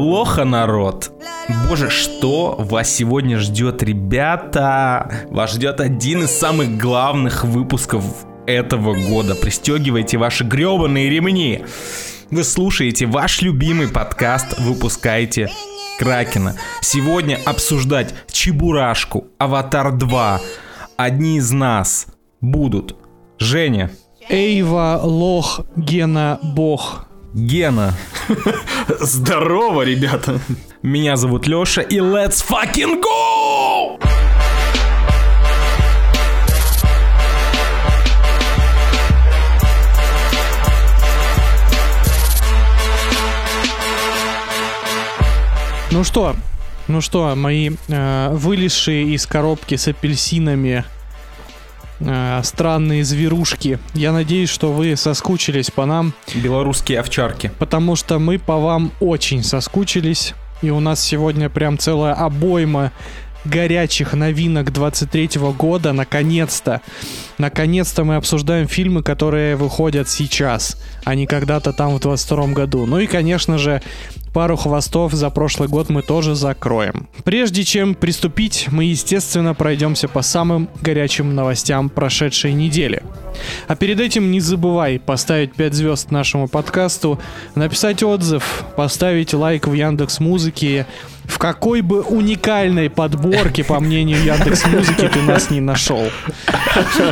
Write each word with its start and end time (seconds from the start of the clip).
Алоха, 0.00 0.46
народ! 0.46 1.12
Боже, 1.68 1.90
что 1.90 2.56
вас 2.58 2.90
сегодня 2.90 3.36
ждет, 3.38 3.82
ребята? 3.82 5.26
Вас 5.28 5.52
ждет 5.52 5.78
один 5.78 6.22
из 6.22 6.30
самых 6.30 6.78
главных 6.78 7.44
выпусков 7.44 8.02
этого 8.46 8.94
года. 8.94 9.34
Пристегивайте 9.34 10.16
ваши 10.16 10.42
гребаные 10.44 11.10
ремни. 11.10 11.66
Вы 12.30 12.44
слушаете 12.44 13.04
ваш 13.04 13.42
любимый 13.42 13.88
подкаст 13.88 14.58
«Выпускайте 14.58 15.50
Кракена». 15.98 16.56
Сегодня 16.80 17.38
обсуждать 17.44 18.14
Чебурашку, 18.32 19.26
Аватар 19.36 19.92
2. 19.92 20.40
Одни 20.96 21.36
из 21.36 21.52
нас 21.52 22.06
будут 22.40 22.96
Женя, 23.38 23.90
Эйва, 24.30 24.98
Лох, 25.02 25.60
Гена, 25.76 26.38
Бог. 26.42 27.09
Гена, 27.32 27.94
Здорово, 29.00 29.82
ребята! 29.82 30.40
меня 30.82 31.16
зовут 31.16 31.46
Лёша 31.46 31.80
и 31.80 31.98
let's 31.98 32.44
fucking 32.44 33.00
go! 33.00 34.00
Ну 45.92 46.04
что, 46.04 46.34
ну 46.88 47.00
что, 47.00 47.34
мои 47.36 47.70
э, 47.88 48.30
вылезшие 48.32 49.14
из 49.14 49.26
коробки 49.26 49.76
с 49.76 49.86
апельсинами 49.86 50.84
э, 52.00 52.40
странные 52.42 53.04
зверушки. 53.04 53.78
Я 53.94 54.12
надеюсь, 54.12 54.48
что 54.48 54.72
вы 54.72 54.96
соскучились 54.96 55.70
по 55.70 55.86
нам, 55.86 56.12
Белорусские 56.34 57.00
овчарки. 57.00 57.52
потому 57.58 57.96
что 57.96 58.18
мы 58.18 58.38
по 58.38 58.58
вам 58.58 58.92
очень 59.00 59.42
соскучились. 59.42 60.34
И 60.62 60.70
у 60.70 60.80
нас 60.80 61.00
сегодня 61.00 61.48
прям 61.48 61.78
целая 61.78 62.12
обойма 62.12 62.92
горячих 63.44 64.12
новинок 64.12 64.72
23 64.72 65.30
года. 65.56 65.92
Наконец-то. 65.92 66.82
Наконец-то 67.38 68.04
мы 68.04 68.16
обсуждаем 68.16 68.68
фильмы, 68.68 69.02
которые 69.02 69.56
выходят 69.56 70.08
сейчас, 70.08 70.76
а 71.04 71.14
не 71.14 71.26
когда-то 71.26 71.72
там 71.72 71.96
в 71.96 72.00
22 72.00 72.48
году. 72.48 72.86
Ну 72.86 72.98
и, 72.98 73.06
конечно 73.06 73.56
же, 73.56 73.82
пару 74.32 74.56
хвостов 74.56 75.12
за 75.12 75.30
прошлый 75.30 75.68
год 75.68 75.88
мы 75.88 76.02
тоже 76.02 76.34
закроем. 76.34 77.08
Прежде 77.24 77.64
чем 77.64 77.94
приступить, 77.94 78.68
мы, 78.70 78.84
естественно, 78.84 79.54
пройдемся 79.54 80.08
по 80.08 80.22
самым 80.22 80.68
горячим 80.82 81.34
новостям 81.34 81.88
прошедшей 81.88 82.52
недели. 82.52 83.02
А 83.68 83.76
перед 83.76 84.00
этим 84.00 84.30
не 84.30 84.40
забывай 84.40 84.98
поставить 84.98 85.54
5 85.54 85.74
звезд 85.74 86.10
нашему 86.10 86.48
подкасту, 86.48 87.18
написать 87.54 88.02
отзыв, 88.02 88.64
поставить 88.76 89.34
лайк 89.34 89.66
в 89.66 89.72
Яндекс 89.72 90.20
Музыке, 90.20 90.86
в 91.30 91.38
какой 91.38 91.80
бы 91.80 92.02
уникальной 92.02 92.90
подборке, 92.90 93.64
по 93.64 93.80
мнению 93.80 94.22
Яндекс 94.22 94.66
Музыки, 94.66 95.08
ты 95.08 95.22
нас 95.22 95.50
не 95.50 95.60
нашел. 95.60 96.10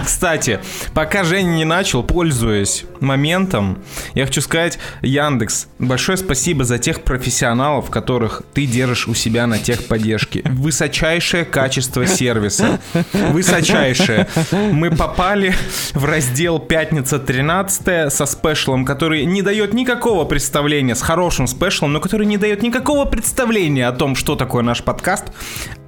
Кстати, 0.04 0.60
пока 0.92 1.24
Женя 1.24 1.50
не 1.50 1.64
начал, 1.64 2.02
пользуясь 2.02 2.84
моментом, 3.00 3.78
я 4.14 4.26
хочу 4.26 4.40
сказать, 4.40 4.78
Яндекс, 5.02 5.68
большое 5.78 6.18
спасибо 6.18 6.64
за 6.64 6.78
тех 6.78 7.02
профессионалов, 7.02 7.90
которых 7.90 8.42
ты 8.52 8.66
держишь 8.66 9.08
у 9.08 9.14
себя 9.14 9.46
на 9.46 9.58
техподдержке. 9.58 10.42
Высочайшее 10.44 11.44
качество 11.44 12.06
сервиса. 12.06 12.80
Высочайшее. 13.12 14.26
Мы 14.52 14.90
попали 14.90 15.54
в 15.94 16.04
раздел 16.04 16.58
«Пятница 16.58 17.18
13 17.18 18.12
со 18.12 18.26
спешлом, 18.26 18.84
который 18.84 19.24
не 19.24 19.42
дает 19.42 19.72
никакого 19.74 20.24
представления, 20.24 20.94
с 20.94 21.02
хорошим 21.02 21.46
спешлом, 21.46 21.92
но 21.92 22.00
который 22.00 22.26
не 22.26 22.36
дает 22.36 22.62
никакого 22.62 23.04
представления 23.04 23.86
о 23.86 23.92
том, 23.92 24.07
что 24.14 24.36
такое 24.36 24.62
наш 24.62 24.82
подкаст. 24.82 25.24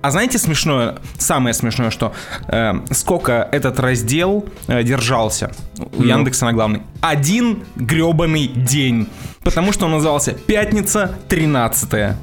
А 0.02 0.10
знаете 0.10 0.38
смешное, 0.38 0.98
самое 1.18 1.54
смешное, 1.54 1.90
что 1.90 2.12
э, 2.48 2.72
сколько 2.90 3.48
этот 3.52 3.78
раздел 3.80 4.46
э, 4.66 4.82
держался 4.82 5.52
у 5.96 6.02
Яндекса 6.02 6.46
на 6.46 6.52
главный? 6.52 6.82
Один 7.00 7.64
гребаный 7.76 8.46
день. 8.46 9.08
Потому 9.42 9.72
что 9.72 9.86
он 9.86 9.92
назывался 9.92 10.32
«Пятница 10.32 11.18
13 11.28 11.92
Это 11.92 12.16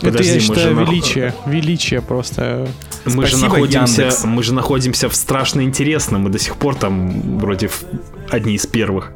Подожди, 0.00 0.28
я 0.28 0.34
мы 0.34 0.40
считаю 0.40 0.74
же 0.76 0.84
величие. 0.84 1.34
Величие 1.46 2.02
просто. 2.02 2.68
Мы 3.04 3.24
же, 3.24 3.36
Спасибо, 3.36 3.54
находимся, 3.54 4.02
Яндекс. 4.02 4.24
мы 4.24 4.42
же 4.42 4.54
находимся 4.54 5.08
в 5.08 5.14
страшно 5.14 5.62
интересном. 5.62 6.22
Мы 6.22 6.30
до 6.30 6.38
сих 6.38 6.56
пор 6.56 6.74
там 6.74 7.38
вроде 7.38 7.70
одни 8.30 8.54
из 8.54 8.66
первых. 8.66 9.12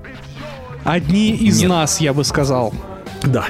Одни 0.84 1.32
из 1.32 1.60
Нет. 1.60 1.68
нас, 1.68 2.00
я 2.00 2.14
бы 2.14 2.24
сказал. 2.24 2.72
Да. 3.22 3.46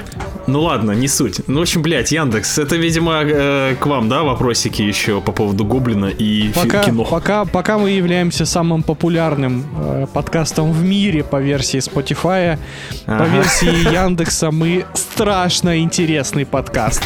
Ну 0.51 0.63
ладно, 0.63 0.91
не 0.91 1.07
суть. 1.07 1.39
Ну, 1.47 1.59
в 1.59 1.61
общем, 1.61 1.81
блядь, 1.81 2.11
Яндекс, 2.11 2.57
это, 2.57 2.75
видимо, 2.75 3.21
э, 3.23 3.75
к 3.79 3.85
вам, 3.85 4.09
да, 4.09 4.23
вопросики 4.23 4.81
еще 4.81 5.21
по 5.21 5.31
поводу 5.31 5.63
Гоблина 5.63 6.07
и 6.07 6.49
Пока, 6.53 6.83
кино. 6.83 7.05
пока, 7.05 7.45
пока 7.45 7.77
мы 7.77 7.91
являемся 7.91 8.45
самым 8.45 8.83
популярным 8.83 9.63
э, 9.79 10.07
подкастом 10.13 10.73
в 10.73 10.83
мире 10.83 11.23
по 11.23 11.39
версии 11.41 11.79
Spotify, 11.79 12.57
по 13.05 13.15
Ага. 13.15 13.27
версии 13.27 13.93
Яндекса 13.93 14.51
мы 14.51 14.83
страшно 14.93 15.79
интересный 15.79 16.45
подкаст 16.45 17.01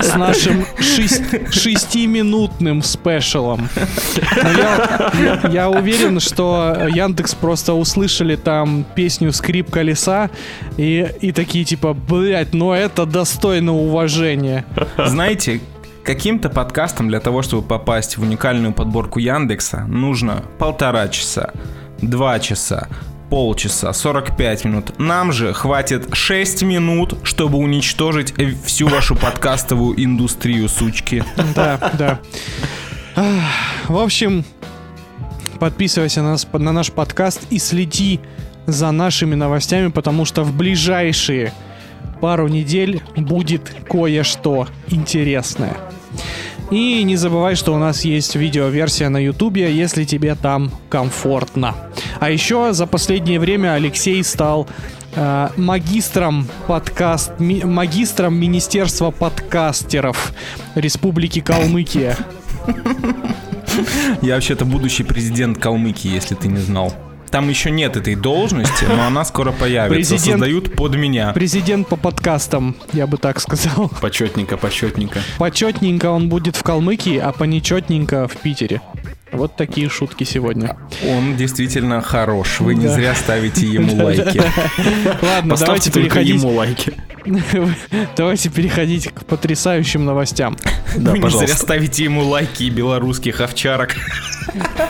с 0.00 0.16
нашим 0.16 0.66
шестиминутным 1.52 2.82
спешалом. 2.82 3.68
Я, 5.52 5.70
уверен, 5.70 6.18
что 6.18 6.76
Яндекс 6.92 7.36
просто 7.36 7.72
услышали 7.74 8.34
там 8.34 8.84
песню 8.96 9.32
«Скрип 9.32 9.70
колеса» 9.70 10.28
и 10.76 11.32
такие 11.32 11.64
типа, 11.64 11.92
блять, 12.18 12.54
ну 12.54 12.72
это 12.72 13.06
достойно 13.06 13.74
уважения. 13.74 14.64
Знаете, 14.98 15.60
каким-то 16.02 16.48
подкастом 16.48 17.08
для 17.08 17.20
того, 17.20 17.42
чтобы 17.42 17.66
попасть 17.66 18.16
в 18.16 18.22
уникальную 18.22 18.72
подборку 18.72 19.18
Яндекса, 19.18 19.84
нужно 19.88 20.44
полтора 20.58 21.08
часа, 21.08 21.52
два 22.00 22.38
часа, 22.38 22.88
полчаса, 23.28 23.92
45 23.92 24.64
минут. 24.64 24.98
Нам 24.98 25.32
же 25.32 25.52
хватит 25.52 26.14
6 26.14 26.62
минут, 26.62 27.18
чтобы 27.24 27.58
уничтожить 27.58 28.34
э, 28.38 28.54
всю 28.64 28.88
вашу 28.88 29.16
подкастовую 29.16 30.02
индустрию, 30.02 30.68
сучки. 30.68 31.24
Да, 31.54 31.92
да. 31.98 32.20
В 33.88 33.98
общем, 33.98 34.44
подписывайся 35.58 36.22
на, 36.22 36.32
нас, 36.32 36.46
на 36.52 36.72
наш 36.72 36.92
подкаст 36.92 37.40
и 37.50 37.58
следи 37.58 38.20
за 38.66 38.90
нашими 38.90 39.34
новостями, 39.34 39.88
потому 39.88 40.24
что 40.24 40.44
в 40.44 40.54
ближайшие 40.54 41.52
пару 42.20 42.48
недель 42.48 43.02
будет 43.16 43.72
кое-что 43.88 44.68
интересное. 44.88 45.76
И 46.70 47.04
не 47.04 47.14
забывай, 47.16 47.54
что 47.54 47.74
у 47.74 47.78
нас 47.78 48.04
есть 48.04 48.34
видеоверсия 48.34 49.08
на 49.08 49.18
Ютубе, 49.18 49.72
если 49.72 50.04
тебе 50.04 50.34
там 50.34 50.72
комфортно. 50.88 51.74
А 52.18 52.30
еще 52.30 52.72
за 52.72 52.86
последнее 52.86 53.38
время 53.38 53.74
Алексей 53.74 54.22
стал 54.24 54.66
э, 55.14 55.48
магистром 55.56 56.48
подкаст, 56.66 57.38
ми- 57.38 57.62
магистром 57.62 58.34
Министерства 58.34 59.12
подкастеров 59.12 60.32
Республики 60.74 61.40
Калмыкия. 61.40 62.16
Я 64.22 64.34
вообще-то 64.34 64.64
будущий 64.64 65.04
президент 65.04 65.58
Калмыкии, 65.58 66.10
если 66.10 66.34
ты 66.34 66.48
не 66.48 66.58
знал. 66.58 66.92
Там 67.30 67.48
еще 67.48 67.70
нет 67.70 67.96
этой 67.96 68.14
должности, 68.14 68.84
но 68.84 69.06
она 69.06 69.24
скоро 69.24 69.52
появится. 69.52 69.94
Президент- 70.14 70.32
Создают 70.38 70.74
под 70.76 70.94
меня. 70.96 71.32
Президент 71.32 71.88
по 71.88 71.96
подкастам, 71.96 72.76
я 72.92 73.06
бы 73.06 73.16
так 73.18 73.40
сказал. 73.40 73.90
Почетненько, 74.00 74.56
почетненько. 74.56 75.20
Почетненько 75.38 76.06
он 76.10 76.28
будет 76.28 76.56
в 76.56 76.62
Калмыкии, 76.62 77.18
а 77.18 77.32
понечетненько 77.32 78.28
в 78.28 78.36
Питере. 78.36 78.80
Вот 79.32 79.56
такие 79.56 79.88
шутки 79.88 80.24
сегодня. 80.24 80.76
Он 81.06 81.36
действительно 81.36 82.00
хорош. 82.00 82.60
Вы 82.60 82.74
не 82.74 82.86
Да. 82.86 82.92
зря 82.94 83.14
ставите 83.14 83.66
ему 83.66 83.94
лайки. 84.04 84.40
Ладно, 85.22 85.50
Поставьте 85.50 85.90
давайте 85.90 85.90
только 85.90 86.08
переходить, 86.20 86.42
ему 86.42 86.54
лайки. 86.54 86.92
давайте 88.16 88.50
переходить 88.50 89.08
к 89.12 89.24
потрясающим 89.24 90.04
новостям. 90.04 90.56
Да, 90.96 91.10
Вы 91.10 91.18
не 91.18 91.22
зря 91.22 91.22
пожалуйста. 91.22 91.56
ставите 91.56 92.04
ему 92.04 92.22
лайки 92.24 92.62
и 92.64 92.70
белорусских 92.70 93.40
овчарок. 93.40 93.96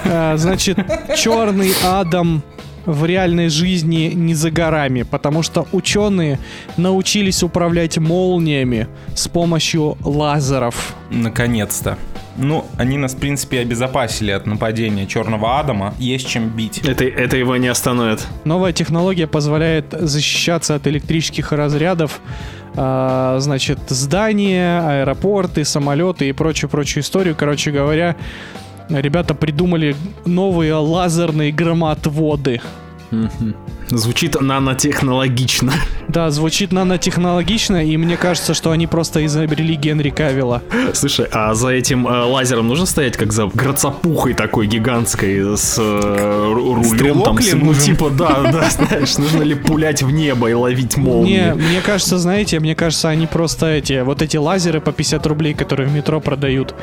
А, 0.05 0.37
Значит, 0.37 0.79
черный 1.17 1.73
Адам 1.83 2.43
в 2.87 3.05
реальной 3.05 3.49
жизни 3.49 4.13
не 4.15 4.35
за 4.35 4.51
горами, 4.51 5.03
потому 5.03 5.43
что 5.43 5.67
ученые 5.73 6.39
научились 6.77 7.43
управлять 7.43 7.99
молниями 7.99 8.89
с 9.15 9.29
помощью 9.29 9.99
лазеров. 10.03 10.95
Наконец-то. 11.11 11.99
Ну, 12.39 12.67
они 12.77 12.99
нас, 12.99 13.15
в 13.15 13.19
принципе, 13.19 13.61
обезопасили 13.61 14.31
от 14.31 14.47
нападения 14.47 15.07
Черного 15.07 15.59
Адама. 15.59 15.95
Есть 15.99 16.29
чем 16.29 16.51
бить. 16.51 16.79
Это, 16.87 17.05
это 17.05 17.37
его 17.37 17.57
не 17.57 17.69
остановит. 17.69 18.27
Новая 18.45 18.73
технология 18.73 19.27
позволяет 19.27 19.87
защищаться 19.93 20.75
от 20.75 20.87
электрических 20.87 21.53
разрядов, 21.53 22.21
а, 22.75 23.39
значит, 23.41 23.79
здания, 23.89 24.81
аэропорты, 24.81 25.65
самолеты 25.65 26.29
и 26.29 26.33
прочую-прочую 26.33 27.03
историю. 27.03 27.35
Короче 27.35 27.71
говоря, 27.71 28.17
ребята 28.89 29.35
придумали 29.35 29.97
новые 30.25 30.75
лазерные 30.75 31.53
громотводы. 31.53 32.61
Звучит 33.89 34.41
нанотехнологично. 34.41 35.73
Да, 36.09 36.31
звучит 36.31 36.73
нанотехнологично, 36.73 37.85
и 37.85 37.97
мне 37.97 38.17
кажется, 38.17 38.53
что 38.53 38.73
они 38.73 38.89
просто 38.89 39.25
изобрели 39.27 39.77
Генри 39.77 40.11
Кавилла. 40.11 40.61
Слушай, 40.93 41.29
а 41.31 41.55
за 41.55 41.69
этим 41.69 42.05
э, 42.09 42.25
лазером 42.25 42.67
нужно 42.67 42.85
стоять 42.85 43.17
как 43.17 43.33
за 43.33 43.47
грацапухой 43.47 44.35
такой 44.35 44.67
гигантской 44.67 45.57
с 45.57 45.77
э, 45.79 46.53
рулем 46.53 46.83
Стрелок 46.83 47.25
там, 47.27 47.39
ли 47.39 47.45
с- 47.45 47.55
ну 47.55 47.75
типа, 47.75 48.11
да, 48.11 48.43
да, 48.53 48.69
знаешь, 48.71 49.19
нужно 49.19 49.43
ли 49.45 49.55
пулять 49.55 50.03
в 50.03 50.11
небо 50.11 50.51
и 50.51 50.53
ловить 50.55 50.97
Не, 50.97 51.03
молнии? 51.05 51.53
мне 51.53 51.81
кажется, 51.81 52.19
знаете, 52.19 52.59
мне 52.59 52.75
кажется, 52.75 53.09
они 53.09 53.29
просто 53.29 53.67
эти, 53.67 54.03
вот 54.03 54.21
эти 54.21 54.37
лазеры 54.37 54.81
по 54.81 54.91
50 54.91 55.25
рублей, 55.29 55.55
которые 55.55 55.89
в 55.89 55.93
метро 55.93 56.21
продают. 56.21 56.75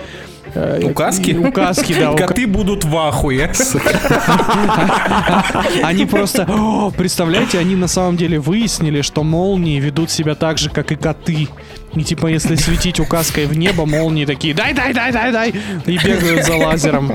Э, 0.53 0.81
Указки? 0.83 1.31
Указки, 1.31 1.93
да. 1.93 2.13
Коты 2.13 2.47
будут 2.47 2.85
в 2.85 2.97
ахуе. 2.97 3.51
Они 5.83 6.05
просто, 6.05 6.91
представляете, 6.97 7.59
они 7.59 7.75
на 7.75 7.87
самом 7.87 8.17
деле 8.17 8.39
выяснили, 8.39 9.01
что 9.01 9.23
молнии 9.23 9.79
ведут 9.79 10.11
себя 10.11 10.35
так 10.35 10.57
же, 10.57 10.69
как 10.69 10.91
и 10.91 10.95
коты. 10.95 11.47
И 11.95 12.03
типа, 12.03 12.27
если 12.27 12.55
светить 12.55 12.99
указкой 12.99 13.45
в 13.45 13.57
небо, 13.57 13.85
молнии 13.85 14.25
такие 14.25 14.53
дай, 14.53 14.73
дай, 14.73 14.93
дай, 14.93 15.11
дай, 15.11 15.31
дай, 15.31 15.53
и 15.85 15.97
бегают 15.97 16.45
за 16.45 16.55
лазером. 16.55 17.11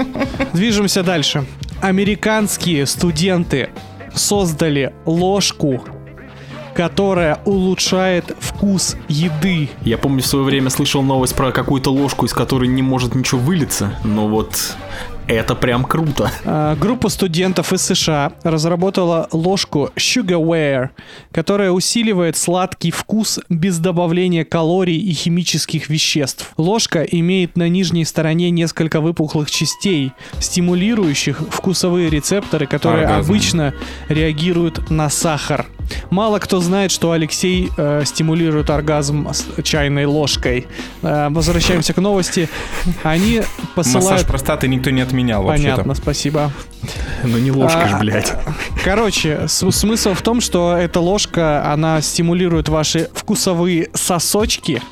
Движемся 0.52 1.02
дальше. 1.02 1.44
Американские 1.80 2.86
студенты 2.86 3.70
создали 4.14 4.92
ложку, 5.04 5.84
которая 6.78 7.40
улучшает 7.44 8.36
вкус 8.38 8.96
еды. 9.08 9.68
Я 9.82 9.98
помню, 9.98 10.22
в 10.22 10.26
свое 10.26 10.44
время 10.44 10.70
слышал 10.70 11.02
новость 11.02 11.34
про 11.34 11.50
какую-то 11.50 11.90
ложку, 11.90 12.24
из 12.24 12.32
которой 12.32 12.68
не 12.68 12.82
может 12.82 13.16
ничего 13.16 13.40
вылиться, 13.40 13.98
но 14.04 14.28
вот 14.28 14.76
это 15.26 15.56
прям 15.56 15.84
круто. 15.84 16.30
А, 16.44 16.76
Группа 16.76 17.08
студентов 17.08 17.72
из 17.72 17.82
США 17.82 18.32
разработала 18.44 19.28
ложку 19.32 19.90
Sugarware, 19.96 20.90
которая 21.32 21.72
усиливает 21.72 22.36
сладкий 22.36 22.92
вкус 22.92 23.40
без 23.48 23.78
добавления 23.78 24.44
калорий 24.44 24.98
и 24.98 25.12
химических 25.12 25.88
веществ. 25.88 26.52
Ложка 26.56 27.02
имеет 27.02 27.56
на 27.56 27.68
нижней 27.68 28.04
стороне 28.04 28.50
несколько 28.52 29.00
выпуклых 29.00 29.50
частей, 29.50 30.12
стимулирующих 30.38 31.40
вкусовые 31.50 32.08
рецепторы, 32.08 32.68
которые 32.68 33.08
Оргазм. 33.08 33.30
обычно 33.30 33.74
реагируют 34.08 34.90
на 34.90 35.10
сахар. 35.10 35.66
Мало 36.10 36.38
кто 36.38 36.60
знает, 36.60 36.90
что 36.90 37.12
Алексей 37.12 37.70
э, 37.76 38.02
стимулирует 38.04 38.70
оргазм 38.70 39.28
с 39.32 39.46
чайной 39.62 40.04
ложкой. 40.06 40.66
Э, 41.02 41.28
возвращаемся 41.30 41.92
к 41.92 41.98
новости. 41.98 42.48
Они 43.02 43.42
посылают... 43.74 44.10
Массаж 44.10 44.26
простаты 44.26 44.68
никто 44.68 44.90
не 44.90 45.00
отменял 45.00 45.44
Понятно, 45.44 45.84
вообще-то. 45.84 46.02
спасибо. 46.02 46.52
Ну 47.24 47.38
не 47.38 47.50
ложка 47.50 47.84
А, 47.84 47.88
ж, 47.88 48.00
блядь. 48.00 48.32
Короче, 48.84 49.46
смысл 49.48 50.14
в 50.14 50.22
том, 50.22 50.40
что 50.40 50.76
эта 50.76 51.00
ложка, 51.00 51.72
она 51.72 52.00
стимулирует 52.00 52.68
ваши 52.68 53.08
вкусовые 53.14 53.90
сосочки 53.94 54.82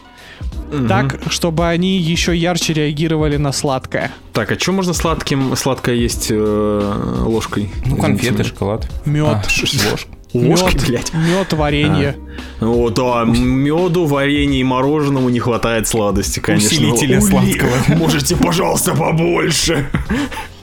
так, 0.88 1.18
чтобы 1.28 1.66
они 1.68 1.98
еще 1.98 2.36
ярче 2.36 2.72
реагировали 2.72 3.36
на 3.36 3.52
сладкое. 3.52 4.10
Так, 4.32 4.50
а 4.52 4.58
что 4.58 4.72
можно 4.72 4.92
сладким, 4.94 5.54
сладкое 5.56 5.94
есть 5.94 6.28
э, 6.30 7.22
ложкой? 7.24 7.70
Ну, 7.84 7.96
конфеты, 7.96 8.44
шоколад. 8.44 8.88
Мед, 9.04 9.26
А, 9.26 9.42
ложка. 9.90 10.08
Ложкой, 10.38 10.74
мед, 10.74 10.86
блядь. 10.88 11.12
мед, 11.14 11.52
варенье. 11.52 12.16
Вот, 12.60 12.98
а 12.98 13.24
меду, 13.24 14.06
варенью 14.06 14.60
и 14.60 14.64
мороженому 14.64 15.28
не 15.28 15.40
хватает 15.40 15.86
сладости, 15.88 16.40
конечно. 16.40 16.68
Усилителя 16.68 17.18
Ули- 17.18 17.28
сладкого. 17.28 17.70
Можете, 17.96 18.36
пожалуйста, 18.36 18.94
побольше. 18.94 19.88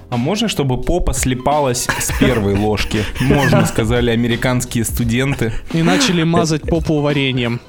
А 0.10 0.18
можно, 0.18 0.48
чтобы 0.48 0.80
попа 0.80 1.14
слепалась 1.14 1.88
с 2.00 2.12
первой 2.20 2.56
ложки? 2.56 3.04
Можно, 3.20 3.66
сказали 3.66 4.12
американские 4.12 4.86
студенты. 4.86 5.54
И 5.74 5.82
начали 5.82 6.22
мазать 6.24 6.62
попу 6.62 7.00
вареньем. 7.02 7.60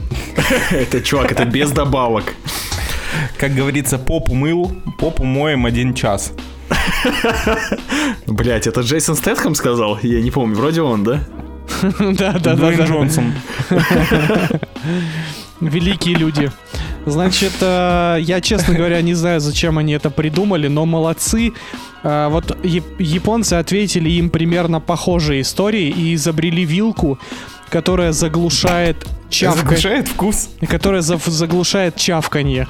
Это, 0.71 1.01
чувак, 1.01 1.33
это 1.33 1.47
без 1.47 1.71
добавок. 1.71 2.35
Как 3.39 3.55
говорится, 3.55 3.99
попу 3.99 4.35
мыл, 4.35 4.73
попу 4.99 5.25
моем 5.25 5.65
один 5.65 5.95
час. 5.95 6.33
Блять, 8.27 8.67
это 8.67 8.81
Джейсон 8.83 9.17
Стэтхэм 9.17 9.55
сказал? 9.55 9.99
Я 10.03 10.21
не 10.21 10.31
помню, 10.31 10.57
вроде 10.57 10.83
он, 10.83 11.05
да? 11.05 11.21
Да, 11.99 12.33
да, 12.33 12.39
да, 12.39 12.55
Дуэйн 12.57 12.79
да. 12.79 12.85
Джонсон. 12.87 13.33
Великие 15.61 16.17
люди. 16.17 16.51
Значит, 17.07 17.53
э, 17.61 18.19
я, 18.21 18.41
честно 18.41 18.75
говоря, 18.75 19.01
не 19.03 19.15
знаю, 19.15 19.41
зачем 19.41 19.79
они 19.79 19.93
это 19.93 20.11
придумали, 20.11 20.69
но 20.69 20.85
молодцы. 20.87 21.53
Э, 22.03 22.29
Вот 22.29 22.51
яп- 22.65 22.97
японцы 22.99 23.55
ответили 23.55 24.11
им 24.11 24.31
примерно 24.31 24.81
похожие 24.81 25.43
истории 25.43 25.89
и 25.89 26.15
изобрели 26.15 26.65
вилку, 26.65 27.19
которая 27.71 28.13
заглушает 28.13 29.07
чавканье. 29.31 29.63
Заглушает 29.65 30.09
вкус. 30.09 30.49
Которая 30.69 31.03
заглушает 31.03 31.97
чавканье. 31.97 32.69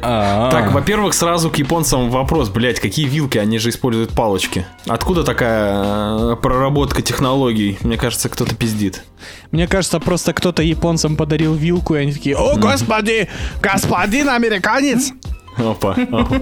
Так, 0.00 0.72
во-первых, 0.72 1.14
сразу 1.14 1.50
к 1.50 1.56
японцам 1.56 2.10
вопрос, 2.10 2.48
блять, 2.48 2.80
какие 2.80 3.06
вилки, 3.06 3.38
они 3.38 3.58
же 3.58 3.70
используют 3.70 4.10
палочки. 4.10 4.66
Откуда 4.86 5.24
такая 5.24 6.32
э, 6.32 6.36
проработка 6.36 7.02
технологий? 7.02 7.78
Мне 7.82 7.96
кажется, 7.96 8.28
кто-то 8.28 8.54
пиздит. 8.54 9.02
Мне 9.50 9.66
кажется, 9.66 10.00
просто 10.00 10.32
кто-то 10.32 10.62
японцам 10.62 11.16
подарил 11.16 11.54
вилку, 11.54 11.94
и 11.94 11.98
они 11.98 12.12
такие, 12.12 12.36
о, 12.36 12.56
господи, 12.56 13.28
господин 13.62 14.28
американец! 14.28 15.12
Опа. 15.56 15.92
опа. 15.92 16.40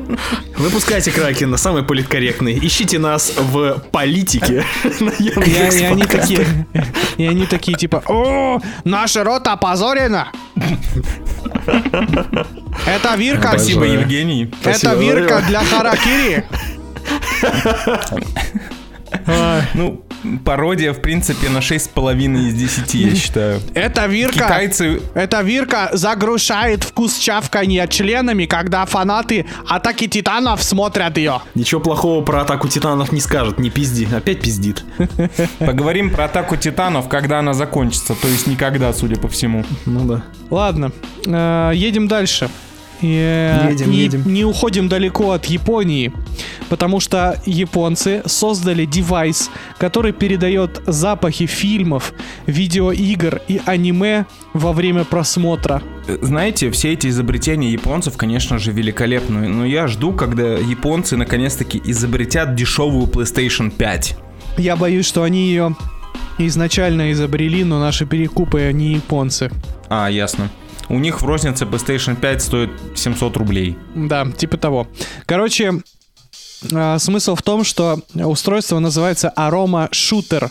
Выпускайте 0.57 1.11
Кракена, 1.11 1.57
самый 1.57 1.83
политкорректный. 1.83 2.59
Ищите 2.59 2.99
нас 2.99 3.33
в 3.37 3.83
политике. 3.91 4.65
И, 5.19 5.85
они 5.85 6.05
такие, 6.05 6.67
и 7.17 7.27
они 7.27 7.47
такие 7.47 7.77
типа, 7.77 8.03
о, 8.07 8.61
наша 8.85 9.25
рота 9.25 9.53
опозорена! 9.53 10.29
Это 12.87 13.15
вирка, 13.17 13.49
Спасибо. 13.49 13.85
Евгений. 13.85 14.51
это 14.63 14.79
Спасибо. 14.79 14.95
вирка 14.95 15.43
для 15.49 15.61
харакири. 15.65 16.45
Ну, 19.75 20.03
пародия, 20.45 20.93
в 20.93 21.01
принципе, 21.01 21.49
на 21.49 21.59
6,5 21.59 22.49
из 22.49 22.55
10, 22.55 22.95
я 22.95 23.15
считаю. 23.15 23.61
Это 23.75 24.07
вирка, 24.07 24.45
Китайцы... 24.45 25.01
эта 25.15 25.43
вирка 25.43 25.91
загрушает 25.93 26.85
вкус 26.85 27.19
чавканья 27.19 27.87
членами, 27.87 28.47
когда 28.47 28.85
фанаты 28.87 29.47
Атаки 29.67 30.07
Титанов 30.07 30.63
смотрят 30.63 31.17
ее. 31.19 31.41
Ничего 31.55 31.81
плохого 31.81 32.25
про 32.25 32.43
атаку 32.43 32.69
титанов 32.69 33.13
не 33.13 33.21
скажут, 33.21 33.59
не 33.59 33.71
пизди. 33.71 34.09
Опять 34.13 34.41
пиздит. 34.41 34.85
Поговорим 35.59 36.11
про 36.11 36.25
атаку 36.25 36.57
титанов, 36.57 37.09
когда 37.09 37.39
она 37.39 37.53
закончится. 37.55 38.15
То 38.15 38.29
есть 38.29 38.47
никогда, 38.47 38.93
судя 38.93 39.17
по 39.17 39.29
всему. 39.29 39.65
Ну 39.87 40.05
да. 40.05 40.23
Ладно, 40.51 40.93
э, 41.27 41.73
едем 41.75 42.09
дальше. 42.09 42.49
Э, 43.01 43.69
Едем, 43.71 43.93
и 43.93 43.97
едем. 43.97 44.23
не 44.27 44.45
уходим 44.45 44.89
далеко 44.89 45.33
от 45.33 45.47
Японии, 45.47 46.13
потому 46.69 47.01
что 47.01 47.41
японцы 47.47 48.23
создали 48.27 48.85
девайс, 48.85 49.51
который 49.79 50.13
передает 50.13 50.83
запахи 50.87 51.47
фильмов, 51.47 52.13
видеоигр 52.47 53.41
и 53.49 53.61
аниме 53.67 54.27
во 54.53 54.73
время 54.73 55.05
просмотра. 55.05 55.83
Знаете, 56.23 56.71
все 56.71 56.93
эти 56.95 57.07
изобретения 57.09 57.71
японцев, 57.71 58.17
конечно 58.17 58.59
же, 58.59 58.73
великолепны. 58.73 59.47
Но 59.49 59.65
я 59.67 59.87
жду, 59.87 60.13
когда 60.13 60.55
японцы 60.57 61.17
наконец-таки 61.17 61.81
изобретят 61.85 62.55
дешевую 62.55 63.07
PlayStation 63.07 63.71
5. 63.71 64.17
Я 64.57 64.75
боюсь, 64.77 65.07
что 65.07 65.23
они 65.23 65.49
ее 65.49 65.77
изначально 66.39 67.13
изобрели, 67.13 67.63
но 67.65 67.79
наши 67.79 68.07
перекупы 68.07 68.61
они 68.63 68.95
японцы. 68.95 69.51
А, 69.89 70.09
ясно. 70.09 70.49
У 70.89 70.99
них 70.99 71.21
в 71.21 71.27
рознице 71.27 71.65
PlayStation 71.65 72.17
5 72.17 72.43
стоит 72.43 72.71
700 72.95 73.37
рублей. 73.37 73.77
Да, 73.95 74.27
типа 74.31 74.57
того. 74.57 74.89
Короче, 75.27 75.83
э, 76.71 76.99
смысл 76.99 77.35
в 77.35 77.43
том, 77.43 77.65
что 77.65 78.01
устройство 78.15 78.79
называется 78.79 79.33
Aroma 79.37 79.91
Shooter 79.91 80.51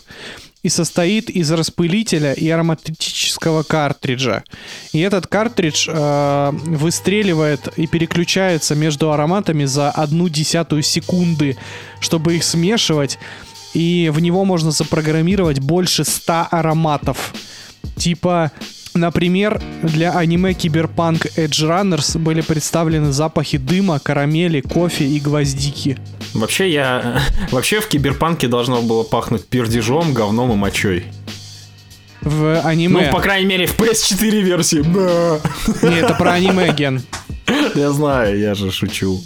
и 0.64 0.70
состоит 0.70 1.30
из 1.30 1.52
распылителя 1.52 2.34
и 2.34 2.50
ароматического 2.50 3.64
картриджа. 3.64 4.44
И 4.92 5.00
этот 5.00 5.26
картридж 5.28 5.88
э, 5.90 6.52
выстреливает 6.52 7.70
и 7.78 7.88
переключается 7.88 8.76
между 8.76 9.12
ароматами 9.12 9.66
за 9.66 9.90
одну 9.90 10.30
десятую 10.30 10.84
секунды, 10.84 11.58
чтобы 12.00 12.36
их 12.36 12.44
смешивать. 12.44 13.18
И 13.74 14.12
в 14.14 14.20
него 14.20 14.46
можно 14.46 14.72
запрограммировать 14.72 15.60
больше 15.60 16.04
100 16.04 16.48
ароматов. 16.52 17.34
Типа, 17.96 18.52
например, 18.98 19.62
для 19.84 20.12
аниме 20.18 20.54
Киберпанк 20.54 21.26
Edge 21.38 21.68
Runners 21.68 22.18
были 22.18 22.42
представлены 22.42 23.12
запахи 23.12 23.58
дыма, 23.58 24.00
карамели, 24.00 24.62
кофе 24.62 25.06
и 25.06 25.20
гвоздики. 25.20 25.98
Вообще 26.34 26.72
я... 26.72 27.22
Вообще 27.52 27.80
в 27.80 27.88
киберпанке 27.88 28.48
должно 28.48 28.82
было 28.82 29.04
пахнуть 29.04 29.46
пердежом, 29.48 30.14
говном 30.14 30.52
и 30.52 30.56
мочой. 30.56 31.06
В 32.22 32.62
Ну, 32.62 32.68
аниме... 32.68 33.12
по 33.12 33.20
крайней 33.22 33.48
мере, 33.48 33.68
в 33.68 33.80
PS4 33.80 34.42
версии. 34.42 34.82
Да. 34.82 35.40
Не, 35.88 36.00
это 36.00 36.14
про 36.16 36.34
аниме, 36.34 36.74
Ген. 36.74 37.02
Я 37.76 37.92
знаю, 37.92 38.38
я 38.38 38.56
же 38.56 38.72
шучу. 38.72 39.22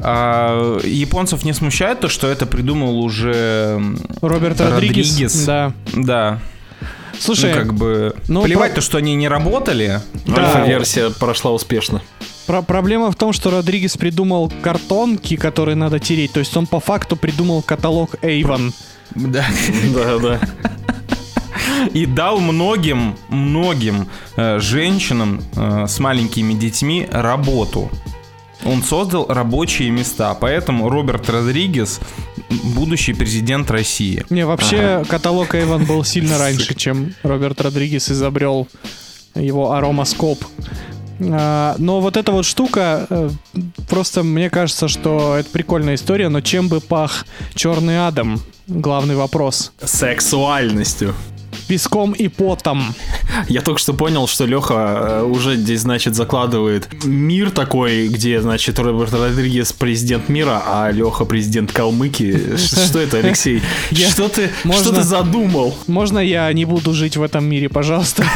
А 0.00 0.78
японцев 0.84 1.44
не 1.44 1.54
смущает 1.54 2.00
то, 2.00 2.08
что 2.08 2.26
это 2.28 2.44
придумал 2.44 2.98
уже 3.00 3.80
Роберт 4.20 4.60
Родригес. 4.60 5.10
Родригес. 5.12 5.44
Да. 5.46 5.72
Да. 5.94 6.40
Слушай, 7.18 7.52
ну, 7.52 7.58
как 7.58 7.74
бы... 7.74 8.16
ну, 8.28 8.42
плевать 8.42 8.72
про- 8.72 8.76
то, 8.76 8.80
что 8.80 8.98
они 8.98 9.14
не 9.14 9.28
работали. 9.28 10.00
Да. 10.26 10.46
Альфа-версия 10.46 11.10
прошла 11.10 11.52
успешно. 11.52 12.02
про- 12.46 12.62
проблема 12.62 13.10
в 13.10 13.16
том, 13.16 13.32
что 13.32 13.50
Родригес 13.50 13.96
придумал 13.96 14.52
картонки, 14.62 15.36
которые 15.36 15.76
надо 15.76 15.98
тереть. 15.98 16.32
То 16.32 16.40
есть 16.40 16.56
он 16.56 16.66
по 16.66 16.80
факту 16.80 17.16
придумал 17.16 17.62
каталог 17.62 18.14
Avon. 18.22 18.72
Да. 19.14 19.44
Да, 19.94 20.18
да. 20.18 20.40
И 21.92 22.06
дал 22.06 22.38
многим, 22.40 23.16
многим 23.28 24.08
э, 24.36 24.58
женщинам 24.58 25.42
э, 25.56 25.86
с 25.86 25.98
маленькими 25.98 26.54
детьми 26.54 27.06
работу. 27.10 27.90
Он 28.64 28.82
создал 28.82 29.26
рабочие 29.28 29.90
места, 29.90 30.34
поэтому 30.34 30.88
Роберт 30.88 31.28
Родригес 31.28 32.00
будущий 32.50 33.12
президент 33.14 33.70
России. 33.70 34.24
Не, 34.30 34.46
вообще 34.46 35.04
каталог 35.08 35.54
Avon 35.54 35.86
был 35.86 36.04
сильно 36.04 36.38
раньше, 36.38 36.74
чем 36.74 37.14
Роберт 37.22 37.60
Родригес 37.60 38.10
изобрел 38.10 38.68
его 39.34 39.72
аромаскоп. 39.72 40.44
А, 41.20 41.76
Но 41.78 42.00
вот 42.00 42.16
эта 42.16 42.32
вот 42.32 42.44
штука, 42.44 43.06
э, 43.08 43.30
просто 43.88 44.22
мне 44.22 44.50
кажется, 44.50 44.88
что 44.88 45.36
это 45.36 45.48
прикольная 45.50 45.94
история, 45.94 46.28
но 46.28 46.40
чем 46.40 46.68
бы 46.68 46.80
пах 46.80 47.26
Черный 47.54 48.06
Адам? 48.06 48.40
Главный 48.66 49.14
вопрос. 49.14 49.72
Сексуальностью. 49.82 51.14
Песком 51.66 52.12
и 52.12 52.28
потом. 52.28 52.94
Я 53.48 53.60
только 53.62 53.80
что 53.80 53.94
понял, 53.94 54.26
что 54.26 54.44
Леха 54.46 55.22
уже 55.24 55.56
здесь, 55.56 55.80
значит, 55.80 56.14
закладывает 56.14 56.88
мир 57.04 57.50
такой, 57.50 58.08
где, 58.08 58.40
значит, 58.40 58.78
Роберт 58.78 59.12
Родригес 59.12 59.72
президент 59.72 60.28
мира, 60.28 60.62
а 60.66 60.90
Леха 60.90 61.24
президент 61.24 61.72
Калмыки. 61.72 62.56
Что 62.56 62.98
это, 63.00 63.18
Алексей? 63.18 63.62
Что 63.90 64.28
ты, 64.28 64.50
что 64.78 64.92
ты 64.92 65.02
задумал? 65.02 65.74
Можно 65.86 66.18
я 66.18 66.52
не 66.52 66.64
буду 66.64 66.92
жить 66.92 67.16
в 67.16 67.22
этом 67.22 67.44
мире, 67.44 67.68
пожалуйста? 67.68 68.24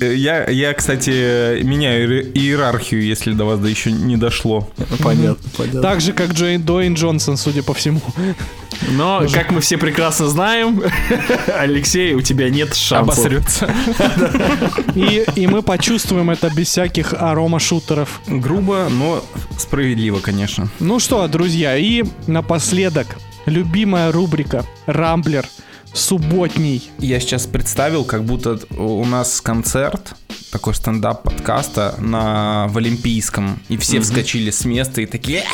Я, 0.00 0.48
я, 0.48 0.74
кстати, 0.74 1.62
меняю 1.62 2.08
иер- 2.08 2.32
иерархию, 2.34 3.02
если 3.04 3.32
до 3.32 3.44
вас 3.44 3.60
да 3.60 3.68
еще 3.68 3.92
не 3.92 4.16
дошло. 4.16 4.68
Понятно, 5.02 5.50
понятно. 5.56 5.82
Так 5.82 6.00
же, 6.00 6.12
как 6.12 6.32
Джейн 6.32 6.62
Дуэйн 6.62 6.94
Джонсон, 6.94 7.36
судя 7.36 7.62
по 7.62 7.72
всему. 7.74 8.00
Но, 8.88 9.26
как 9.32 9.50
мы 9.50 9.60
все 9.60 9.78
прекрасно 9.78 10.28
знаем, 10.28 10.82
Алексей, 11.58 12.14
у 12.14 12.20
тебя 12.20 12.48
нет 12.50 12.74
шансов. 12.74 13.18
Обосрется. 13.18 13.74
И, 14.94 15.24
и 15.36 15.46
мы 15.46 15.62
почувствуем 15.62 16.30
это 16.30 16.50
без 16.50 16.68
всяких 16.68 17.12
аромашутеров. 17.12 18.20
Грубо, 18.26 18.88
но 18.90 19.24
справедливо, 19.58 20.20
конечно. 20.20 20.68
Ну 20.80 20.98
что, 20.98 21.26
друзья, 21.28 21.76
и 21.76 22.04
напоследок, 22.26 23.06
любимая 23.46 24.10
рубрика 24.12 24.64
«Рамблер» 24.86 25.46
субботний. 25.92 26.90
Я 26.98 27.20
сейчас 27.20 27.46
представил, 27.46 28.04
как 28.04 28.24
будто 28.24 28.58
у 28.76 29.04
нас 29.04 29.40
концерт, 29.40 30.14
такой 30.50 30.74
стендап 30.74 31.22
подкаста 31.22 31.94
на, 31.98 32.66
в 32.68 32.78
Олимпийском, 32.78 33.60
и 33.68 33.76
все 33.76 34.00
вскочили 34.00 34.50
с 34.50 34.64
места 34.64 35.00
и 35.00 35.06
такие... 35.06 35.44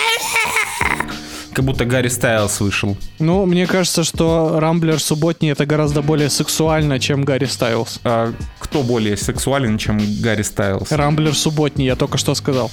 Как 1.55 1.65
будто 1.65 1.85
Гарри 1.85 2.09
Стайлс 2.09 2.61
вышел. 2.61 2.97
Ну, 3.21 3.47
мне 3.47 3.67
кажется, 3.69 4.03
что 4.03 4.59
«Рамблер» 4.59 4.99
субботний 4.99 5.53
это 5.53 5.67
гораздо 5.67 6.03
более 6.03 6.29
сексуально, 6.29 6.99
чем 6.99 7.25
Гарри 7.25 7.45
Стайлз. 7.45 8.01
А 8.03 8.33
кто 8.59 8.83
более 8.83 9.17
сексуален, 9.17 9.79
чем 9.79 10.01
Гарри 10.21 10.43
Стайлс? 10.43 10.91
«Рамблер» 10.91 11.35
субботний, 11.35 11.87
я 11.87 11.95
только 11.95 12.19
что 12.19 12.35
сказал. 12.35 12.73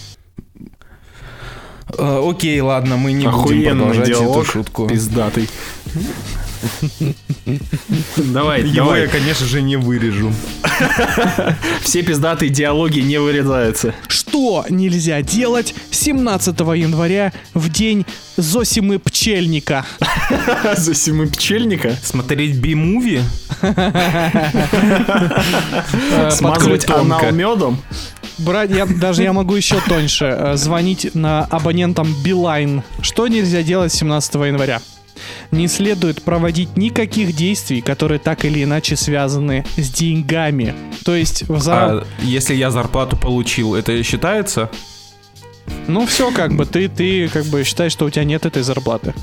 Э, 1.97 2.21
окей, 2.27 2.59
ладно, 2.61 2.97
мы 2.97 3.11
не 3.11 3.25
будем 3.25 3.39
Охуенный 3.39 3.85
продолжать 3.85 4.07
диалог, 4.07 4.37
эту 4.37 4.45
шутку. 4.45 4.87
пиздатый. 4.87 5.47
Давай, 8.17 8.61
Его 8.61 8.85
давай. 8.85 9.01
я, 9.01 9.07
конечно 9.07 9.45
же, 9.45 9.61
не 9.61 9.77
вырежу. 9.77 10.31
Все 11.81 12.03
пиздатые 12.03 12.49
диалоги 12.49 12.99
не 12.99 13.19
вырезаются. 13.19 13.93
Что 14.07 14.65
нельзя 14.69 15.21
делать 15.21 15.73
17 15.91 16.59
января 16.59 17.33
в 17.53 17.69
день 17.69 18.05
Зосимы 18.37 18.99
Пчельника? 18.99 19.85
За 20.77 20.93
семи 20.95 21.27
пчельника. 21.27 21.95
Смотреть 22.03 22.57
би-муви? 22.57 23.21
Смазывать 26.31 26.89
анал 26.89 27.31
медом. 27.31 27.81
Брать, 28.37 28.71
я, 28.71 28.85
даже 28.85 29.23
я 29.23 29.33
могу 29.33 29.55
еще 29.55 29.79
тоньше. 29.87 30.25
э, 30.25 30.55
Звонить 30.55 31.13
на 31.13 31.43
абонентам 31.45 32.07
Билайн. 32.23 32.81
Что 33.01 33.27
нельзя 33.27 33.61
делать 33.61 33.93
17 33.93 34.33
января? 34.35 34.81
Не 35.51 35.67
следует 35.67 36.21
проводить 36.21 36.77
никаких 36.77 37.35
действий, 37.35 37.81
которые 37.81 38.19
так 38.19 38.45
или 38.45 38.63
иначе 38.63 38.95
связаны 38.95 39.65
с 39.77 39.89
деньгами. 39.89 40.73
То 41.03 41.15
есть, 41.15 41.43
в 41.49 41.59
за- 41.61 41.73
А 41.73 42.05
если 42.21 42.53
я 42.55 42.71
зарплату 42.71 43.17
получил, 43.17 43.75
это 43.75 44.01
считается? 44.03 44.69
ну 45.87 46.05
все 46.05 46.31
как 46.31 46.53
бы, 46.55 46.65
ты, 46.65 46.87
ты 46.89 47.27
как 47.29 47.45
бы 47.45 47.63
считаешь, 47.63 47.91
что 47.91 48.05
у 48.05 48.09
тебя 48.09 48.23
нет 48.25 48.45
этой 48.45 48.61
зарплаты. 48.63 49.13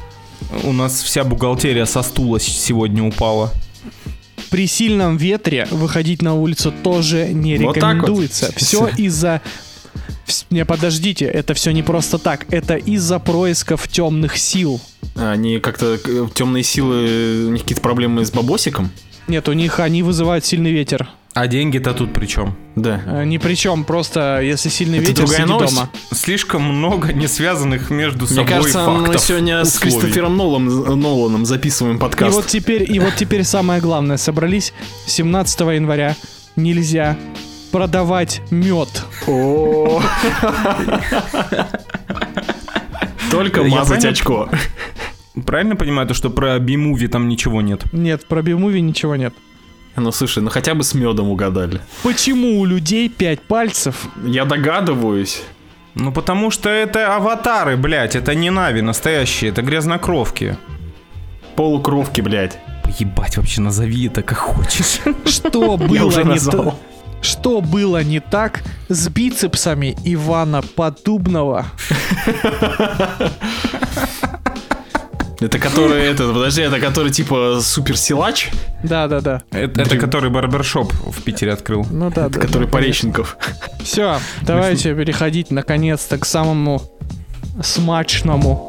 У 0.64 0.73
нас 0.73 1.02
вся 1.02 1.25
бухгалтерия 1.25 1.85
со 1.85 2.02
стула 2.02 2.40
сегодня 2.40 3.02
упала. 3.05 3.52
При 4.50 4.67
сильном 4.67 5.17
ветре 5.19 5.67
выходить 5.71 6.23
на 6.23 6.35
улицу 6.35 6.73
тоже 6.83 7.28
не 7.33 7.59
Вот 7.59 7.75
так 7.75 7.83
вот. 7.97 8.02
рекомендуется. 8.02 8.52
Все 8.57 8.88
из-за... 8.97 9.43
Не, 10.50 10.64
подождите, 10.64 11.25
это 11.26 11.55
все 11.55 11.71
не 11.71 11.83
просто 11.83 12.19
так. 12.19 12.47
Это 12.50 12.76
из-за 12.76 13.19
происков 13.19 13.88
темных 13.88 14.37
сил. 14.38 14.81
Они 15.18 15.58
как-то 15.58 15.98
э, 16.04 16.26
темные 16.34 16.62
силы, 16.62 17.46
у 17.46 17.50
них 17.50 17.62
какие-то 17.62 17.82
проблемы 17.82 18.25
с 18.25 18.30
бабосиком? 18.30 18.90
Нет, 19.26 19.48
у 19.48 19.52
них 19.52 19.80
они 19.80 20.02
вызывают 20.02 20.44
сильный 20.44 20.72
ветер. 20.72 21.08
А 21.34 21.46
деньги-то 21.46 21.92
тут 21.92 22.12
при 22.12 22.26
чем? 22.26 22.56
Да. 22.75 23.00
Э, 23.06 23.25
Ни 23.25 23.38
при 23.38 23.54
чем, 23.54 23.84
просто 23.84 24.40
если 24.42 24.68
сильный 24.70 24.98
Это 24.98 25.08
ветер, 25.08 25.25
другая 25.25 25.40
сиди 25.42 25.48
новость? 25.52 25.75
дома. 25.75 25.90
Слишком 26.12 26.62
много 26.62 27.12
не 27.12 27.28
связанных 27.28 27.90
между 27.90 28.25
Мне 28.26 28.34
собой 28.34 28.48
кажется, 28.48 28.84
фактов. 28.84 29.08
мы 29.08 29.18
сегодня 29.18 29.64
с 29.64 29.76
условий. 29.76 29.92
Кристофером 29.92 30.37
Нолом, 30.37 31.00
Ноланом 31.00 31.46
записываем 31.46 31.96
И 31.96 32.00
подкаст. 32.00 32.34
вот 32.34 32.46
теперь, 32.46 32.90
и 32.90 32.98
вот 32.98 33.14
теперь 33.16 33.44
самое 33.44 33.80
главное. 33.80 34.16
Собрались 34.16 34.72
17 35.06 35.60
января. 35.60 36.16
Нельзя 36.56 37.16
продавать 37.70 38.40
мед. 38.50 38.88
Только 43.30 43.62
мазать 43.64 44.04
очко. 44.04 44.49
Правильно 45.47 45.76
понимаю, 45.76 46.08
то, 46.08 46.14
что 46.14 46.30
про 46.30 46.58
би-муви 46.58 47.08
там 47.08 47.28
ничего 47.28 47.61
нет? 47.62 47.82
Нет, 47.92 48.26
про 48.26 48.42
бимуви 48.42 48.80
ничего 48.80 49.16
нет. 49.16 49.35
Ну 49.97 50.12
слушай, 50.12 50.42
ну 50.42 50.50
хотя 50.50 50.75
бы 50.75 50.85
с 50.85 50.94
медом 50.94 51.28
угадали. 51.28 51.80
Почему 52.02 52.61
у 52.61 52.64
людей 52.64 53.08
пять 53.08 53.40
пальцев? 53.42 54.06
Я 54.25 54.44
догадываюсь. 54.44 55.42
Ну 55.94 56.12
потому 56.12 56.50
что 56.50 56.68
это 56.68 57.16
аватары, 57.16 57.76
блядь, 57.76 58.14
это 58.14 58.35
не 58.35 58.50
Нави 58.50 58.80
настоящие, 58.82 59.50
это 59.50 59.62
грязнокровки. 59.62 60.56
Полукровки, 61.56 62.20
блядь. 62.20 62.58
Ебать, 62.99 63.37
вообще 63.37 63.61
назови 63.61 64.06
это 64.06 64.23
как 64.23 64.38
хочешь. 64.38 65.00
Что 65.26 65.76
было 65.76 66.11
не 66.23 66.25
назвал. 66.25 66.78
Что 67.20 67.60
было 67.60 68.02
не 68.02 68.20
так 68.20 68.62
с 68.88 69.08
бицепсами 69.08 69.96
Ивана 70.04 70.62
Поддубного? 70.62 71.66
Это 75.40 75.60
который, 75.60 76.02
этот, 76.02 76.34
подожди, 76.34 76.62
это 76.62 76.80
который 76.80 77.12
типа 77.12 77.60
суперсилач, 77.62 78.50
Да-да-да. 78.82 79.42
Это, 79.52 79.82
это 79.82 79.96
который 79.96 80.30
барбершоп 80.30 80.92
в 80.92 81.22
Питере 81.22 81.52
открыл. 81.52 81.87
Ну 81.90 82.10
да, 82.10 82.28
да. 82.28 82.40
который 82.40 82.66
Пореченков. 82.66 83.37
Все, 83.80 84.18
давайте 84.42 84.96
переходить 84.96 85.52
наконец-то 85.52 86.18
к 86.18 86.25
самому 86.25 86.82
смачному. 87.62 88.68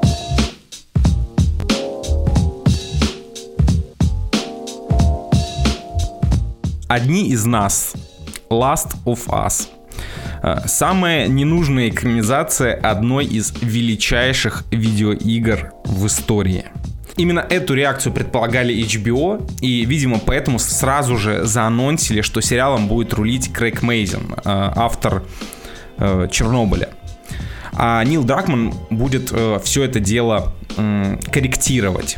Одни 6.88 7.30
из 7.30 7.46
нас. 7.46 7.94
Last 8.50 8.96
of 9.06 9.28
Us. 9.28 9.68
Э, 10.42 10.62
Самая 10.66 11.28
ненужная 11.28 11.90
экранизация 11.90 12.76
одной 12.76 13.26
из 13.26 13.54
величайших 13.62 14.64
видеоигр 14.72 15.72
в 15.86 16.08
истории. 16.08 16.66
Именно 17.18 17.46
эту 17.50 17.74
реакцию 17.74 18.14
предполагали 18.14 18.74
HBO, 18.74 19.46
и, 19.62 19.84
видимо, 19.84 20.20
поэтому 20.20 20.58
сразу 20.58 21.18
же 21.18 21.46
заанонсили, 21.46 22.22
что 22.22 22.40
сериалом 22.40 22.88
будет 22.88 23.14
рулить 23.14 23.52
Крейг 23.52 23.82
Мейзен, 23.82 24.34
э, 24.36 24.40
автор 24.46 25.24
э, 25.98 26.28
Чернобыля. 26.32 26.90
А 27.74 28.04
Нил 28.04 28.24
Дракман 28.24 28.74
будет 28.90 29.34
все 29.64 29.84
это 29.84 30.00
дело 30.02 30.54
корректировать. 31.32 32.18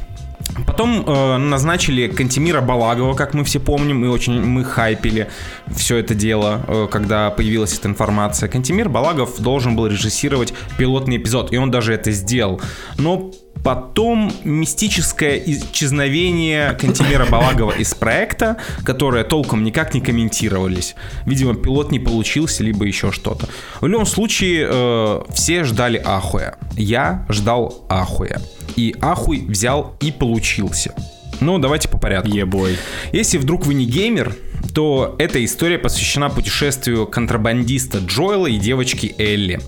Потом 0.65 1.03
э, 1.05 1.37
назначили 1.37 2.07
Кантемира 2.07 2.61
Балагова, 2.61 3.13
как 3.13 3.33
мы 3.33 3.43
все 3.43 3.59
помним, 3.59 4.05
и 4.05 4.07
очень 4.07 4.41
мы 4.41 4.63
хайпили 4.63 5.29
все 5.67 5.97
это 5.97 6.15
дело, 6.15 6.61
э, 6.67 6.87
когда 6.91 7.29
появилась 7.29 7.77
эта 7.77 7.87
информация. 7.87 8.49
Кантемир 8.49 8.89
Балагов 8.89 9.39
должен 9.39 9.75
был 9.75 9.87
режиссировать 9.87 10.53
пилотный 10.77 11.17
эпизод, 11.17 11.53
и 11.53 11.57
он 11.57 11.71
даже 11.71 11.93
это 11.93 12.11
сделал. 12.11 12.61
Но 12.97 13.31
Потом 13.63 14.31
мистическое 14.43 15.37
исчезновение 15.37 16.73
Кантемира 16.73 17.25
Балагова 17.25 17.71
из 17.71 17.93
проекта, 17.93 18.57
которое 18.83 19.23
толком 19.23 19.63
никак 19.63 19.93
не 19.93 20.01
комментировались. 20.01 20.95
Видимо, 21.25 21.53
пилот 21.53 21.91
не 21.91 21.99
получился, 21.99 22.63
либо 22.63 22.85
еще 22.85 23.11
что-то. 23.11 23.47
В 23.79 23.85
любом 23.85 24.07
случае, 24.07 24.67
э, 24.67 25.21
все 25.33 25.63
ждали 25.63 26.01
Ахуя. 26.03 26.55
Я 26.75 27.25
ждал 27.29 27.85
Ахуя. 27.87 28.41
И 28.75 28.95
Ахуй 28.99 29.45
взял 29.45 29.95
и 29.99 30.11
получился. 30.11 30.95
Ну, 31.41 31.57
давайте 31.57 31.89
по 31.89 31.97
порядку. 31.97 32.29
Ебой. 32.29 32.77
Если 33.11 33.39
вдруг 33.39 33.65
вы 33.65 33.73
не 33.73 33.85
геймер, 33.85 34.35
то 34.75 35.15
эта 35.17 35.43
история 35.43 35.79
посвящена 35.79 36.29
путешествию 36.29 37.07
контрабандиста 37.07 37.97
Джоэла 37.97 38.45
и 38.45 38.57
девочки 38.57 39.15
Элли 39.17 39.59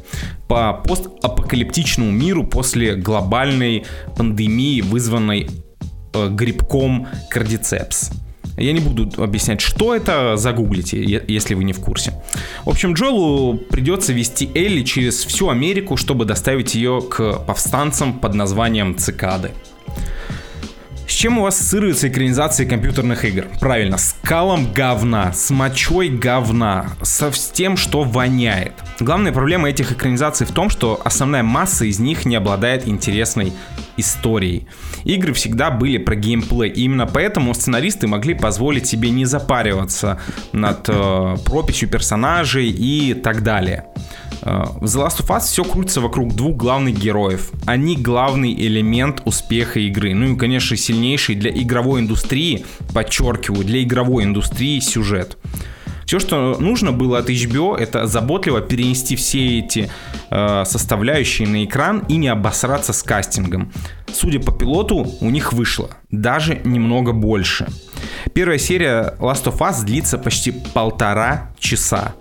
по 0.48 0.74
постапокалиптичному 0.74 2.12
миру 2.12 2.46
после 2.46 2.96
глобальной 2.96 3.86
пандемии, 4.16 4.82
вызванной 4.82 5.50
э, 6.14 6.30
грибком 6.30 7.08
кардицепс. 7.32 8.12
Я 8.56 8.72
не 8.72 8.80
буду 8.80 9.10
объяснять, 9.22 9.62
что 9.62 9.96
это, 9.96 10.38
загуглите, 10.38 11.24
если 11.28 11.56
вы 11.56 11.64
не 11.64 11.74
в 11.74 11.80
курсе. 11.80 12.14
В 12.66 12.70
общем, 12.70 12.94
Джоэлу 12.94 13.58
придется 13.58 14.14
вести 14.14 14.48
Элли 14.54 14.84
через 14.84 15.26
всю 15.26 15.50
Америку, 15.50 15.98
чтобы 15.98 16.26
доставить 16.26 16.76
ее 16.76 17.02
к 17.02 17.40
повстанцам 17.48 18.20
под 18.20 18.36
названием 18.36 18.96
Цикады. 18.96 19.52
С 21.08 21.12
чем 21.12 21.38
у 21.38 21.44
вас 21.44 21.60
ассоциируется 21.60 22.08
экранизация 22.08 22.66
компьютерных 22.66 23.26
игр? 23.26 23.46
Правильно, 23.60 23.98
с 23.98 24.16
калом 24.24 24.72
говна, 24.72 25.34
с 25.34 25.50
мочой 25.52 26.10
говна, 26.10 26.88
со 27.02 27.32
с 27.32 27.50
тем, 27.50 27.78
что 27.78 28.04
воняет. 28.04 28.74
Главная 29.00 29.32
проблема 29.32 29.70
этих 29.70 29.92
экранизаций 29.92 30.48
в 30.48 30.52
том, 30.52 30.70
что 30.70 31.02
основная 31.04 31.44
масса 31.44 31.86
из 31.86 32.00
них 32.00 32.26
не 32.26 32.36
обладает 32.36 32.88
интересной 32.88 33.54
историей. 33.98 34.68
Игры 35.04 35.34
всегда 35.34 35.72
были 35.72 35.98
про 35.98 36.16
геймплей, 36.16 36.70
и 36.70 36.84
именно 36.84 37.06
поэтому 37.06 37.54
сценаристы 37.54 38.08
могли 38.08 38.34
позволить 38.34 38.88
себе 38.88 39.10
не 39.10 39.26
запариваться 39.26 40.20
над 40.52 40.88
э, 40.88 41.36
прописью 41.46 41.90
персонажей 41.90 42.70
и 42.70 43.14
так 43.14 43.44
далее. 43.44 43.86
Э, 44.42 44.64
в 44.80 44.86
The 44.86 45.06
Last 45.06 45.22
of 45.22 45.28
Us 45.28 45.42
все 45.42 45.64
крутится 45.64 46.02
вокруг 46.02 46.36
двух 46.36 46.56
главных 46.58 46.98
героев. 46.98 47.52
Они 47.66 47.96
главный 47.96 48.54
элемент 48.54 49.22
успеха 49.26 49.80
игры. 49.80 50.14
Ну 50.14 50.34
и, 50.34 50.38
конечно, 50.38 50.76
сильнейший 50.94 51.36
для 51.36 51.52
игровой 51.52 52.02
индустрии, 52.02 52.66
подчеркиваю, 52.94 53.66
для 53.66 53.82
игровой 53.82 54.24
индустрии 54.24 54.80
сюжет. 54.80 55.38
Все, 56.06 56.20
что 56.20 56.58
нужно 56.60 56.92
было 56.92 57.20
от 57.20 57.30
HBO, 57.30 57.78
это 57.78 58.08
заботливо 58.08 58.62
перенести 58.62 59.16
все 59.16 59.60
эти 59.60 59.90
э, 60.30 60.64
составляющие 60.66 61.48
на 61.48 61.64
экран 61.64 62.04
и 62.10 62.18
не 62.18 62.28
обосраться 62.28 62.94
с 62.94 63.02
кастингом. 63.04 63.72
Судя 64.12 64.40
по 64.40 64.52
пилоту, 64.52 65.08
у 65.22 65.30
них 65.30 65.54
вышло. 65.54 65.90
Даже 66.12 66.62
немного 66.66 67.14
больше. 67.14 67.68
Первая 68.34 68.60
серия 68.60 69.16
Last 69.20 69.46
of 69.46 69.58
Us 69.60 69.84
длится 69.86 70.18
почти 70.18 70.52
полтора 70.52 71.52
часа. 71.58 72.14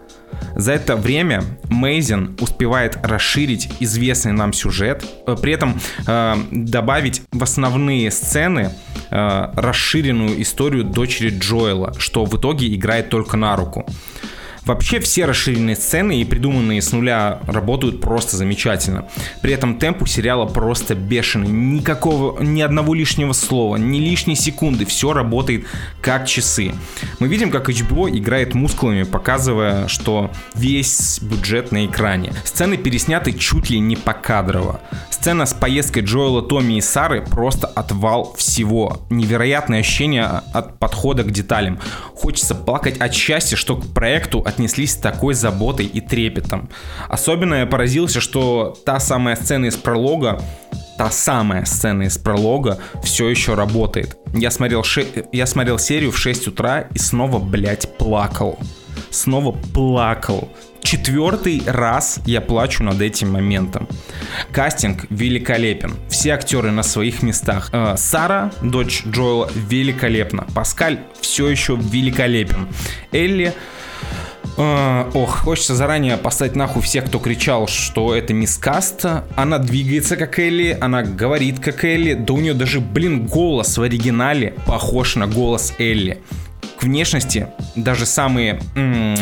За 0.54 0.72
это 0.72 0.96
время 0.96 1.42
Мейзен 1.68 2.36
успевает 2.40 2.98
расширить 3.02 3.68
известный 3.80 4.32
нам 4.32 4.52
сюжет, 4.52 5.04
э, 5.26 5.36
при 5.40 5.52
этом 5.54 5.80
э, 6.06 6.34
добавить 6.50 7.22
в 7.32 7.42
основные 7.42 8.10
сцены 8.10 8.70
э, 9.10 9.52
расширенную 9.56 10.40
историю 10.42 10.84
дочери 10.84 11.30
Джоэла, 11.30 11.94
что 11.98 12.24
в 12.24 12.36
итоге 12.36 12.74
играет 12.74 13.08
только 13.08 13.36
на 13.36 13.56
руку. 13.56 13.86
Вообще 14.64 15.00
все 15.00 15.24
расширенные 15.24 15.74
сцены 15.74 16.20
и 16.20 16.24
придуманные 16.24 16.80
с 16.80 16.92
нуля 16.92 17.40
работают 17.46 18.00
просто 18.00 18.36
замечательно. 18.36 19.08
При 19.40 19.52
этом 19.52 19.78
темп 19.78 20.02
у 20.02 20.06
сериала 20.06 20.46
просто 20.46 20.94
бешеный. 20.94 21.48
Никакого, 21.48 22.40
ни 22.40 22.62
одного 22.62 22.94
лишнего 22.94 23.32
слова, 23.32 23.76
ни 23.76 23.98
лишней 23.98 24.36
секунды. 24.36 24.84
Все 24.84 25.12
работает 25.12 25.66
как 26.00 26.28
часы. 26.28 26.74
Мы 27.18 27.26
видим, 27.26 27.50
как 27.50 27.68
HBO 27.68 28.08
играет 28.08 28.54
мускулами, 28.54 29.02
показывая, 29.02 29.88
что 29.88 30.30
весь 30.54 31.18
бюджет 31.20 31.72
на 31.72 31.86
экране. 31.86 32.32
Сцены 32.44 32.76
пересняты 32.76 33.32
чуть 33.32 33.68
ли 33.68 33.80
не 33.80 33.96
покадрово. 33.96 34.80
Сцена 35.10 35.46
с 35.46 35.54
поездкой 35.54 36.02
Джоэла, 36.02 36.42
Томми 36.42 36.74
и 36.74 36.80
Сары 36.80 37.22
просто 37.22 37.66
отвал 37.66 38.34
всего. 38.36 39.02
Невероятное 39.10 39.80
ощущение 39.80 40.24
от 40.24 40.78
подхода 40.78 41.24
к 41.24 41.30
деталям. 41.30 41.80
Хочется 42.14 42.54
плакать 42.54 42.98
от 42.98 43.12
счастья, 43.12 43.56
что 43.56 43.76
к 43.76 43.86
проекту 43.92 44.40
отнеслись 44.52 44.92
с 44.92 44.96
такой 44.96 45.34
заботой 45.34 45.86
и 45.86 46.00
трепетом. 46.00 46.68
Особенно 47.08 47.54
я 47.54 47.66
поразился, 47.66 48.20
что 48.20 48.76
та 48.84 49.00
самая 49.00 49.36
сцена 49.36 49.66
из 49.66 49.76
пролога 49.76 50.40
та 50.98 51.10
самая 51.10 51.64
сцена 51.64 52.04
из 52.04 52.18
пролога 52.18 52.78
все 53.02 53.28
еще 53.28 53.54
работает. 53.54 54.16
Я 54.34 54.50
смотрел, 54.50 54.84
ше... 54.84 55.06
я 55.32 55.46
смотрел 55.46 55.78
серию 55.78 56.12
в 56.12 56.18
6 56.18 56.48
утра 56.48 56.82
и 56.94 56.98
снова, 56.98 57.38
блядь, 57.38 57.96
плакал. 57.96 58.58
Снова 59.10 59.52
плакал. 59.52 60.48
Четвертый 60.82 61.62
раз 61.66 62.20
я 62.26 62.40
плачу 62.40 62.82
над 62.82 63.00
этим 63.00 63.32
моментом. 63.32 63.88
Кастинг 64.52 65.06
великолепен. 65.10 65.94
Все 66.08 66.30
актеры 66.30 66.70
на 66.70 66.82
своих 66.82 67.22
местах. 67.22 67.70
Э, 67.72 67.94
Сара, 67.96 68.52
дочь 68.62 69.04
Джоэла, 69.06 69.50
великолепна. 69.54 70.46
Паскаль 70.54 71.00
все 71.20 71.48
еще 71.48 71.76
великолепен. 71.76 72.68
Элли 73.12 73.54
Uh, 74.56 75.10
ох, 75.14 75.38
хочется 75.44 75.74
заранее 75.74 76.18
поставить 76.18 76.54
нахуй 76.54 76.82
всех, 76.82 77.06
кто 77.06 77.18
кричал, 77.18 77.68
что 77.68 78.14
это 78.14 78.34
не 78.34 78.46
скаста. 78.46 79.24
Она 79.34 79.58
двигается 79.58 80.16
как 80.16 80.38
Элли, 80.38 80.76
она 80.78 81.02
говорит 81.02 81.58
как 81.58 81.84
Элли. 81.84 82.12
Да 82.12 82.34
у 82.34 82.38
нее 82.38 82.52
даже, 82.52 82.80
блин, 82.80 83.26
голос 83.26 83.78
в 83.78 83.82
оригинале 83.82 84.54
похож 84.66 85.16
на 85.16 85.26
голос 85.26 85.72
Элли. 85.78 86.20
К 86.78 86.82
внешности 86.82 87.46
даже 87.76 88.04
самые 88.04 88.60
м- 88.76 89.16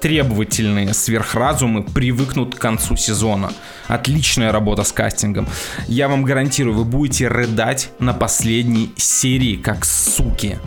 требовательные 0.00 0.92
сверхразумы 0.94 1.84
привыкнут 1.84 2.56
к 2.56 2.58
концу 2.58 2.96
сезона. 2.96 3.52
Отличная 3.86 4.50
работа 4.50 4.82
с 4.82 4.90
кастингом. 4.90 5.46
Я 5.86 6.08
вам 6.08 6.24
гарантирую, 6.24 6.76
вы 6.76 6.84
будете 6.84 7.28
рыдать 7.28 7.90
на 8.00 8.12
последней 8.12 8.92
серии, 8.96 9.54
как 9.54 9.84
суки. 9.84 10.58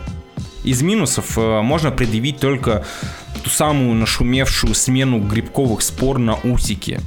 Из 0.66 0.82
минусов 0.82 1.38
э, 1.38 1.60
можно 1.62 1.92
предъявить 1.92 2.40
только 2.40 2.84
ту 3.44 3.50
самую 3.50 3.94
нашумевшую 3.94 4.74
смену 4.74 5.20
грибковых 5.20 5.80
спор 5.80 6.18
на 6.18 6.34
усики. 6.34 7.00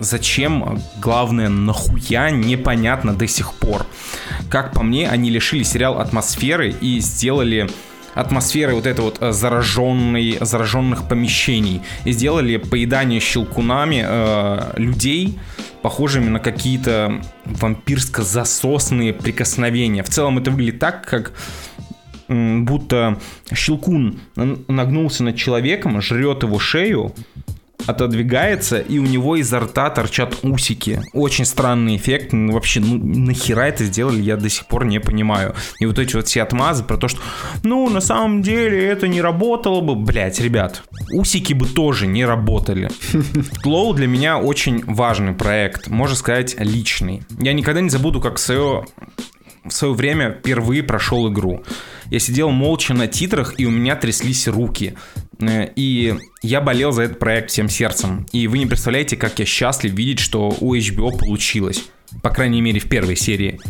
Зачем, 0.00 0.78
главное, 1.00 1.48
нахуя, 1.48 2.30
непонятно 2.30 3.14
до 3.14 3.26
сих 3.26 3.54
пор. 3.54 3.86
Как 4.50 4.74
по 4.74 4.82
мне, 4.82 5.08
они 5.08 5.30
лишили 5.30 5.62
сериал 5.62 5.98
атмосферы 5.98 6.74
и 6.78 7.00
сделали 7.00 7.70
атмосферы 8.14 8.74
вот 8.74 8.86
это 8.86 9.00
вот 9.00 9.16
э, 9.20 9.32
зараженной, 9.32 10.36
зараженных 10.40 11.08
помещений 11.08 11.80
и 12.04 12.12
сделали 12.12 12.58
поедание 12.58 13.20
щелкунами 13.20 14.04
э, 14.06 14.72
людей 14.76 15.38
похожими 15.82 16.28
на 16.28 16.40
какие-то 16.40 17.22
вампирско-засосные 17.44 19.12
прикосновения. 19.12 20.02
В 20.02 20.08
целом 20.08 20.38
это 20.38 20.50
выглядит 20.50 20.80
так, 20.80 21.06
как 21.06 21.32
будто 22.28 23.18
щелкун 23.52 24.20
нагнулся 24.36 25.24
над 25.24 25.36
человеком, 25.36 26.00
жрет 26.00 26.42
его 26.42 26.58
шею, 26.58 27.12
отодвигается, 27.86 28.78
и 28.78 28.98
у 28.98 29.02
него 29.02 29.36
изо 29.36 29.60
рта 29.60 29.90
торчат 29.90 30.38
усики. 30.42 31.00
Очень 31.12 31.44
странный 31.44 31.96
эффект. 31.96 32.32
Ну, 32.32 32.52
вообще, 32.52 32.80
ну, 32.80 32.98
нахера 32.98 33.62
это 33.62 33.84
сделали, 33.84 34.20
я 34.20 34.36
до 34.36 34.48
сих 34.48 34.66
пор 34.66 34.84
не 34.84 34.98
понимаю. 34.98 35.54
И 35.78 35.86
вот 35.86 35.98
эти 35.98 36.16
вот 36.16 36.26
все 36.26 36.42
отмазы 36.42 36.84
про 36.84 36.96
то, 36.96 37.08
что, 37.08 37.20
ну, 37.62 37.88
на 37.88 38.00
самом 38.00 38.42
деле 38.42 38.84
это 38.84 39.08
не 39.08 39.20
работало 39.20 39.80
бы. 39.80 39.94
Блять, 39.94 40.40
ребят, 40.40 40.82
усики 41.12 41.52
бы 41.52 41.66
тоже 41.66 42.06
не 42.06 42.24
работали. 42.24 42.90
Клоу 43.62 43.94
для 43.94 44.06
меня 44.06 44.38
очень 44.38 44.84
важный 44.84 45.32
проект, 45.32 45.88
можно 45.88 46.16
сказать, 46.16 46.56
личный. 46.58 47.22
Я 47.38 47.52
никогда 47.52 47.80
не 47.80 47.90
забуду, 47.90 48.20
как 48.20 48.38
свое 48.38 48.84
в 49.68 49.72
свое 49.72 49.94
время 49.94 50.30
впервые 50.30 50.82
прошел 50.82 51.30
игру. 51.30 51.62
Я 52.10 52.18
сидел 52.18 52.50
молча 52.50 52.94
на 52.94 53.06
титрах, 53.06 53.54
и 53.58 53.66
у 53.66 53.70
меня 53.70 53.96
тряслись 53.96 54.48
руки. 54.48 54.94
Э, 55.40 55.68
и 55.76 56.14
я 56.42 56.60
болел 56.60 56.92
за 56.92 57.02
этот 57.02 57.18
проект 57.18 57.50
всем 57.50 57.68
сердцем. 57.68 58.26
И 58.32 58.46
вы 58.48 58.58
не 58.58 58.66
представляете, 58.66 59.16
как 59.16 59.38
я 59.38 59.44
счастлив 59.44 59.92
видеть, 59.92 60.20
что 60.20 60.54
у 60.60 60.74
HBO 60.74 61.16
получилось. 61.18 61.84
По 62.22 62.30
крайней 62.30 62.60
мере, 62.60 62.80
в 62.80 62.88
первой 62.88 63.16
серии. 63.16 63.60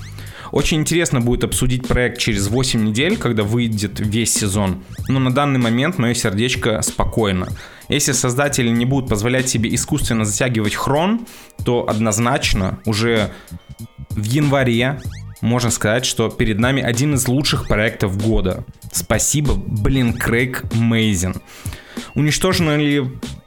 Очень 0.52 0.78
интересно 0.78 1.20
будет 1.20 1.44
обсудить 1.44 1.86
проект 1.86 2.18
через 2.18 2.48
8 2.48 2.84
недель, 2.84 3.16
когда 3.16 3.42
выйдет 3.42 3.98
весь 3.98 4.32
сезон. 4.32 4.84
Но 5.08 5.18
на 5.18 5.32
данный 5.32 5.58
момент 5.58 5.98
мое 5.98 6.14
сердечко 6.14 6.80
спокойно. 6.82 7.48
Если 7.88 8.12
создатели 8.12 8.68
не 8.68 8.84
будут 8.84 9.08
позволять 9.08 9.48
себе 9.48 9.74
искусственно 9.74 10.24
затягивать 10.24 10.74
хрон, 10.74 11.26
то 11.64 11.88
однозначно 11.88 12.78
уже 12.84 13.32
в 14.10 14.22
январе 14.22 15.00
можно 15.40 15.70
сказать, 15.70 16.04
что 16.04 16.28
перед 16.28 16.58
нами 16.58 16.82
один 16.82 17.14
из 17.14 17.28
лучших 17.28 17.68
проектов 17.68 18.16
года. 18.22 18.64
Спасибо, 18.92 19.54
блин, 19.54 20.14
Крейг 20.14 20.64
Мейзин. 20.74 21.36
Уничтожено 22.14 22.76
ли 22.76 23.04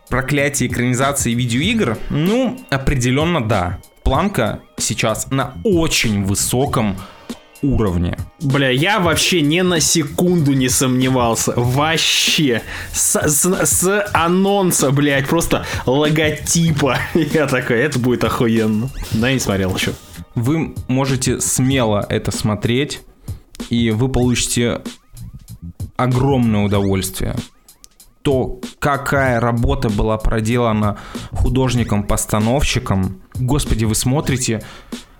проклятие 0.09 0.69
экранизации 0.69 1.33
видеоигр? 1.33 1.97
Ну, 2.09 2.59
определенно 2.69 3.41
да. 3.41 3.79
Планка 4.03 4.61
сейчас 4.77 5.29
на 5.31 5.55
очень 5.63 6.23
высоком 6.23 6.97
уровне. 7.61 8.17
Бля, 8.41 8.69
я 8.69 8.99
вообще 8.99 9.41
ни 9.41 9.61
на 9.61 9.79
секунду 9.79 10.53
не 10.53 10.69
сомневался. 10.69 11.53
Вообще. 11.55 12.61
С, 12.93 13.15
с, 13.27 13.65
с 13.65 14.09
анонса, 14.13 14.91
блядь, 14.91 15.27
просто 15.27 15.65
логотипа. 15.85 16.97
Я 17.13 17.47
такой, 17.47 17.79
это 17.81 17.99
будет 17.99 18.23
охуенно. 18.23 18.89
Да, 19.11 19.27
я 19.27 19.33
не 19.33 19.39
смотрел 19.39 19.75
еще. 19.75 19.93
Вы 20.39 20.73
можете 20.87 21.41
смело 21.41 22.05
это 22.09 22.31
смотреть, 22.31 23.01
и 23.69 23.91
вы 23.91 24.07
получите 24.07 24.81
огромное 25.97 26.63
удовольствие. 26.63 27.35
То, 28.21 28.61
какая 28.79 29.41
работа 29.41 29.89
была 29.89 30.17
проделана 30.17 30.97
художником-постановщиком, 31.31 33.21
господи, 33.35 33.83
вы 33.83 33.95
смотрите, 33.95 34.63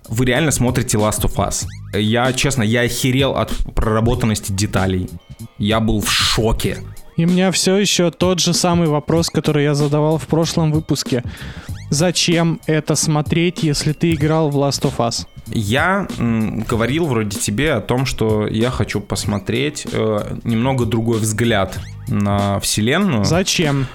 вы 0.08 0.24
реально 0.24 0.52
смотрите 0.52 0.96
Last 0.96 1.20
of 1.24 1.36
Us. 1.36 1.66
Я, 1.92 2.32
честно, 2.32 2.62
я 2.62 2.80
охерел 2.80 3.36
от 3.36 3.54
проработанности 3.74 4.52
деталей. 4.52 5.10
Я 5.58 5.80
был 5.80 6.00
в 6.00 6.10
шоке. 6.10 6.78
И 7.16 7.24
у 7.24 7.28
меня 7.28 7.50
все 7.52 7.76
еще 7.76 8.10
тот 8.10 8.40
же 8.40 8.54
самый 8.54 8.88
вопрос, 8.88 9.28
который 9.30 9.64
я 9.64 9.74
задавал 9.74 10.18
в 10.18 10.26
прошлом 10.26 10.72
выпуске. 10.72 11.22
Зачем 11.90 12.60
это 12.66 12.94
смотреть, 12.94 13.62
если 13.64 13.92
ты 13.92 14.12
играл 14.12 14.48
в 14.50 14.56
Last 14.56 14.82
of 14.82 14.98
Us? 14.98 15.26
Я 15.48 16.06
м, 16.18 16.60
говорил 16.60 17.06
вроде 17.06 17.36
тебе 17.36 17.72
о 17.72 17.80
том, 17.80 18.06
что 18.06 18.46
я 18.46 18.70
хочу 18.70 19.00
посмотреть 19.00 19.86
э, 19.90 20.36
немного 20.44 20.86
другой 20.86 21.18
взгляд 21.18 21.78
на 22.06 22.60
вселенную. 22.60 23.24
Зачем? 23.24 23.88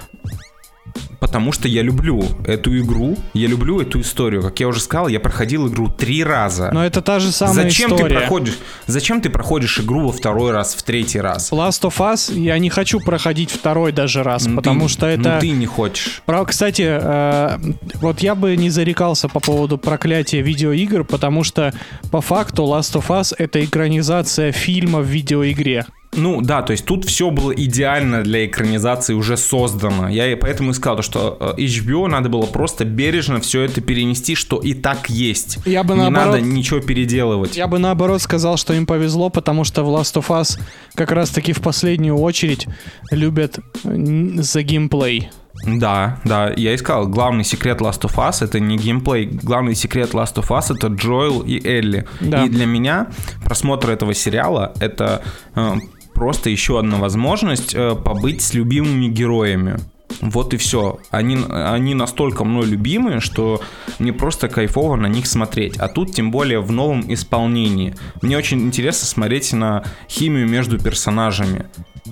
Потому 1.19 1.51
что 1.51 1.67
я 1.67 1.81
люблю 1.81 2.23
эту 2.45 2.77
игру, 2.79 3.17
я 3.33 3.47
люблю 3.47 3.81
эту 3.81 4.01
историю. 4.01 4.41
Как 4.43 4.59
я 4.59 4.67
уже 4.67 4.79
сказал, 4.79 5.07
я 5.07 5.19
проходил 5.19 5.67
игру 5.67 5.89
три 5.89 6.23
раза. 6.23 6.69
Но 6.71 6.85
это 6.85 7.01
та 7.01 7.19
же 7.19 7.31
самая 7.31 7.63
Зачем 7.65 7.91
история. 7.91 8.09
ты 8.09 8.15
проходишь? 8.19 8.57
Зачем 8.85 9.21
ты 9.21 9.29
проходишь 9.29 9.79
игру 9.79 10.01
во 10.07 10.11
второй 10.11 10.51
раз, 10.51 10.75
в 10.75 10.83
третий 10.83 11.19
раз? 11.19 11.51
Last 11.51 11.81
of 11.81 11.97
Us 11.97 12.33
я 12.37 12.57
не 12.59 12.69
хочу 12.69 12.99
проходить 12.99 13.49
второй 13.51 13.91
даже 13.91 14.23
раз, 14.23 14.45
Ну, 14.45 14.57
потому 14.57 14.87
ты- 14.87 14.93
что 14.93 15.07
это... 15.07 15.35
Ну 15.35 15.39
ты 15.39 15.49
не 15.49 15.65
хочешь. 15.65 16.21
Про, 16.25 16.45
кстати, 16.45 16.85
э, 16.87 17.57
вот 17.95 18.19
я 18.19 18.35
бы 18.35 18.55
не 18.55 18.69
зарекался 18.69 19.27
по 19.27 19.39
поводу 19.39 19.77
проклятия 19.77 20.41
видеоигр, 20.41 21.03
потому 21.05 21.43
что 21.43 21.73
по 22.11 22.21
факту 22.21 22.63
Last 22.63 22.93
of 23.01 23.07
Us 23.07 23.33
это 23.37 23.63
экранизация 23.63 24.51
фильма 24.51 24.99
в 24.99 25.05
видеоигре. 25.05 25.85
Ну 26.15 26.41
да, 26.41 26.61
то 26.61 26.71
есть 26.71 26.85
тут 26.85 27.05
все 27.05 27.29
было 27.29 27.51
идеально 27.51 28.23
для 28.23 28.45
экранизации 28.45 29.13
уже 29.13 29.37
создано. 29.37 30.07
Я 30.09 30.31
и 30.31 30.35
поэтому 30.35 30.71
и 30.71 30.73
сказал, 30.73 31.01
что 31.01 31.37
э, 31.57 31.61
HBO 31.61 32.07
надо 32.07 32.29
было 32.29 32.45
просто 32.45 32.85
бережно 32.85 33.39
все 33.39 33.61
это 33.61 33.81
перенести, 33.81 34.35
что 34.35 34.57
и 34.57 34.73
так 34.73 35.09
есть. 35.09 35.59
Я 35.65 35.83
бы 35.83 35.93
не 35.95 36.01
наоборот- 36.01 36.25
надо 36.35 36.41
ничего 36.41 36.79
переделывать. 36.79 37.57
Я 37.57 37.67
бы 37.67 37.79
наоборот 37.79 38.21
сказал, 38.21 38.57
что 38.57 38.73
им 38.73 38.85
повезло, 38.85 39.29
потому 39.29 39.63
что 39.63 39.83
в 39.83 39.89
Last 39.89 40.15
of 40.15 40.27
Us 40.27 40.59
как 40.95 41.11
раз-таки 41.11 41.53
в 41.53 41.61
последнюю 41.61 42.17
очередь 42.17 42.67
любят 43.11 43.59
за 43.83 44.63
геймплей. 44.63 45.29
Да, 45.65 46.19
да, 46.25 46.51
я 46.55 46.73
и 46.73 46.77
сказал, 46.77 47.07
главный 47.07 47.43
секрет 47.43 47.79
Last 47.79 48.01
of 48.01 48.15
Us 48.15 48.43
это 48.43 48.59
не 48.59 48.77
геймплей, 48.77 49.25
главный 49.25 49.73
секрет 49.73 50.11
Last 50.11 50.35
of 50.35 50.47
Us 50.49 50.75
это 50.75 50.87
Джоэл 50.87 51.41
и 51.41 51.65
Элли. 51.65 52.05
Да. 52.19 52.43
И 52.45 52.49
для 52.49 52.65
меня 52.65 53.07
просмотр 53.45 53.89
этого 53.89 54.13
сериала 54.13 54.73
это 54.79 55.23
э, 55.55 55.75
просто 56.15 56.49
еще 56.49 56.79
одна 56.79 56.97
возможность 56.97 57.75
э, 57.75 57.93
побыть 57.95 58.41
с 58.41 58.53
любимыми 58.55 59.07
героями. 59.07 59.77
Вот 60.21 60.53
и 60.53 60.57
все. 60.57 60.99
Они, 61.11 61.37
они 61.49 61.93
настолько 61.93 62.43
мной 62.43 62.65
любимые, 62.65 63.19
что 63.19 63.61
мне 63.99 64.13
просто 64.13 64.47
кайфово 64.47 64.95
на 64.95 65.07
них 65.07 65.27
смотреть. 65.27 65.77
А 65.77 65.87
тут 65.87 66.13
тем 66.13 66.31
более 66.31 66.61
в 66.61 66.71
новом 66.71 67.13
исполнении. 67.13 67.95
Мне 68.21 68.37
очень 68.37 68.61
интересно 68.61 69.05
смотреть 69.05 69.53
на 69.53 69.83
химию 70.09 70.47
между 70.47 70.79
персонажами. 70.79 71.65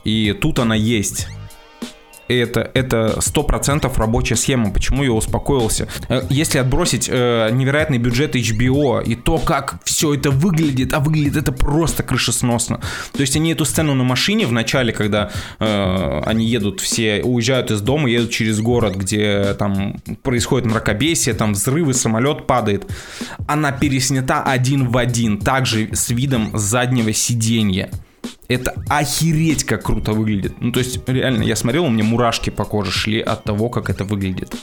И 0.03 0.33
тут 0.33 0.59
она 0.59 0.75
есть. 0.75 1.27
И 2.27 2.35
это, 2.35 2.71
это 2.73 3.15
100% 3.19 3.91
рабочая 3.97 4.35
схема. 4.35 4.71
Почему 4.71 5.03
я 5.03 5.11
успокоился? 5.11 5.87
Э, 6.09 6.21
Если 6.29 6.57
отбросить 6.57 7.09
э, 7.11 7.49
невероятный 7.51 7.97
бюджет 7.97 8.35
HBO 8.35 9.03
и 9.03 9.15
то, 9.15 9.37
как 9.37 9.75
все 9.83 10.13
это 10.13 10.31
выглядит, 10.31 10.93
а 10.93 10.99
выглядит 10.99 11.35
это 11.35 11.51
просто 11.51 12.03
крышесносно. 12.03 12.79
То 13.11 13.21
есть 13.21 13.35
они 13.35 13.51
эту 13.51 13.65
сцену 13.65 13.93
на 13.93 14.03
машине 14.03 14.47
в 14.47 14.51
начале, 14.51 14.93
когда 14.93 15.31
э, 15.59 16.21
они 16.25 16.45
едут 16.47 16.79
все, 16.79 17.21
уезжают 17.23 17.71
из 17.71 17.81
дома, 17.81 18.09
едут 18.09 18.31
через 18.31 18.59
город, 18.61 18.95
где 18.95 19.53
там 19.53 19.97
происходит 20.23 20.67
мракобесие, 20.67 21.35
там 21.35 21.53
взрывы, 21.53 21.93
самолет 21.93 22.47
падает. 22.47 22.89
Она 23.47 23.71
переснята 23.71 24.43
один 24.43 24.87
в 24.87 24.97
один, 24.97 25.39
также 25.39 25.89
с 25.93 26.09
видом 26.09 26.51
заднего 26.53 27.11
сиденья. 27.13 27.89
Это 28.53 28.73
охереть 28.89 29.63
как 29.63 29.83
круто 29.83 30.13
выглядит. 30.13 30.53
Ну, 30.59 30.71
то 30.71 30.79
есть, 30.79 30.99
реально, 31.07 31.43
я 31.43 31.55
смотрел, 31.55 31.85
у 31.85 31.89
меня 31.89 32.03
мурашки 32.03 32.49
по 32.49 32.65
коже 32.65 32.91
шли 32.91 33.19
от 33.19 33.43
того, 33.43 33.69
как 33.69 33.89
это 33.89 34.03
выглядит. 34.03 34.55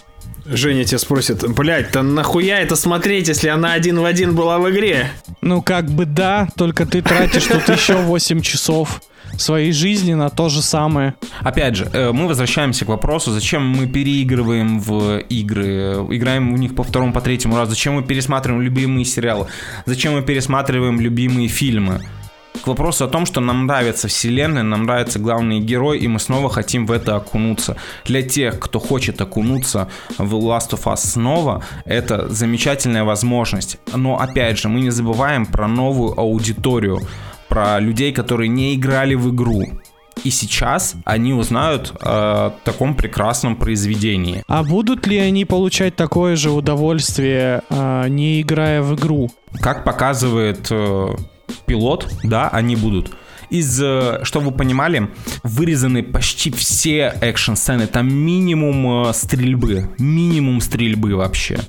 Женя 0.46 0.85
тебя 0.85 0.98
спросит, 0.98 1.48
блядь, 1.55 1.92
да 1.92 2.03
нахуя 2.03 2.61
это 2.61 2.74
смотреть, 2.74 3.29
если 3.29 3.48
она 3.48 3.72
один 3.72 4.00
в 4.00 4.05
один 4.05 4.35
была 4.35 4.59
в 4.59 4.70
игре? 4.70 5.11
Ну, 5.42 5.62
как 5.62 5.90
бы 5.90 6.07
да, 6.07 6.48
только 6.57 6.87
ты 6.87 7.03
тратишь 7.03 7.44
тут 7.44 7.68
еще 7.68 7.96
8 8.03 8.40
часов 8.40 9.00
своей 9.37 9.72
жизни 9.72 10.14
на 10.14 10.29
то 10.29 10.48
же 10.48 10.62
самое. 10.62 11.14
Опять 11.40 11.76
же, 11.76 11.88
э, 11.92 12.11
мы 12.12 12.26
возвращаемся 12.26 12.85
к 12.85 12.88
вопросу, 12.88 13.31
зачем 13.31 13.66
мы 13.66 13.87
переигрываем 13.87 14.81
в 14.81 15.18
игры, 15.29 16.05
играем 16.11 16.55
в 16.55 16.59
них 16.59 16.74
по 16.74 16.83
второму, 16.83 17.12
по 17.12 17.20
третьему 17.20 17.57
разу, 17.57 17.70
зачем 17.70 17.94
мы 17.94 18.03
пересматриваем 18.03 18.62
любимые 18.62 19.05
сериалы, 19.05 19.46
зачем 19.87 20.14
мы 20.14 20.22
пересматриваем 20.22 21.00
любимые 21.00 21.48
фильмы. 21.48 22.00
К 22.62 22.66
вопросу 22.66 23.05
о 23.05 23.09
том, 23.09 23.25
что 23.25 23.40
нам 23.40 23.66
нравится 23.66 24.09
вселенная, 24.09 24.62
нам 24.62 24.85
нравится 24.85 25.18
главный 25.18 25.61
герой, 25.61 25.99
и 25.99 26.09
мы 26.09 26.18
снова 26.18 26.51
хотим 26.51 26.87
в 26.87 26.92
это 26.92 27.16
окунуться. 27.16 27.77
Для 28.05 28.23
тех, 28.23 28.59
кто 28.61 28.79
хочет 28.79 29.20
окунуться 29.20 29.88
в 30.18 30.35
Last 30.35 30.70
of 30.70 30.85
Us 30.85 30.96
снова, 30.96 31.64
это 31.87 32.29
замечательная 32.29 33.05
возможность. 33.05 33.79
Но 33.94 34.18
опять 34.18 34.59
же, 34.59 34.68
мы 34.68 34.81
не 34.81 34.90
забываем 34.90 35.46
про 35.46 35.68
новую 35.68 36.18
аудиторию, 36.18 37.01
про 37.49 37.81
людей, 37.81 38.12
которые 38.12 38.49
не 38.49 38.75
играли 38.75 39.14
в 39.14 39.35
игру. 39.35 39.64
И 40.23 40.31
сейчас 40.31 40.96
они 41.05 41.33
узнают 41.33 41.94
о 42.01 42.53
таком 42.64 42.94
прекрасном 42.94 43.57
произведении. 43.57 44.42
А 44.49 44.62
будут 44.62 45.07
ли 45.07 45.16
они 45.16 45.46
получать 45.46 45.96
такое 45.96 46.37
же 46.37 46.51
удовольствие, 46.51 47.62
а, 47.70 48.07
не 48.07 48.42
играя 48.42 48.83
в 48.83 48.94
игру? 48.96 49.31
Как 49.61 49.83
показывает 49.85 50.68
э, 50.70 51.09
пилот, 51.70 52.12
да, 52.24 52.48
они 52.48 52.74
будут. 52.74 53.12
Из, 53.48 53.80
э, 53.80 54.20
что 54.24 54.40
вы 54.40 54.50
понимали, 54.50 55.09
вырезаны 55.44 56.02
почти 56.02 56.50
все 56.50 57.14
экшн-сцены. 57.20 57.87
Там 57.87 58.12
минимум 58.12 59.06
э, 59.06 59.12
стрельбы. 59.12 59.88
Минимум 59.98 60.61
стрельбы 60.61 61.14
вообще. 61.14 61.61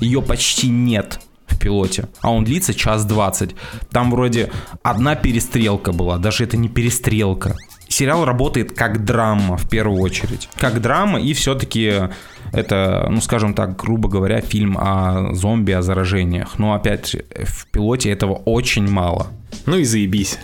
Ее 0.00 0.20
почти 0.20 0.68
нет 0.68 1.20
в 1.46 1.58
пилоте. 1.60 2.08
А 2.22 2.32
он 2.32 2.42
длится 2.42 2.74
час 2.74 3.04
двадцать. 3.04 3.54
Там 3.92 4.10
вроде 4.10 4.50
одна 4.82 5.14
перестрелка 5.14 5.92
была. 5.92 6.18
Даже 6.18 6.42
это 6.42 6.56
не 6.56 6.68
перестрелка. 6.68 7.54
Сериал 7.88 8.24
работает 8.24 8.72
как 8.72 9.04
драма 9.04 9.56
в 9.56 9.68
первую 9.68 10.00
очередь. 10.02 10.48
Как 10.56 10.80
драма 10.80 11.20
и 11.20 11.32
все-таки 11.32 12.10
это, 12.52 13.06
ну 13.10 13.20
скажем 13.20 13.54
так, 13.54 13.76
грубо 13.76 14.08
говоря, 14.08 14.40
фильм 14.40 14.76
о 14.78 15.34
зомби, 15.34 15.72
о 15.72 15.82
заражениях. 15.82 16.58
Но 16.58 16.74
опять 16.74 17.14
в 17.14 17.66
пилоте 17.70 18.10
этого 18.10 18.34
очень 18.34 18.88
мало. 18.88 19.28
Ну 19.66 19.76
и 19.78 19.84
заебись. 19.84 20.38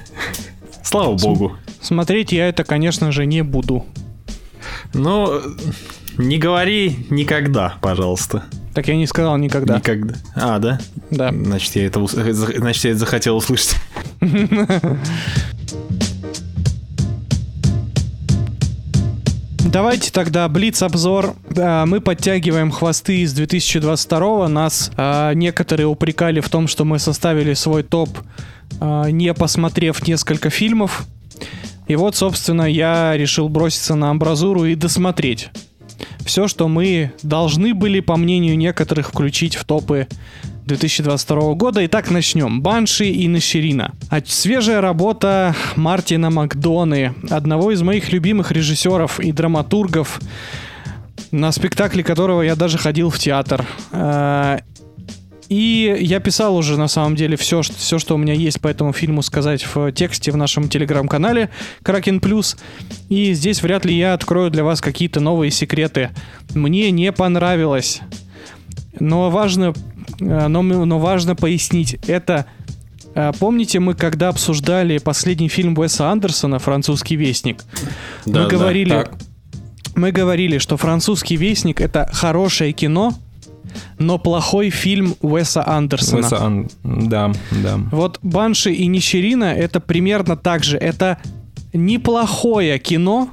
Слава 0.82 1.16
богу. 1.16 1.56
Смотреть 1.80 2.32
я 2.32 2.48
это, 2.48 2.64
конечно 2.64 3.12
же, 3.12 3.26
не 3.26 3.42
буду. 3.42 3.86
Но 4.94 5.40
не 6.16 6.38
говори 6.38 7.06
никогда, 7.10 7.74
пожалуйста. 7.80 8.44
Так 8.74 8.88
я 8.88 8.96
не 8.96 9.06
сказал 9.06 9.36
никогда. 9.36 9.76
Никогда. 9.76 10.14
А, 10.34 10.58
да? 10.58 10.80
Да. 11.10 11.30
Значит, 11.30 11.76
я 11.76 11.86
это, 11.86 12.00
э, 12.00 12.32
значит, 12.32 12.84
я 12.84 12.90
это 12.90 12.98
захотел 12.98 13.36
услышать. 13.36 13.76
Давайте 19.72 20.12
тогда 20.12 20.46
блиц-обзор. 20.50 21.34
Мы 21.56 22.02
подтягиваем 22.02 22.70
хвосты 22.70 23.20
из 23.20 23.32
2022 23.32 24.46
Нас 24.48 24.90
а, 24.98 25.32
некоторые 25.32 25.86
упрекали 25.86 26.40
в 26.40 26.50
том, 26.50 26.68
что 26.68 26.84
мы 26.84 26.98
составили 26.98 27.54
свой 27.54 27.82
топ, 27.82 28.10
а, 28.80 29.06
не 29.06 29.32
посмотрев 29.32 30.06
несколько 30.06 30.50
фильмов. 30.50 31.06
И 31.88 31.96
вот, 31.96 32.16
собственно, 32.16 32.70
я 32.70 33.16
решил 33.16 33.48
броситься 33.48 33.94
на 33.94 34.10
амбразуру 34.10 34.66
и 34.66 34.74
досмотреть. 34.74 35.48
Все, 36.24 36.48
что 36.48 36.68
мы 36.68 37.12
должны 37.22 37.74
были, 37.74 38.00
по 38.00 38.16
мнению 38.16 38.56
некоторых, 38.56 39.08
включить 39.08 39.56
в 39.56 39.64
топы 39.64 40.06
2022 40.66 41.54
года. 41.54 41.84
Итак, 41.86 42.10
начнем. 42.10 42.62
Банши 42.62 43.06
и 43.06 43.28
Нashirina. 43.28 43.92
А 44.10 44.20
свежая 44.24 44.80
работа 44.80 45.54
Мартина 45.76 46.30
Макдоны, 46.30 47.14
одного 47.30 47.72
из 47.72 47.82
моих 47.82 48.12
любимых 48.12 48.52
режиссеров 48.52 49.18
и 49.20 49.32
драматургов, 49.32 50.20
на 51.30 51.50
спектакле 51.50 52.04
которого 52.04 52.42
я 52.42 52.54
даже 52.54 52.78
ходил 52.78 53.10
в 53.10 53.18
театр. 53.18 53.66
И 55.52 55.98
я 56.00 56.18
писал 56.18 56.56
уже, 56.56 56.78
на 56.78 56.88
самом 56.88 57.14
деле, 57.14 57.36
все, 57.36 57.62
что, 57.62 57.74
все, 57.74 57.98
что 57.98 58.14
у 58.14 58.18
меня 58.18 58.32
есть 58.32 58.58
по 58.58 58.68
этому 58.68 58.94
фильму 58.94 59.20
сказать 59.20 59.62
в 59.74 59.92
тексте 59.92 60.32
в 60.32 60.36
нашем 60.38 60.66
телеграм-канале 60.70 61.50
Кракен 61.82 62.20
Плюс. 62.20 62.56
И 63.10 63.34
здесь 63.34 63.62
вряд 63.62 63.84
ли 63.84 63.94
я 63.94 64.14
открою 64.14 64.50
для 64.50 64.64
вас 64.64 64.80
какие-то 64.80 65.20
новые 65.20 65.50
секреты. 65.50 66.08
Мне 66.54 66.90
не 66.90 67.12
понравилось. 67.12 68.00
Но 68.98 69.28
важно, 69.28 69.74
э, 70.20 70.48
но, 70.48 70.62
но 70.62 70.98
важно 70.98 71.36
пояснить, 71.36 71.98
это 72.08 72.46
э, 73.14 73.32
Помните, 73.38 73.78
мы 73.78 73.92
когда 73.92 74.30
обсуждали 74.30 74.96
последний 74.96 75.48
фильм 75.48 75.76
Уэса 75.76 76.08
Андерсона 76.08 76.60
«Французский 76.60 77.16
вестник», 77.16 77.62
Да, 78.24 78.44
мы 78.44 78.44
да, 78.44 78.46
говорили, 78.46 78.90
так. 78.90 79.12
мы 79.96 80.12
говорили, 80.12 80.56
что 80.56 80.78
«Французский 80.78 81.36
вестник»— 81.36 81.78
это 81.82 82.08
хорошее 82.10 82.72
кино, 82.72 83.12
но 83.98 84.18
плохой 84.18 84.70
фильм 84.70 85.14
Уэса 85.20 85.66
Андерсона. 85.66 86.22
Уэса 86.22 86.44
Ан- 86.44 86.68
Да, 86.82 87.32
да. 87.50 87.78
Вот 87.90 88.18
Банши 88.22 88.72
и 88.72 88.86
Нищерина 88.86 89.44
это 89.54 89.80
примерно 89.80 90.36
так 90.36 90.64
же. 90.64 90.76
Это 90.76 91.18
неплохое 91.72 92.78
кино, 92.78 93.30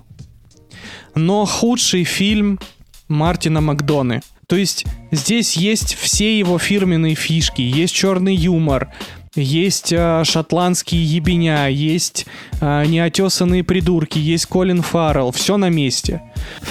но 1.16 1.46
худший 1.46 2.04
фильм 2.04 2.60
Мартина 3.08 3.62
Макдоны. 3.62 4.22
То 4.48 4.56
есть 4.56 4.86
здесь 5.12 5.56
есть 5.58 5.94
все 5.96 6.40
его 6.40 6.58
фирменные 6.58 7.14
фишки. 7.16 7.62
Есть 7.62 7.94
черный 7.94 8.36
юмор, 8.36 8.92
есть 9.36 9.92
э, 9.92 10.24
шотландские 10.24 11.04
ебеня, 11.04 11.68
есть 11.68 12.26
э, 12.62 12.86
неотесанные 12.86 13.64
придурки, 13.64 14.18
есть 14.18 14.46
Колин 14.48 14.82
Фаррелл. 14.82 15.32
Все 15.32 15.58
на 15.58 15.70
месте. 15.70 16.22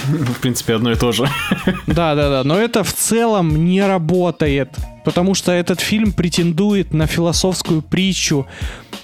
В 0.05 0.39
принципе, 0.41 0.75
одно 0.75 0.91
и 0.91 0.95
то 0.95 1.11
же. 1.11 1.27
Да, 1.87 2.15
да, 2.15 2.29
да. 2.29 2.43
Но 2.43 2.57
это 2.57 2.83
в 2.83 2.93
целом 2.93 3.65
не 3.65 3.85
работает. 3.85 4.69
Потому 5.05 5.33
что 5.33 5.51
этот 5.51 5.79
фильм 5.79 6.11
претендует 6.11 6.93
на 6.93 7.07
философскую 7.07 7.81
притчу 7.81 8.45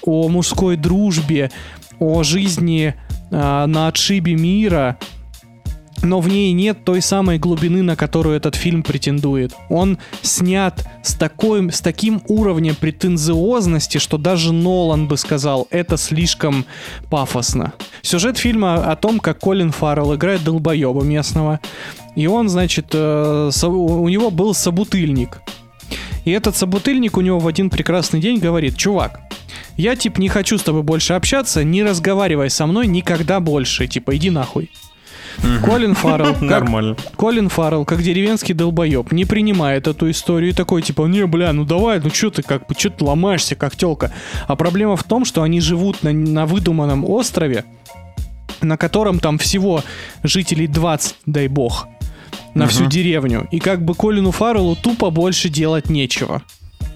о 0.02 0.28
мужской 0.28 0.76
дружбе, 0.76 1.50
о 1.98 2.22
жизни 2.22 2.94
а, 3.30 3.66
на 3.66 3.88
отшибе 3.88 4.34
мира. 4.34 4.98
Но 6.02 6.20
в 6.20 6.28
ней 6.28 6.52
нет 6.52 6.84
той 6.84 7.00
самой 7.00 7.38
глубины, 7.38 7.82
на 7.82 7.96
которую 7.96 8.36
этот 8.36 8.54
фильм 8.54 8.82
претендует. 8.82 9.54
Он 9.68 9.98
снят 10.22 10.86
с, 11.02 11.14
такой, 11.14 11.72
с 11.72 11.80
таким 11.80 12.22
уровнем 12.28 12.74
претенциозности, 12.74 13.98
что 13.98 14.18
даже 14.18 14.52
Нолан 14.52 15.08
бы 15.08 15.16
сказал, 15.16 15.66
это 15.70 15.96
слишком 15.96 16.66
пафосно. 17.10 17.72
Сюжет 18.02 18.36
фильма 18.36 18.90
о 18.90 18.96
том, 18.96 19.20
как 19.20 19.38
Колин 19.38 19.72
Фаррелл 19.72 20.14
играет 20.14 20.44
долбоеба 20.44 21.02
местного. 21.02 21.60
И 22.14 22.26
он, 22.26 22.48
значит, 22.48 22.88
э, 22.92 23.50
у 23.64 24.08
него 24.08 24.30
был 24.30 24.54
собутыльник. 24.54 25.40
И 26.24 26.30
этот 26.30 26.56
собутыльник 26.56 27.16
у 27.16 27.20
него 27.20 27.38
в 27.38 27.46
один 27.46 27.70
прекрасный 27.70 28.20
день 28.20 28.38
говорит, 28.38 28.76
чувак, 28.76 29.20
я, 29.76 29.94
типа, 29.94 30.20
не 30.20 30.28
хочу 30.28 30.58
с 30.58 30.62
тобой 30.62 30.82
больше 30.82 31.12
общаться, 31.12 31.62
не 31.62 31.82
разговаривай 31.82 32.50
со 32.50 32.66
мной 32.66 32.86
никогда 32.86 33.40
больше, 33.40 33.86
типа, 33.86 34.16
иди 34.16 34.30
нахуй. 34.30 34.70
Колин 35.64 35.94
Фаррелл, 35.94 36.32
как, 36.34 36.42
Нормально. 36.42 36.96
Колин 37.16 37.48
Фаррелл, 37.48 37.84
как 37.84 38.02
деревенский 38.02 38.54
долбоеб, 38.54 39.12
не 39.12 39.24
принимает 39.24 39.86
эту 39.86 40.10
историю 40.10 40.50
и 40.50 40.54
такой, 40.54 40.82
типа, 40.82 41.06
не, 41.06 41.26
бля, 41.26 41.52
ну 41.52 41.64
давай, 41.64 42.00
ну 42.00 42.10
что 42.10 42.30
ты, 42.30 42.42
как 42.42 42.66
бы, 42.66 42.74
что 42.76 42.90
ты 42.90 43.04
ломаешься, 43.04 43.54
как 43.54 43.76
телка. 43.76 44.12
А 44.46 44.56
проблема 44.56 44.96
в 44.96 45.04
том, 45.04 45.24
что 45.24 45.42
они 45.42 45.60
живут 45.60 46.02
на, 46.02 46.12
на 46.12 46.46
выдуманном 46.46 47.04
острове, 47.04 47.64
на 48.60 48.76
котором 48.76 49.18
там 49.18 49.38
всего 49.38 49.82
жителей 50.22 50.66
20, 50.66 51.16
дай 51.26 51.48
бог, 51.48 51.88
на 52.54 52.66
всю 52.66 52.86
деревню. 52.86 53.46
И 53.50 53.58
как 53.58 53.84
бы 53.84 53.94
Колину 53.94 54.30
Фарреллу 54.30 54.76
тупо 54.76 55.10
больше 55.10 55.48
делать 55.48 55.90
нечего. 55.90 56.42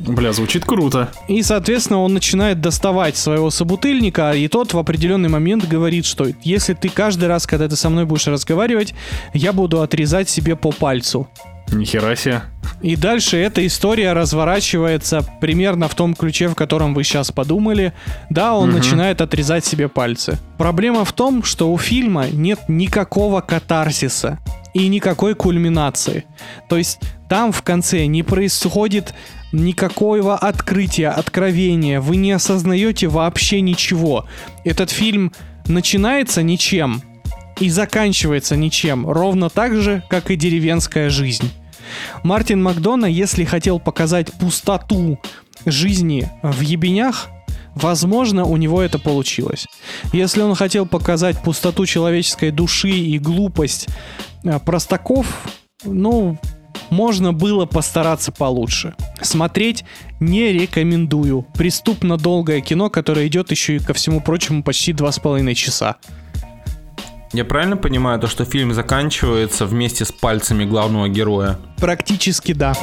Бля, 0.01 0.33
звучит 0.33 0.65
круто. 0.65 1.11
И, 1.29 1.43
соответственно, 1.43 2.01
он 2.01 2.15
начинает 2.15 2.61
доставать 2.61 3.17
своего 3.17 3.51
собутыльника, 3.51 4.33
и 4.33 4.49
тот 4.49 4.73
в 4.73 4.79
определенный 4.79 5.29
момент 5.29 5.69
говорит, 5.69 6.07
что 6.07 6.27
если 6.43 6.75
ты 6.75 6.89
каждый 6.89 7.29
раз, 7.29 7.47
когда 7.47 7.69
ты 7.69 7.77
со 7.77 7.91
мной 7.91 8.07
будешь 8.07 8.27
разговаривать, 8.27 8.95
я 9.35 9.53
буду 9.53 9.83
отрезать 9.83 10.29
себе 10.29 10.57
по 10.57 10.73
пальцу. 10.73 11.29
Нихера 11.71 12.17
себе. 12.17 12.43
И 12.83 12.97
дальше 12.97 13.37
эта 13.37 13.65
история 13.67 14.13
разворачивается 14.13 15.25
примерно 15.41 15.87
в 15.87 15.95
том 15.95 16.15
ключе, 16.15 16.49
в 16.49 16.55
котором 16.55 16.95
вы 16.95 17.05
сейчас 17.05 17.31
подумали. 17.31 17.93
Да, 18.31 18.55
он 18.55 18.71
начинает 18.71 19.21
отрезать 19.21 19.65
себе 19.65 19.89
пальцы. 19.89 20.39
Проблема 20.57 21.05
в 21.05 21.13
том, 21.13 21.45
что 21.45 21.71
у 21.73 21.79
фильма 21.79 22.27
нет 22.31 22.61
никакого 22.69 23.41
катарсиса 23.41 24.39
и 24.75 24.89
никакой 24.89 25.35
кульминации. 25.35 26.25
То 26.69 26.77
есть 26.77 26.99
там 27.29 27.53
в 27.53 27.63
конце 27.63 28.07
не 28.07 28.23
происходит 28.23 29.15
никакого 29.53 30.37
открытия, 30.37 31.09
откровения. 31.09 32.01
Вы 32.01 32.17
не 32.17 32.33
осознаете 32.33 33.09
вообще 33.09 33.61
ничего. 33.61 34.27
Этот 34.65 34.91
фильм 34.91 35.33
начинается 35.67 36.43
ничем 36.43 37.03
и 37.59 37.69
заканчивается 37.69 38.57
ничем. 38.57 39.09
Ровно 39.09 39.51
так 39.51 39.77
же, 39.77 40.03
как 40.09 40.31
и 40.31 40.37
деревенская 40.37 41.11
жизнь. 41.11 41.51
Мартин 42.23 42.63
Макдона, 42.63 43.07
если 43.07 43.45
хотел 43.45 43.81
показать 43.81 44.33
пустоту 44.33 45.19
жизни 45.67 46.31
в 46.43 46.61
ебенях, 46.61 47.29
возможно, 47.75 48.45
у 48.45 48.57
него 48.57 48.83
это 48.83 48.99
получилось. 48.99 49.67
Если 50.13 50.41
он 50.41 50.55
хотел 50.55 50.87
показать 50.87 51.43
пустоту 51.43 51.87
человеческой 51.87 52.51
души 52.51 52.91
и 52.91 53.19
глупость 53.19 53.89
э, 54.45 54.59
простаков, 54.61 55.27
ну, 55.85 56.39
можно 56.91 57.33
было 57.33 57.67
постараться 57.67 58.33
получше. 58.33 58.95
Смотреть 59.21 59.85
не 60.19 60.53
рекомендую. 60.53 61.47
Преступно 61.55 62.17
долгое 62.17 62.61
кино, 62.61 62.91
которое 62.91 63.27
идет 63.27 63.51
еще 63.51 63.77
и 63.77 63.79
ко 63.79 63.95
всему 63.95 64.21
прочему 64.21 64.63
почти 64.63 64.93
два 64.93 65.13
с 65.13 65.19
половиной 65.19 65.55
часа. 65.55 65.97
Я 67.33 67.45
правильно 67.45 67.77
понимаю 67.77 68.19
то, 68.19 68.27
что 68.27 68.45
фильм 68.45 68.75
заканчивается 68.75 69.65
вместе 69.65 70.05
с 70.05 70.11
пальцами 70.11 70.65
главного 70.65 71.09
героя? 71.09 71.59
Практически 71.79 72.53
да. 72.53 72.75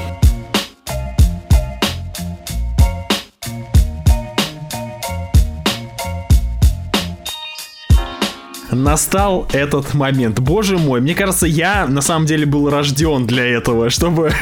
Настал 8.84 9.48
этот 9.54 9.94
момент. 9.94 10.40
Боже 10.40 10.78
мой, 10.78 11.02
мне 11.02 11.16
кажется, 11.16 11.48
я 11.48 11.88
на 11.88 12.02
самом 12.02 12.26
деле 12.26 12.46
был 12.46 12.70
рожден 12.70 13.26
для 13.26 13.46
этого, 13.46 13.90
чтобы... 13.90 14.32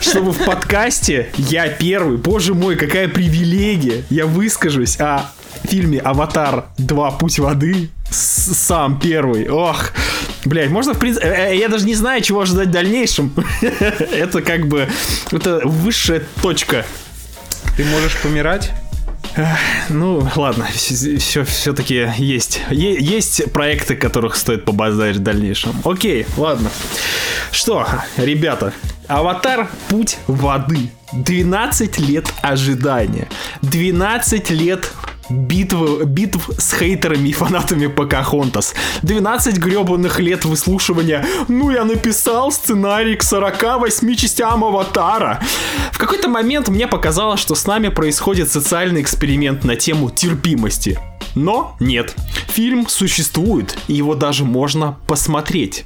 Чтобы 0.00 0.32
в 0.32 0.44
подкасте 0.44 1.30
я 1.36 1.68
первый, 1.68 2.18
боже 2.18 2.54
мой, 2.54 2.76
какая 2.76 3.08
привилегия, 3.08 4.04
я 4.10 4.26
выскажусь 4.26 5.00
о 5.00 5.30
фильме 5.64 5.98
«Аватар 5.98 6.66
2. 6.78 7.10
Путь 7.12 7.38
воды» 7.38 7.88
сам 8.10 9.00
первый. 9.00 9.48
Ох, 9.48 9.90
блядь, 10.44 10.70
можно 10.70 10.94
в 10.94 10.98
принципе... 10.98 11.26
э, 11.26 11.52
э, 11.52 11.56
Я 11.56 11.68
даже 11.68 11.86
не 11.86 11.94
знаю, 11.94 12.22
чего 12.22 12.42
ожидать 12.42 12.68
в 12.68 12.70
дальнейшем. 12.70 13.32
Это 13.60 14.42
как 14.42 14.68
бы... 14.68 14.88
Это 15.32 15.62
высшая 15.64 16.22
точка 16.42 16.84
Ты 17.76 17.84
можешь 17.86 18.16
помирать? 18.22 18.70
Ну, 19.88 20.28
ладно, 20.36 20.66
все, 20.72 21.44
все-таки 21.44 22.10
есть. 22.16 22.60
Есть 22.70 23.52
проекты, 23.52 23.96
которых 23.96 24.36
стоит 24.36 24.64
побазарить 24.64 25.16
в 25.16 25.22
дальнейшем. 25.22 25.74
Окей, 25.84 26.26
ладно. 26.36 26.70
Что, 27.50 27.86
ребята, 28.16 28.72
Аватар 29.08 29.68
Путь 29.88 30.18
воды. 30.26 30.90
12 31.14 31.98
лет 32.00 32.32
ожидания. 32.42 33.28
12 33.62 34.50
лет 34.50 34.92
битвы, 35.30 36.04
битв 36.04 36.50
с 36.58 36.74
хейтерами 36.74 37.28
и 37.28 37.32
фанатами 37.32 37.86
Покахонтас. 37.86 38.74
12 39.02 39.56
гребаных 39.58 40.20
лет 40.20 40.44
выслушивания 40.44 41.24
«Ну, 41.48 41.70
я 41.70 41.84
написал 41.84 42.52
сценарий 42.52 43.16
к 43.16 43.22
48 43.22 44.14
частям 44.16 44.64
Аватара». 44.64 45.40
В 45.92 45.98
какой-то 45.98 46.28
момент 46.28 46.68
мне 46.68 46.86
показалось, 46.86 47.40
что 47.40 47.54
с 47.54 47.66
нами 47.66 47.88
происходит 47.88 48.50
социальный 48.50 49.00
эксперимент 49.00 49.64
на 49.64 49.76
тему 49.76 50.10
терпимости. 50.10 50.98
Но 51.34 51.76
нет. 51.80 52.14
Фильм 52.48 52.88
существует, 52.88 53.76
и 53.88 53.94
его 53.94 54.14
даже 54.14 54.44
можно 54.44 54.98
посмотреть. 55.06 55.84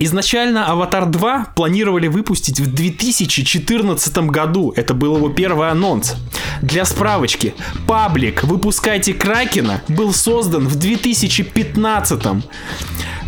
Изначально 0.00 0.66
«Аватар 0.66 1.08
2» 1.08 1.54
планировали 1.56 2.06
выпустить 2.06 2.60
в 2.60 2.72
2014 2.72 4.18
году. 4.18 4.72
Это 4.76 4.94
был 4.94 5.16
его 5.16 5.28
первый 5.28 5.70
анонс. 5.70 6.14
Для 6.62 6.84
справочки, 6.84 7.52
паблик 7.88 8.44
«Выпускайте 8.44 9.12
Кракена» 9.12 9.82
был 9.88 10.12
создан 10.12 10.68
в 10.68 10.76
2015. 10.76 12.44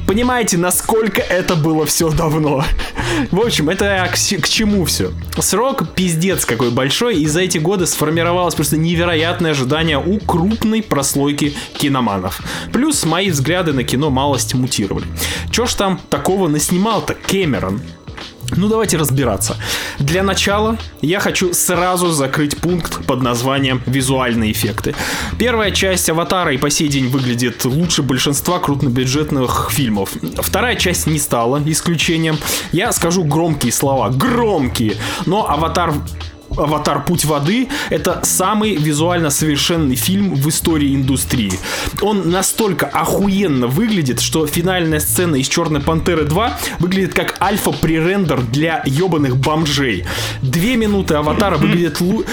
Понимаете, 0.07 0.59
насколько 0.59 1.21
это 1.21 1.57
было 1.57 1.87
все 1.87 2.09
давно. 2.11 2.65
В 3.31 3.41
общем, 3.41 3.69
это 3.69 4.09
к, 4.13 4.49
чему 4.49 4.85
все? 4.85 5.13
Срок 5.39 5.95
пиздец 5.95 6.45
какой 6.45 6.71
большой, 6.71 7.21
и 7.21 7.27
за 7.27 7.41
эти 7.41 7.59
годы 7.59 7.87
сформировалось 7.87 8.55
просто 8.55 8.77
невероятное 8.77 9.53
ожидание 9.53 9.99
у 9.99 10.19
крупной 10.19 10.83
прослойки 10.83 11.55
киноманов. 11.75 12.41
Плюс 12.73 13.05
мои 13.05 13.31
взгляды 13.31 13.73
на 13.73 13.85
кино 13.85 14.11
малость 14.11 14.55
мутировали. 14.55 15.07
Чё 15.51 15.67
ж 15.67 15.75
там 15.75 16.01
такого 16.11 16.49
наснимал-то 16.49 17.15
Кэмерон? 17.15 17.81
Ну 18.57 18.69
давайте 18.69 18.97
разбираться. 18.97 19.57
Для 19.99 20.23
начала 20.23 20.77
я 21.01 21.21
хочу 21.21 21.53
сразу 21.55 22.11
закрыть 22.11 22.57
пункт 22.59 23.05
под 23.07 23.23
названием 23.23 23.83
«Визуальные 23.87 24.53
эффекты». 24.53 24.95
Первая 25.39 25.71
часть 25.71 26.09
«Аватара» 26.11 26.53
и 26.53 26.59
по 26.59 26.71
сей 26.71 26.89
день 26.89 27.09
выглядит 27.09 27.65
лучше 27.65 28.03
большинства 28.03 28.59
крупнобюджетных 28.59 29.71
фильмов. 29.71 30.11
Вторая 30.39 30.77
часть 30.77 31.07
не 31.07 31.19
стала 31.19 31.63
исключением. 31.67 32.39
Я 32.73 32.93
скажу 32.93 33.25
громкие 33.25 33.73
слова. 33.73 34.11
Громкие! 34.11 34.97
Но 35.27 35.49
«Аватар» 35.49 35.95
«Аватар. 36.65 37.05
Путь 37.05 37.25
воды»— 37.25 37.69
это 37.91 38.21
самый 38.23 38.77
визуально 38.77 39.31
совершенный 39.31 39.97
фильм 39.97 40.35
в 40.35 40.49
истории 40.49 40.95
индустрии. 40.95 41.53
Он 42.03 42.31
настолько 42.31 42.87
охуенно 42.87 43.67
выглядит, 43.67 44.21
что 44.21 44.47
финальная 44.47 45.01
сцена 45.01 45.37
из 45.37 45.49
«Черной 45.49 45.81
Пантеры 45.81 46.25
2» 46.25 46.51
выглядит 46.79 47.15
как 47.15 47.41
альфа-пререндер 47.41 48.43
для 48.43 48.83
ебаных 48.85 49.37
бомжей. 49.37 50.05
Две 50.43 50.77
минуты 50.77 51.15
«Аватара» 51.15 51.57
выглядят 51.57 52.01
лу... 52.01 52.25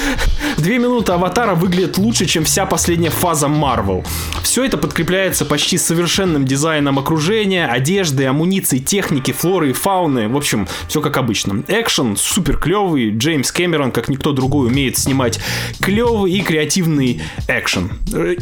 Две 0.57 0.79
минуты 0.79 1.11
«Аватара» 1.11 1.53
выглядят 1.53 1.97
лучше, 1.97 2.25
чем 2.25 2.43
вся 2.43 2.65
последняя 2.65 3.11
фаза 3.11 3.47
Марвел. 3.47 4.03
Все 4.41 4.65
это 4.65 4.77
подкрепляется 4.77 5.45
почти 5.45 5.77
совершенным 5.77 6.45
дизайном 6.45 6.97
окружения, 6.97 7.67
одежды, 7.67 8.25
амуниции, 8.25 8.79
техники, 8.79 9.31
флоры 9.31 9.69
и 9.69 9.73
фауны. 9.73 10.27
В 10.27 10.35
общем, 10.35 10.67
все 10.87 10.99
как 10.99 11.17
обычно. 11.17 11.63
Экшен 11.67 12.17
супер 12.17 12.57
клевый, 12.57 13.11
Джеймс 13.11 13.51
Кэмерон, 13.51 13.91
как 13.91 14.09
никто 14.09 14.33
другой, 14.33 14.67
умеет 14.67 14.97
снимать 14.97 15.39
клевый 15.79 16.31
и 16.31 16.41
креативный 16.41 17.21
экшен. 17.47 17.91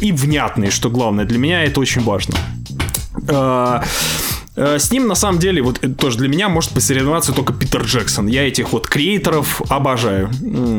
И 0.00 0.10
внятный, 0.10 0.70
что 0.70 0.88
главное. 0.88 1.26
Для 1.26 1.38
меня 1.38 1.64
это 1.64 1.80
очень 1.80 2.02
важно. 2.02 2.34
Э, 4.56 4.78
с 4.78 4.90
ним, 4.90 5.06
на 5.06 5.14
самом 5.14 5.38
деле, 5.38 5.62
вот 5.62 5.80
тоже 5.98 6.18
для 6.18 6.28
меня 6.28 6.48
может 6.48 6.70
посоревноваться 6.70 7.32
только 7.32 7.52
Питер 7.52 7.82
Джексон. 7.82 8.26
Я 8.26 8.48
этих 8.48 8.72
вот 8.72 8.88
креаторов 8.88 9.62
обожаю. 9.68 10.30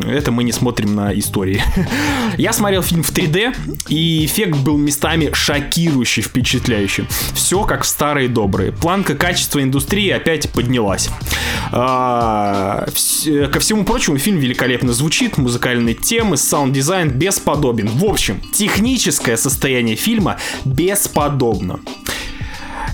Это 0.08 0.32
мы 0.32 0.44
не 0.44 0.52
смотрим 0.52 0.96
на 0.96 1.18
истории. 1.18 1.62
Я 2.38 2.54
смотрел 2.54 2.82
фильм 2.82 3.04
в 3.04 3.12
3D, 3.12 3.56
и 3.88 4.26
эффект 4.26 4.58
был 4.58 4.78
местами 4.78 5.30
шокирующий, 5.32 6.24
впечатляющий. 6.24 7.08
Все 7.34 7.64
как 7.64 7.84
в 7.84 7.88
старые 7.88 8.28
добрые. 8.28 8.72
Планка 8.72 9.16
качества 9.16 9.62
индустрии 9.62 10.10
опять 10.10 10.50
поднялась. 10.52 11.10
А, 11.72 12.88
ко 13.52 13.60
всему 13.60 13.84
прочему, 13.86 14.18
фильм 14.18 14.40
великолепно 14.40 14.94
звучит, 14.94 15.38
музыкальные 15.38 15.96
темы, 15.96 16.38
саунд-дизайн 16.38 17.10
бесподобен. 17.10 17.88
В 17.88 18.06
общем, 18.06 18.42
техническое 18.54 19.38
состояние 19.38 19.96
фильма 19.96 20.38
бесподобно. 20.66 21.80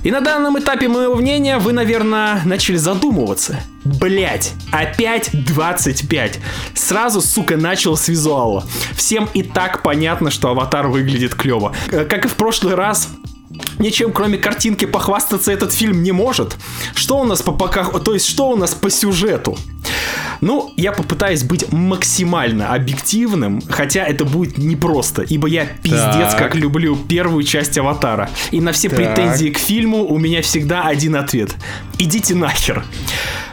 И 0.04 0.12
на 0.12 0.22
данном 0.22 0.60
этапе 0.60 0.88
моего 0.88 1.16
мнения 1.16 1.58
вы, 1.58 1.74
наверное, 1.74 2.42
начали 2.46 2.78
задумываться. 2.78 3.60
Блять, 3.84 4.54
опять 4.72 5.30
25. 5.46 6.40
Сразу, 6.74 7.22
сука, 7.22 7.58
начал 7.58 7.96
с 7.98 8.08
визуала. 8.08 8.66
Всем 8.96 9.30
и 9.34 9.44
так 9.44 9.84
понятно, 9.84 10.32
что 10.32 10.50
аватар 10.50 10.88
выглядит 10.88 11.36
клево. 11.36 11.74
Э, 11.92 12.06
как 12.06 12.26
и 12.26 12.28
в 12.28 12.36
прошлый 12.36 12.76
раз, 12.76 13.10
ничем 13.80 14.12
кроме 14.12 14.38
картинки 14.38 14.86
похвастаться 14.86 15.52
этот 15.52 15.74
фильм 15.74 16.04
не 16.04 16.12
может. 16.12 16.56
Что 16.96 17.20
у 17.20 17.24
нас 17.24 17.42
по 17.42 17.52
пока, 17.52 17.84
то 17.84 18.14
есть 18.14 18.28
что 18.28 18.50
у 18.50 18.56
нас 18.56 18.74
по 18.74 18.90
сюжету? 18.90 19.58
Ну, 20.42 20.74
я 20.76 20.92
попытаюсь 20.92 21.44
быть 21.44 21.72
максимально 21.72 22.74
объективным, 22.74 23.62
хотя 23.70 24.04
это 24.04 24.26
будет 24.26 24.58
непросто, 24.58 25.22
ибо 25.22 25.48
я 25.48 25.66
пиздец 25.66 26.32
так. 26.32 26.38
как 26.38 26.56
люблю 26.56 26.98
первую 26.98 27.44
часть 27.44 27.78
Аватара. 27.78 28.30
И 28.52 28.60
на 28.60 28.74
все 28.74 28.90
так. 28.90 28.98
претензии 28.98 29.50
к 29.50 29.58
фильму 29.58 30.06
у 30.06 30.18
меня 30.18 30.42
всегда 30.42 30.84
один 30.84 31.16
ответ. 31.16 31.56
Идите 31.98 32.36
нахер. 32.36 32.84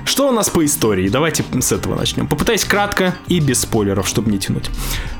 Что 0.04 0.28
у 0.28 0.32
нас 0.32 0.50
по 0.50 0.64
истории? 0.64 1.08
Давайте 1.08 1.44
с 1.60 1.70
этого 1.70 1.94
начнем. 1.94 2.26
Попытаюсь 2.26 2.64
кратко 2.64 3.14
и 3.28 3.38
без 3.38 3.60
спойлеров, 3.60 4.08
чтобы 4.08 4.32
не 4.32 4.38
тянуть. 4.38 4.68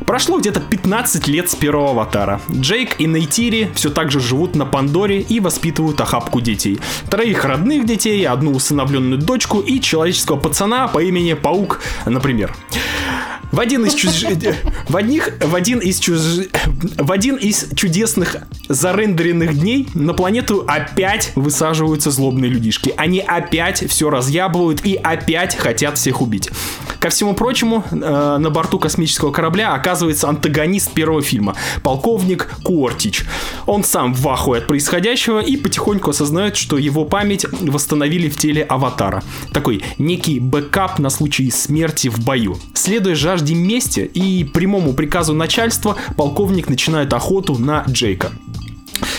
Прошло 0.05 0.39
где-то 0.39 0.59
15 0.59 1.29
лет 1.29 1.49
с 1.49 1.55
первого 1.55 1.91
аватара. 1.91 2.41
Джейк 2.51 3.01
и 3.01 3.07
Нейтири 3.07 3.71
все 3.75 3.91
так 3.91 4.11
же 4.11 4.19
живут 4.19 4.57
на 4.57 4.67
Пандоре 4.71 5.21
и 5.21 5.41
воспитывают 5.41 6.01
охапку 6.01 6.41
детей. 6.41 6.81
Троих 7.11 7.45
родных 7.45 7.85
детей, 7.85 8.27
одну 8.27 8.53
усыновленную 8.53 9.21
дочку 9.21 9.61
и 9.61 9.81
человеческого 9.81 10.37
пацана 10.37 10.89
по 10.89 11.03
имени 11.03 11.35
Паук, 11.35 11.81
например. 12.07 12.55
В 13.53 13.59
один 13.59 13.85
из 13.85 13.95
чуж... 13.95 14.25
в 14.89 14.97
одних 14.97 15.31
в 15.41 15.55
один 15.55 15.81
из 15.81 15.99
чуж... 15.99 16.21
в 16.99 17.11
один 17.11 17.37
из 17.37 17.67
чудесных 17.75 18.37
зарендеренных 18.69 19.59
дней 19.59 19.89
на 19.95 20.15
планету 20.15 20.65
опять 20.69 21.33
высаживаются 21.35 22.11
злобные 22.11 22.51
людишки. 22.51 22.95
Они 22.97 23.21
опять 23.21 23.89
все 23.89 24.09
разъябывают 24.11 24.85
и 24.87 24.95
опять 24.95 25.57
хотят 25.57 25.99
всех 25.99 26.23
убить. 26.23 26.51
Ко 27.01 27.09
всему 27.09 27.35
прочему, 27.35 27.83
э, 27.91 27.97
на 28.39 28.51
борту 28.51 28.79
космического 28.79 29.33
корабля 29.33 29.73
оказывается 29.73 30.29
антагонист 30.29 30.93
первого 30.93 31.23
фильма, 31.23 31.57
полковник 31.83 32.51
Куортич. 32.63 33.25
Он 33.67 33.85
сам 33.85 34.13
в 34.13 34.29
ахуе 34.29 34.61
от 34.61 34.67
происходящего 34.67 35.41
и 35.41 35.57
потихоньку 35.57 36.11
осознает, 36.11 36.57
что 36.57 36.77
его 36.77 37.07
память 37.07 37.47
восстановили 37.51 38.29
в 38.29 38.37
теле 38.37 38.63
аватара. 38.63 39.23
Такой 39.53 39.83
некий 39.99 40.41
бэкап 40.41 40.99
на 40.99 41.09
случай 41.09 41.51
смерти 41.51 42.09
в 42.09 42.21
бою. 42.21 42.59
Следуя 42.75 43.15
жажде 43.15 43.40
мести 43.49 44.01
и 44.01 44.45
прямому 44.45 44.93
приказу 44.93 45.35
начальства, 45.35 45.97
полковник 46.17 46.69
начинает 46.69 47.13
охоту 47.13 47.57
на 47.59 47.85
Джейка. 47.89 48.31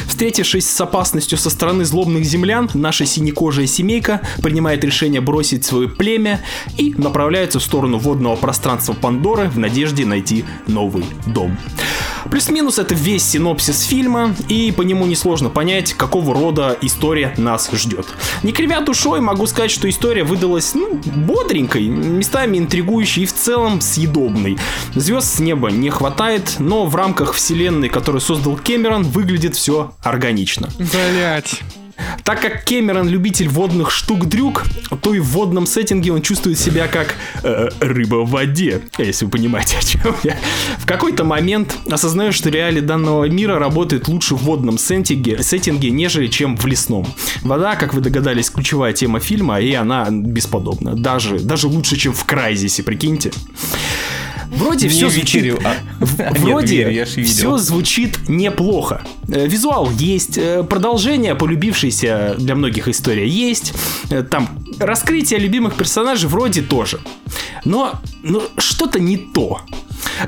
Встретившись 0.08 0.70
с 0.70 0.82
опасностью 0.82 1.38
со 1.38 1.50
стороны 1.50 1.86
злобных 1.86 2.24
землян, 2.26 2.70
наша 2.74 3.06
синекожая 3.06 3.68
семейка 3.68 4.22
принимает 4.42 4.84
решение 4.84 5.22
бросить 5.22 5.66
свое 5.66 5.88
племя 5.90 6.42
и 6.78 6.94
направляется 6.98 7.60
в 7.60 7.64
сторону 7.64 7.98
водного 7.98 8.36
пространства 8.36 8.94
Пандоры 8.94 9.50
в 9.50 9.58
надежде 9.58 10.06
найти 10.06 10.46
новый 10.68 11.06
дом. 11.28 11.58
Плюс-минус 12.30 12.78
это 12.78 12.94
весь 12.94 13.24
синопсис 13.24 13.82
фильма, 13.82 14.36
и 14.48 14.72
по 14.72 14.84
нему 14.84 15.06
несложно 15.06 15.50
понять, 15.50 15.94
какого 15.94 16.34
рода 16.34 16.78
история 16.82 17.34
нас 17.38 17.70
ждет. 17.74 18.06
Не 18.44 18.52
кривя 18.52 18.82
душой, 18.82 19.22
могу 19.22 19.48
сказать, 19.48 19.72
что 19.72 19.90
история 19.90 20.24
выдалась 20.24 20.74
ну, 20.76 21.00
бодренькой, 21.16 21.88
местами 21.88 22.58
интригующей 22.58 23.24
и 23.24 23.26
в 23.26 23.34
целом 23.34 23.82
съедобной. 23.82 24.58
Звезд 24.94 25.36
с 25.36 25.40
неба 25.40 25.72
не 25.72 25.90
хватает, 25.90 26.56
но 26.60 26.86
в 26.86 26.96
рамках 26.96 27.34
вселенной, 27.34 27.90
которую 27.90 28.22
создал 28.22 28.56
Кэмерон, 28.56 29.04
выглядит 29.04 29.56
все 29.56 29.71
органично. 30.04 30.70
Блять. 30.78 31.62
Так 32.24 32.42
как 32.42 32.66
Кэмерон 32.66 33.08
любитель 33.08 33.48
водных 33.48 33.92
штук-дрюк, 33.92 34.64
то 35.02 35.14
и 35.14 35.20
в 35.20 35.26
водном 35.26 35.66
сеттинге 35.66 36.12
он 36.12 36.22
чувствует 36.22 36.60
себя 36.60 36.88
как 36.88 37.16
э, 37.44 37.70
рыба 37.80 38.24
в 38.24 38.30
воде, 38.30 38.82
если 38.98 39.26
вы 39.26 39.32
понимаете, 39.32 39.78
о 39.78 39.82
чем 39.82 40.16
я. 40.24 40.38
В 40.78 40.86
какой-то 40.86 41.24
момент 41.24 41.76
осознаешь, 41.90 42.36
что 42.36 42.50
реалии 42.50 42.82
данного 42.82 43.26
мира 43.26 43.60
работают 43.60 44.08
лучше 44.08 44.36
в 44.36 44.44
водном 44.44 44.78
сеттинге, 44.78 45.42
сеттинге, 45.44 45.92
нежели 45.92 46.28
чем 46.28 46.58
в 46.58 46.66
лесном. 46.66 47.08
Вода, 47.42 47.76
как 47.76 47.94
вы 47.94 48.02
догадались, 48.02 48.50
ключевая 48.50 48.94
тема 48.94 49.20
фильма, 49.20 49.60
и 49.60 49.74
она 49.74 50.08
бесподобна. 50.10 50.96
Даже, 50.96 51.40
даже 51.40 51.68
лучше, 51.68 51.98
чем 51.98 52.14
в 52.14 52.26
Крайзисе, 52.26 52.84
прикиньте. 52.84 53.32
Вроде 54.52 54.90
все 54.90 55.10
звучит... 55.10 55.60
А... 55.64 55.76
Вроде 56.40 57.06
все 57.06 57.58
звучит 57.58 58.30
неплохо. 58.30 59.02
Э, 59.30 59.48
визуал 59.48 59.90
есть, 59.92 60.38
э, 60.38 60.64
продолжение 60.64 61.36
полюбившейся 61.36 62.36
для 62.38 62.56
многих 62.56 62.88
история 62.88 63.28
есть, 63.28 63.74
э, 64.10 64.24
там 64.24 64.50
раскрытие 64.78 65.40
любимых 65.40 65.76
персонажей 65.76 66.30
вроде 66.30 66.62
тоже. 66.62 67.00
Но, 67.64 67.94
но 68.24 68.44
что-то 68.58 69.00
не 69.00 69.18
то. 69.18 69.62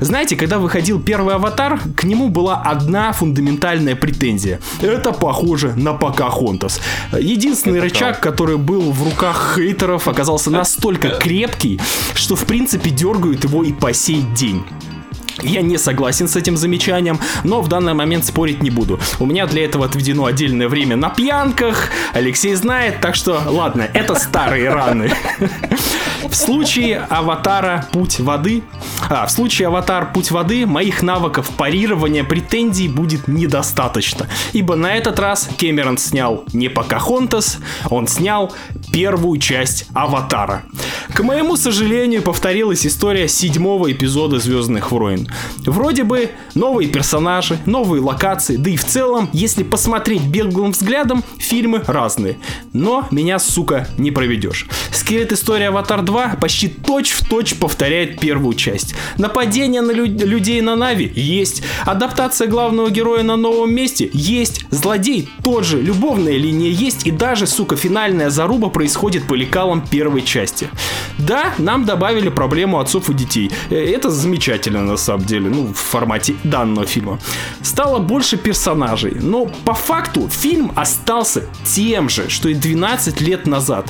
Знаете, 0.00 0.36
когда 0.36 0.58
выходил 0.58 1.00
первый 1.00 1.34
аватар, 1.34 1.80
к 1.96 2.04
нему 2.04 2.28
была 2.28 2.60
одна 2.62 3.12
фундаментальная 3.12 3.96
претензия. 3.96 4.60
Это 4.80 5.12
похоже 5.12 5.74
на 5.76 5.92
Покахонтас. 5.92 6.80
Единственный 7.18 7.78
Это 7.78 7.84
рычаг, 7.84 8.20
правда. 8.20 8.30
который 8.30 8.56
был 8.56 8.92
в 8.92 9.04
руках 9.04 9.54
хейтеров, 9.56 10.08
оказался 10.08 10.50
настолько 10.50 11.08
крепкий, 11.20 11.80
что 12.14 12.36
в 12.36 12.44
принципе 12.44 12.90
дергают 12.90 13.44
его 13.44 13.62
и 13.62 13.72
по 13.72 13.92
сей 13.92 14.13
день. 14.22 14.64
Я 15.42 15.62
не 15.62 15.78
согласен 15.78 16.28
с 16.28 16.36
этим 16.36 16.56
замечанием, 16.56 17.18
но 17.42 17.60
в 17.60 17.68
данный 17.68 17.94
момент 17.94 18.24
спорить 18.24 18.62
не 18.62 18.70
буду. 18.70 19.00
У 19.18 19.26
меня 19.26 19.46
для 19.46 19.64
этого 19.64 19.84
отведено 19.84 20.26
отдельное 20.26 20.68
время 20.68 20.96
на 20.96 21.10
пьянках, 21.10 21.90
Алексей 22.12 22.54
знает, 22.54 23.00
так 23.00 23.14
что 23.14 23.40
ладно, 23.46 23.88
это 23.92 24.14
старые 24.14 24.70
раны. 24.70 25.12
В 26.22 26.34
случае 26.34 27.06
аватара 27.10 27.86
«Путь 27.92 28.18
воды», 28.18 28.62
а, 29.08 29.26
в 29.26 29.30
случае 29.30 29.68
аватар 29.68 30.12
«Путь 30.12 30.30
воды» 30.30 30.66
моих 30.66 31.02
навыков 31.02 31.50
парирования 31.56 32.24
претензий 32.24 32.88
будет 32.88 33.28
недостаточно, 33.28 34.26
ибо 34.52 34.74
на 34.74 34.94
этот 34.96 35.18
раз 35.18 35.48
Кэмерон 35.58 35.98
снял 35.98 36.44
не 36.52 36.68
Покахонтас, 36.68 37.58
он 37.90 38.08
снял 38.08 38.52
первую 38.94 39.40
часть 39.40 39.86
аватара. 39.92 40.62
К 41.12 41.20
моему 41.24 41.56
сожалению, 41.56 42.22
повторилась 42.22 42.86
история 42.86 43.26
седьмого 43.26 43.90
эпизода 43.90 44.38
Звездных 44.38 44.92
войн. 44.92 45.28
Вроде 45.66 46.04
бы 46.04 46.30
новые 46.54 46.88
персонажи, 46.88 47.58
новые 47.66 48.00
локации, 48.00 48.56
да 48.56 48.70
и 48.70 48.76
в 48.76 48.84
целом, 48.84 49.28
если 49.32 49.64
посмотреть 49.64 50.22
беглым 50.22 50.70
взглядом, 50.70 51.24
фильмы 51.38 51.82
разные. 51.84 52.38
Но 52.72 53.08
меня, 53.10 53.40
сука, 53.40 53.88
не 53.98 54.12
проведешь. 54.12 54.66
Скелет 54.92 55.32
история 55.32 55.68
Аватар 55.68 56.02
2 56.02 56.36
почти 56.40 56.68
точь-в-точь 56.68 57.50
точь 57.50 57.58
повторяет 57.58 58.20
первую 58.20 58.54
часть. 58.54 58.94
Нападение 59.18 59.80
на 59.80 59.90
лю- 59.90 60.06
людей 60.06 60.60
на 60.60 60.76
Нави 60.76 61.10
есть. 61.16 61.62
Адаптация 61.84 62.46
главного 62.46 62.90
героя 62.90 63.24
на 63.24 63.34
новом 63.36 63.74
месте 63.74 64.08
есть. 64.12 64.64
Злодей 64.70 65.28
тот 65.42 65.64
же. 65.64 65.82
Любовная 65.82 66.36
линия 66.36 66.70
есть. 66.70 67.06
И 67.08 67.10
даже, 67.10 67.48
сука, 67.48 67.74
финальная 67.74 68.30
заруба 68.30 68.68
происходит 68.84 69.26
по 69.26 69.32
лекалам 69.32 69.80
первой 69.80 70.20
части. 70.20 70.68
Да, 71.16 71.54
нам 71.56 71.86
добавили 71.86 72.28
проблему 72.28 72.80
отцов 72.80 73.08
и 73.08 73.14
детей. 73.14 73.50
Э, 73.70 73.76
Это 73.76 74.10
замечательно 74.10 74.82
на 74.82 74.98
самом 74.98 75.24
деле, 75.24 75.48
ну, 75.48 75.68
в 75.68 75.76
формате 75.76 76.34
данного 76.44 76.86
фильма. 76.86 77.18
Стало 77.62 77.98
больше 77.98 78.36
персонажей, 78.36 79.16
но 79.22 79.46
по 79.64 79.72
факту 79.72 80.28
фильм 80.28 80.70
остался 80.76 81.44
тем 81.64 82.10
же, 82.10 82.28
что 82.28 82.50
и 82.50 82.54
12 82.54 83.22
лет 83.22 83.46
назад. 83.46 83.86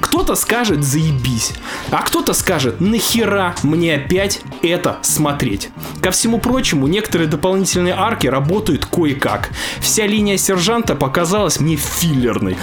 Кто-то 0.00 0.34
скажет 0.34 0.82
заебись, 0.82 1.52
а 1.90 2.02
кто-то 2.02 2.32
скажет 2.32 2.80
нахера 2.80 3.54
мне 3.62 3.96
опять 3.96 4.40
это 4.62 4.96
смотреть. 5.02 5.68
Ко 6.00 6.10
всему 6.10 6.38
прочему, 6.38 6.86
некоторые 6.86 7.28
дополнительные 7.28 7.94
арки 7.94 8.28
работают 8.28 8.86
кое-как. 8.86 9.50
Вся 9.80 10.06
линия 10.06 10.38
сержанта 10.38 10.94
показалась 10.94 11.60
мне 11.60 11.76
филлерной. 11.76 12.56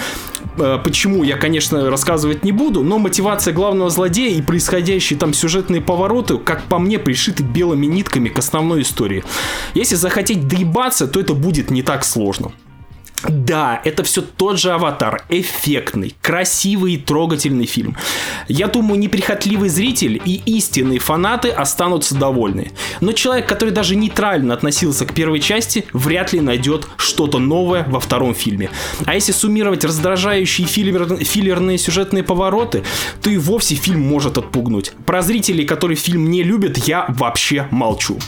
Э, 0.58 0.78
Почему, 0.82 1.22
я, 1.22 1.36
конечно, 1.36 1.90
рассказывать 1.90 2.44
не 2.44 2.52
буду, 2.52 2.82
но 2.82 2.98
мотивация 2.98 3.52
главного 3.52 3.90
злодея 3.90 4.36
и 4.36 4.42
происходящие 4.42 5.18
там 5.18 5.34
сюжетные 5.34 5.80
повороты, 5.80 6.38
как 6.38 6.62
по 6.64 6.78
мне, 6.78 6.98
пришиты 6.98 7.42
белыми 7.42 7.86
нитками 7.86 8.28
к 8.28 8.38
основной 8.38 8.82
истории. 8.82 9.24
Если 9.74 9.94
захотеть 9.94 10.48
доебаться, 10.48 11.06
то 11.06 11.20
это 11.20 11.34
будет 11.34 11.70
не 11.70 11.82
так 11.82 12.04
сложно. 12.04 12.52
Да, 13.24 13.80
это 13.84 14.04
все 14.04 14.22
тот 14.22 14.58
же 14.58 14.72
аватар, 14.72 15.24
эффектный, 15.28 16.14
красивый 16.20 16.94
и 16.94 16.98
трогательный 16.98 17.66
фильм. 17.66 17.96
Я 18.46 18.68
думаю, 18.68 18.98
неприхотливый 18.98 19.68
зритель 19.68 20.20
и 20.24 20.42
истинные 20.44 20.98
фанаты 20.98 21.48
останутся 21.48 22.14
довольны. 22.14 22.72
Но 23.00 23.12
человек, 23.12 23.48
который 23.48 23.70
даже 23.70 23.96
нейтрально 23.96 24.54
относился 24.54 25.06
к 25.06 25.14
первой 25.14 25.40
части, 25.40 25.86
вряд 25.92 26.32
ли 26.32 26.40
найдет 26.40 26.86
что-то 26.96 27.38
новое 27.38 27.84
во 27.88 28.00
втором 28.00 28.34
фильме. 28.34 28.70
А 29.06 29.14
если 29.14 29.32
суммировать 29.32 29.84
раздражающие 29.84 30.66
филлер- 30.66 31.24
филлерные 31.24 31.78
сюжетные 31.78 32.22
повороты, 32.22 32.84
то 33.22 33.30
и 33.30 33.38
вовсе 33.38 33.74
фильм 33.74 34.00
может 34.00 34.38
отпугнуть. 34.38 34.92
Про 35.06 35.22
зрителей, 35.22 35.64
которые 35.64 35.96
фильм 35.96 36.30
не 36.30 36.42
любят, 36.42 36.76
я 36.78 37.06
вообще 37.08 37.66
молчу. 37.70 38.18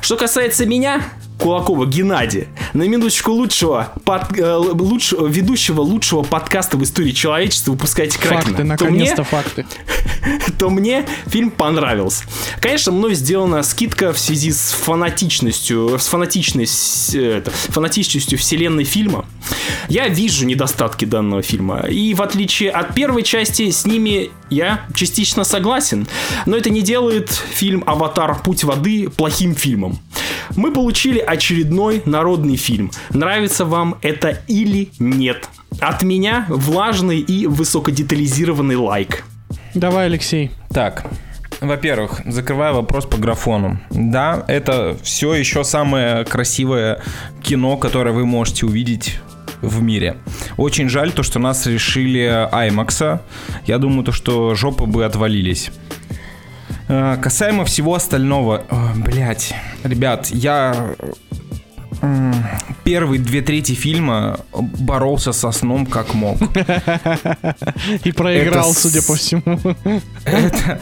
Что 0.00 0.16
касается 0.16 0.66
меня, 0.66 1.02
Кулакова 1.38 1.86
Геннадия, 1.86 2.48
на 2.72 2.84
минуточку 2.84 3.32
лучшего, 3.32 3.92
под, 4.04 4.38
э, 4.38 4.54
лучшего 4.54 5.26
ведущего 5.26 5.80
лучшего 5.80 6.22
подкаста 6.22 6.76
в 6.76 6.82
истории 6.82 7.10
человечества 7.12 7.72
выпускайте 7.72 8.18
Кракена. 8.18 8.42
Факты, 8.42 8.56
то 8.56 8.64
наконец-то 8.64 9.22
мне, 9.22 9.24
факты. 9.24 9.66
то 10.58 10.70
мне 10.70 11.06
фильм 11.26 11.50
понравился. 11.50 12.24
Конечно, 12.60 12.92
мной 12.92 13.14
сделана 13.14 13.62
скидка 13.62 14.12
в 14.12 14.18
связи 14.18 14.52
с 14.52 14.72
фанатичностью, 14.72 15.98
с 15.98 16.06
фанатичной, 16.06 16.68
э, 17.14 17.38
это, 17.38 17.50
фанатичностью 17.50 18.38
вселенной 18.38 18.84
фильма. 18.84 19.26
Я 19.88 20.08
вижу 20.08 20.46
недостатки 20.46 21.04
данного 21.04 21.42
фильма, 21.42 21.80
и 21.80 22.14
в 22.14 22.22
отличие 22.22 22.70
от 22.70 22.94
первой 22.94 23.22
части, 23.22 23.70
с 23.70 23.84
ними 23.84 24.30
я 24.50 24.86
частично 24.94 25.44
согласен, 25.44 26.06
но 26.46 26.56
это 26.56 26.70
не 26.70 26.82
делает 26.82 27.30
фильм 27.30 27.82
«Аватар. 27.86 28.40
Путь 28.42 28.64
воды» 28.64 29.08
плохим 29.08 29.54
фильмом. 29.54 29.98
Мы 30.56 30.72
получили 30.72 31.18
очередной 31.18 32.02
народный 32.04 32.56
фильм. 32.56 32.90
Нравится 33.10 33.64
вам 33.64 33.96
это 34.02 34.38
или 34.46 34.90
нет? 34.98 35.48
От 35.80 36.02
меня 36.02 36.46
влажный 36.48 37.20
и 37.20 37.46
высокодетализированный 37.46 38.76
лайк. 38.76 39.24
Давай, 39.74 40.06
Алексей. 40.06 40.50
Так, 40.70 41.04
во-первых, 41.60 42.20
закрывая 42.26 42.72
вопрос 42.72 43.06
по 43.06 43.16
графону. 43.16 43.80
Да, 43.90 44.44
это 44.48 44.96
все 45.02 45.34
еще 45.34 45.64
самое 45.64 46.24
красивое 46.24 47.00
кино, 47.42 47.76
которое 47.76 48.12
вы 48.12 48.24
можете 48.26 48.66
увидеть 48.66 49.18
в 49.62 49.82
мире. 49.82 50.16
Очень 50.56 50.88
жаль 50.88 51.12
то, 51.12 51.22
что 51.22 51.38
нас 51.38 51.66
решили 51.66 52.48
IMAX. 52.52 53.20
Я 53.66 53.78
думаю, 53.78 54.04
то, 54.04 54.12
что 54.12 54.54
жопы 54.54 54.84
бы 54.84 55.04
отвалились. 55.04 55.70
Э, 56.88 57.16
Касаемо 57.22 57.64
всего 57.64 57.94
остального, 57.94 58.62
блять, 58.96 59.54
ребят, 59.84 60.28
я 60.30 60.94
м, 62.02 62.34
первые 62.84 63.20
две 63.20 63.40
трети 63.40 63.72
фильма 63.72 64.40
боролся 64.52 65.32
со 65.32 65.50
сном 65.52 65.86
как 65.86 66.12
мог. 66.14 66.36
И 68.04 68.12
проиграл, 68.12 68.70
Это 68.70 68.80
судя 68.80 69.02
по 69.02 69.14
всему. 69.14 69.60
Это, 70.24 70.80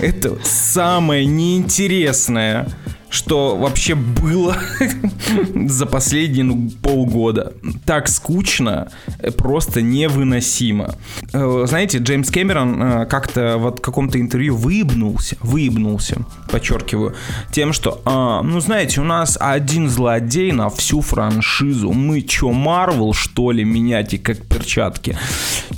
это 0.00 0.38
самое 0.44 1.26
неинтересное, 1.26 2.66
что 3.10 3.56
вообще 3.56 3.94
было 3.94 4.56
за 5.66 5.86
последние 5.86 6.44
ну, 6.44 6.70
полгода. 6.82 7.52
Так 7.84 8.08
скучно, 8.08 8.90
э, 9.18 9.30
просто 9.32 9.82
невыносимо. 9.82 10.94
Э, 11.32 11.64
Знаете, 11.68 11.98
Джеймс 11.98 12.30
Кэмерон 12.30 12.82
э, 12.82 13.06
как-то 13.06 13.58
в 13.58 13.72
каком-то 13.72 14.20
интервью 14.20 14.56
выебнулся, 14.56 15.36
выебнулся, 15.40 16.24
подчеркиваю, 16.50 17.14
тем, 17.52 17.72
что, 17.72 18.00
а, 18.04 18.42
ну 18.42 18.60
знаете, 18.60 19.00
у 19.00 19.04
нас 19.04 19.36
один 19.40 19.88
злодей 19.88 20.52
на 20.52 20.70
всю 20.70 21.00
франшизу. 21.00 21.92
Мы 21.92 22.22
чё, 22.22 22.52
Марвел, 22.52 23.12
что 23.12 23.50
ли, 23.50 23.64
меняйте 23.64 24.18
как 24.18 24.46
перчатки? 24.46 25.18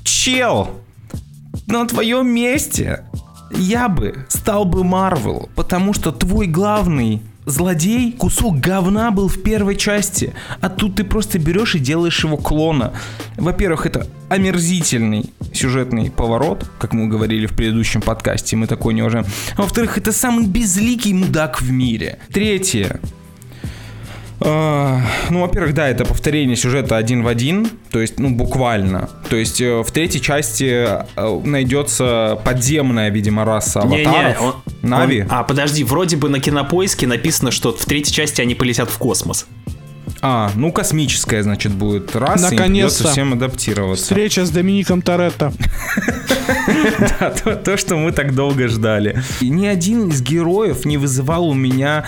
Чел, 0.05 0.71
на 1.67 1.87
твоем 1.87 2.29
месте 2.29 3.05
я 3.57 3.89
бы 3.89 4.27
стал 4.29 4.65
бы 4.65 4.85
Марвел, 4.85 5.49
потому 5.55 5.93
что 5.95 6.13
твой 6.13 6.47
главный 6.47 7.23
злодей 7.47 8.13
кусок 8.13 8.61
говна 8.61 9.11
был 9.11 9.29
в 9.29 9.43
первой 9.43 9.77
части, 9.77 10.33
а 10.61 10.69
тут 10.69 10.97
ты 10.97 11.05
просто 11.05 11.39
берешь 11.39 11.75
и 11.75 11.79
делаешь 11.79 12.25
его 12.25 12.37
клона. 12.37 12.93
Во-первых, 13.37 13.87
это 13.87 14.07
омерзительный 14.29 15.31
сюжетный 15.53 16.11
поворот, 16.11 16.71
как 16.79 16.93
мы 16.93 17.09
говорили 17.09 17.47
в 17.47 17.53
предыдущем 17.53 18.01
подкасте, 18.01 18.57
мы 18.57 18.67
такой 18.67 18.95
не. 18.95 19.03
А 19.03 19.25
во-вторых, 19.57 19.99
это 19.99 20.13
самый 20.13 20.47
безликий 20.47 21.13
мудак 21.13 21.61
в 21.61 21.71
мире. 21.71 22.19
Третье. 22.33 23.01
А, 24.45 25.01
Ну, 25.31 25.41
во-первых, 25.41 25.75
да, 25.75 25.89
это 25.89 26.05
повторение 26.05 26.57
сюжета 26.57 26.97
один 26.97 27.23
в 27.23 27.29
один, 27.29 27.69
то 27.91 28.01
есть, 28.01 28.19
ну, 28.19 28.31
буквально. 28.31 29.09
То 29.29 29.37
есть 29.37 29.61
э, 29.61 29.83
в 29.83 29.91
третьей 29.93 30.21
части 30.21 30.87
э, 31.17 31.41
найдется 31.45 32.39
подземная, 32.45 33.11
видимо, 33.11 33.45
раса 33.45 33.81
аватаров. 33.83 34.41
он- 34.43 34.55
Нави. 34.83 35.23
он- 35.23 35.29
а, 35.31 35.43
подожди, 35.45 35.85
вроде 35.85 36.17
бы 36.17 36.29
на 36.29 36.41
кинопоиске 36.41 37.07
написано, 37.07 37.51
что 37.51 37.73
в 37.73 37.85
третьей 37.85 38.13
части 38.15 38.41
они 38.41 38.55
полетят 38.55 38.91
в 38.91 38.99
космос. 38.99 39.47
А, 40.25 40.51
ну, 40.55 40.71
космическая, 40.73 41.43
значит, 41.43 41.73
будет 41.73 42.15
раса, 42.15 42.49
им 42.49 42.57
Наконец-то. 42.57 42.99
придется 42.99 43.13
всем 43.13 43.33
адаптироваться. 43.33 44.05
Встреча 44.05 44.45
с 44.45 44.51
Домиником 44.51 45.03
Торетто. 45.03 45.53
Да, 47.21 47.31
то, 47.31 47.57
то, 47.57 47.77
что 47.77 47.97
мы 47.97 48.13
так 48.13 48.35
долго 48.35 48.69
ждали. 48.69 49.21
И 49.41 49.49
ни 49.49 49.67
один 49.67 50.09
из 50.09 50.23
героев 50.23 50.85
не 50.85 50.97
вызывал 50.99 51.49
у 51.49 51.55
меня 51.55 52.05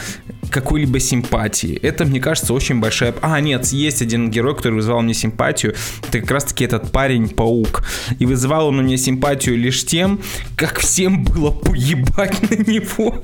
какой-либо 0.54 1.00
симпатии. 1.00 1.76
Это, 1.82 2.04
мне 2.04 2.20
кажется, 2.20 2.54
очень 2.54 2.78
большая... 2.78 3.12
А, 3.22 3.40
нет, 3.40 3.66
есть 3.66 4.02
один 4.02 4.30
герой, 4.30 4.54
который 4.54 4.74
вызывал 4.74 5.02
мне 5.02 5.12
симпатию. 5.12 5.74
Это 6.06 6.20
как 6.20 6.30
раз-таки 6.30 6.64
этот 6.64 6.92
парень-паук. 6.92 7.84
И 8.20 8.24
вызывал 8.24 8.68
он 8.68 8.78
у 8.78 8.82
меня 8.82 8.96
симпатию 8.96 9.58
лишь 9.58 9.84
тем, 9.84 10.20
как 10.56 10.78
всем 10.78 11.24
было 11.24 11.50
поебать 11.50 12.40
на 12.50 12.54
него. 12.70 13.20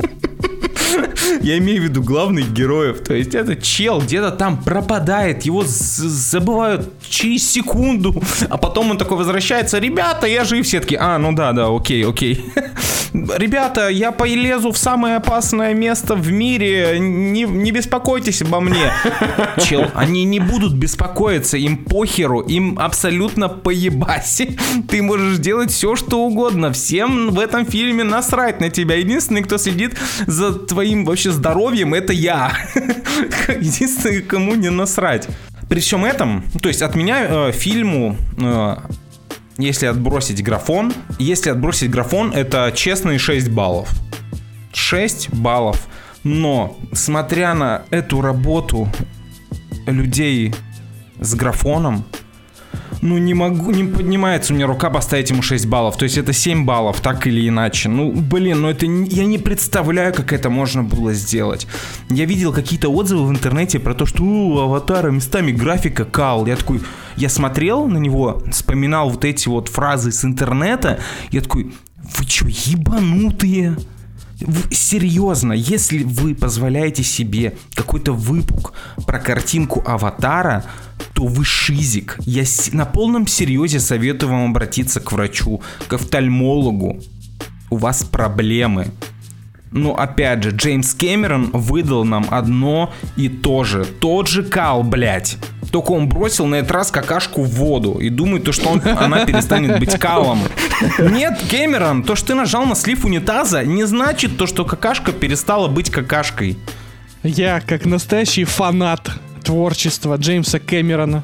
Я 1.43 1.59
имею 1.59 1.83
в 1.83 1.85
виду 1.85 2.03
главных 2.03 2.53
героев. 2.53 3.01
То 3.01 3.15
есть 3.15 3.35
этот 3.35 3.63
чел 3.63 4.01
где-то 4.01 4.31
там 4.31 4.63
пропадает, 4.63 5.43
его 5.43 5.65
забывают 5.67 6.93
через 7.09 7.51
секунду, 7.51 8.23
а 8.49 8.57
потом 8.57 8.91
он 8.91 8.99
такой 8.99 9.17
возвращается. 9.17 9.79
Ребята, 9.79 10.27
я 10.27 10.45
жив. 10.45 10.67
Все 10.67 10.81
таки 10.81 10.97
а, 10.97 11.19
ну 11.19 11.33
да, 11.33 11.53
да, 11.53 11.75
окей, 11.75 12.07
окей. 12.07 12.45
Ребята, 13.13 13.89
я 13.89 14.13
полезу 14.13 14.71
в 14.71 14.79
самое 14.79 15.17
опасное 15.17 15.75
место 15.75 16.15
в 16.15 16.31
мире. 16.31 16.99
Не, 17.01 17.43
не 17.43 17.73
беспокойтесь 17.73 18.43
обо 18.43 18.61
мне. 18.61 18.93
Чел, 19.67 19.87
они 19.95 20.25
не 20.25 20.39
будут 20.39 20.75
беспокоиться. 20.75 21.57
Им 21.57 21.79
похеру, 21.79 22.41
им 22.41 22.79
абсолютно 22.79 23.49
поебать. 23.49 24.43
Ты 24.89 25.03
можешь 25.03 25.39
делать 25.39 25.73
все, 25.73 25.97
что 25.97 26.21
угодно. 26.21 26.73
Всем 26.73 27.31
в 27.31 27.41
этом 27.41 27.67
фильме 27.67 28.05
насрать 28.05 28.61
на 28.61 28.71
тебя. 28.71 28.97
Единственный, 28.97 29.43
кто 29.43 29.59
следит 29.59 29.97
за 30.27 30.53
твоим 30.53 30.80
вообще 31.05 31.31
здоровьем, 31.31 31.95
это 31.95 32.13
я. 32.13 32.53
Единственный, 33.49 34.23
кому 34.23 34.55
не 34.55 34.71
насрать. 34.71 35.29
При 35.69 35.81
всем 35.81 36.05
этом, 36.05 36.45
то 36.61 36.69
есть 36.69 36.83
от 36.83 36.95
меня 36.97 37.49
э, 37.49 37.53
фильму 37.53 38.17
э, 38.39 38.77
если 39.61 39.87
отбросить 39.87 40.43
графон. 40.43 40.93
Если 41.19 41.51
отбросить 41.51 41.91
графон, 41.91 42.33
это 42.33 42.73
честные 42.75 43.19
6 43.19 43.51
баллов. 43.51 43.91
6 44.73 45.31
баллов. 45.35 45.87
Но, 46.25 46.79
смотря 46.93 47.55
на 47.55 47.83
эту 47.91 48.21
работу 48.21 48.89
людей 49.87 50.55
с 51.19 51.35
графоном, 51.35 52.05
ну 53.03 53.19
не 53.19 53.35
могу, 53.35 53.71
не 53.71 53.85
поднимается 53.85 54.53
у 54.53 54.57
меня 54.57 54.67
рука 54.67 54.91
поставить 54.91 55.31
ему 55.31 55.43
6 55.43 55.67
баллов. 55.67 55.97
То 55.97 56.05
есть 56.05 56.19
это 56.19 56.33
7 56.33 56.65
баллов, 56.65 57.01
так 57.01 57.27
или 57.27 57.49
иначе. 57.49 57.89
Ну, 57.89 58.13
блин, 58.13 58.63
ну 58.63 58.69
это 58.69 58.87
я 58.87 59.25
не 59.25 59.39
представляю, 59.39 60.13
как 60.15 60.33
это 60.33 60.51
можно 60.51 60.83
было 60.83 61.13
сделать. 61.13 61.67
Я 62.11 62.25
видел 62.25 62.53
какие-то 62.53 62.89
отзывы 62.89 63.27
в 63.27 63.31
интернете 63.31 63.79
про 63.79 63.95
то, 63.95 64.07
что 64.07 64.23
у 64.23 64.59
аватара 64.59 65.11
местами 65.11 65.53
графика 65.53 66.05
кал. 66.05 66.47
Я 66.47 66.57
такой, 66.57 66.81
я 67.17 67.29
смотрел 67.29 67.87
на 67.87 67.99
него, 67.99 68.43
вспоминал 68.51 69.11
вот 69.11 69.25
эти 69.25 69.49
вот 69.49 69.69
фразы 69.69 70.13
с 70.13 70.25
интернета, 70.25 71.01
я 71.31 71.41
такой, 71.41 71.73
вы 71.97 72.25
что, 72.25 72.47
ебанутые? 72.49 73.77
Серьезно, 74.71 75.53
если 75.53 76.03
вы 76.03 76.35
позволяете 76.35 77.03
себе 77.03 77.57
какой-то 77.75 78.13
выпук 78.13 78.75
про 79.07 79.19
картинку 79.19 79.83
аватара, 79.87 80.65
то 81.15 81.27
вы 81.27 81.45
шизик. 81.45 82.17
Я 82.21 82.45
на 82.73 82.85
полном 82.85 83.27
серьезе 83.27 83.81
советую 83.81 84.33
вам 84.33 84.51
обратиться 84.51 85.01
к 85.01 85.13
врачу, 85.13 85.61
к 85.89 85.93
офтальмологу. 85.93 87.01
У 87.71 87.77
вас 87.77 88.03
проблемы. 88.03 88.89
Но 89.73 89.95
опять 89.97 90.43
же, 90.43 90.51
Джеймс 90.51 90.95
Кэмерон 90.95 91.51
выдал 91.53 92.05
нам 92.05 92.27
одно 92.31 92.93
и 93.17 93.29
то 93.29 93.63
же. 93.65 93.85
Тот 93.85 94.29
же 94.29 94.43
кал, 94.43 94.83
блядь. 94.83 95.37
Только 95.71 95.93
он 95.93 96.09
бросил 96.09 96.47
на 96.47 96.57
этот 96.57 96.73
раз 96.73 96.91
какашку 96.91 97.45
в 97.45 97.51
воду 97.51 97.99
и 98.01 98.09
думает, 98.09 98.45
то, 98.45 98.53
что 98.53 98.69
он, 98.69 98.83
она 98.99 99.25
перестанет 99.25 99.79
быть 99.79 99.97
калом. 99.99 100.41
Нет, 100.99 101.39
Кэмерон, 101.49 102.03
то, 102.03 102.17
что 102.17 102.29
ты 102.29 102.35
нажал 102.35 102.67
на 102.67 102.75
слив 102.75 103.05
унитаза, 103.05 103.65
не 103.65 103.85
значит 103.85 104.37
то, 104.37 104.47
что 104.47 104.65
какашка 104.65 105.13
перестала 105.13 105.69
быть 105.69 105.91
какашкой. 105.91 106.59
Я, 107.23 107.61
как 107.61 107.87
настоящий 107.87 108.45
фанат 108.45 109.09
творчества 109.45 110.17
Джеймса 110.17 110.59
Кэмерона, 110.59 111.23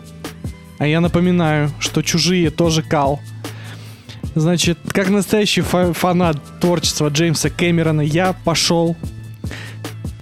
а 0.79 0.87
я 0.87 1.01
напоминаю, 1.01 1.71
что 1.81 2.03
чужие 2.03 2.51
тоже 2.51 2.83
кал. 2.83 3.21
Значит, 4.37 4.79
как 4.93 5.09
настоящий 5.09 5.63
фа- 5.63 5.95
фанат 5.95 6.37
творчества 6.61 7.09
Джеймса 7.09 7.49
Кэмерона, 7.49 8.03
я 8.03 8.35
пошел 8.45 8.95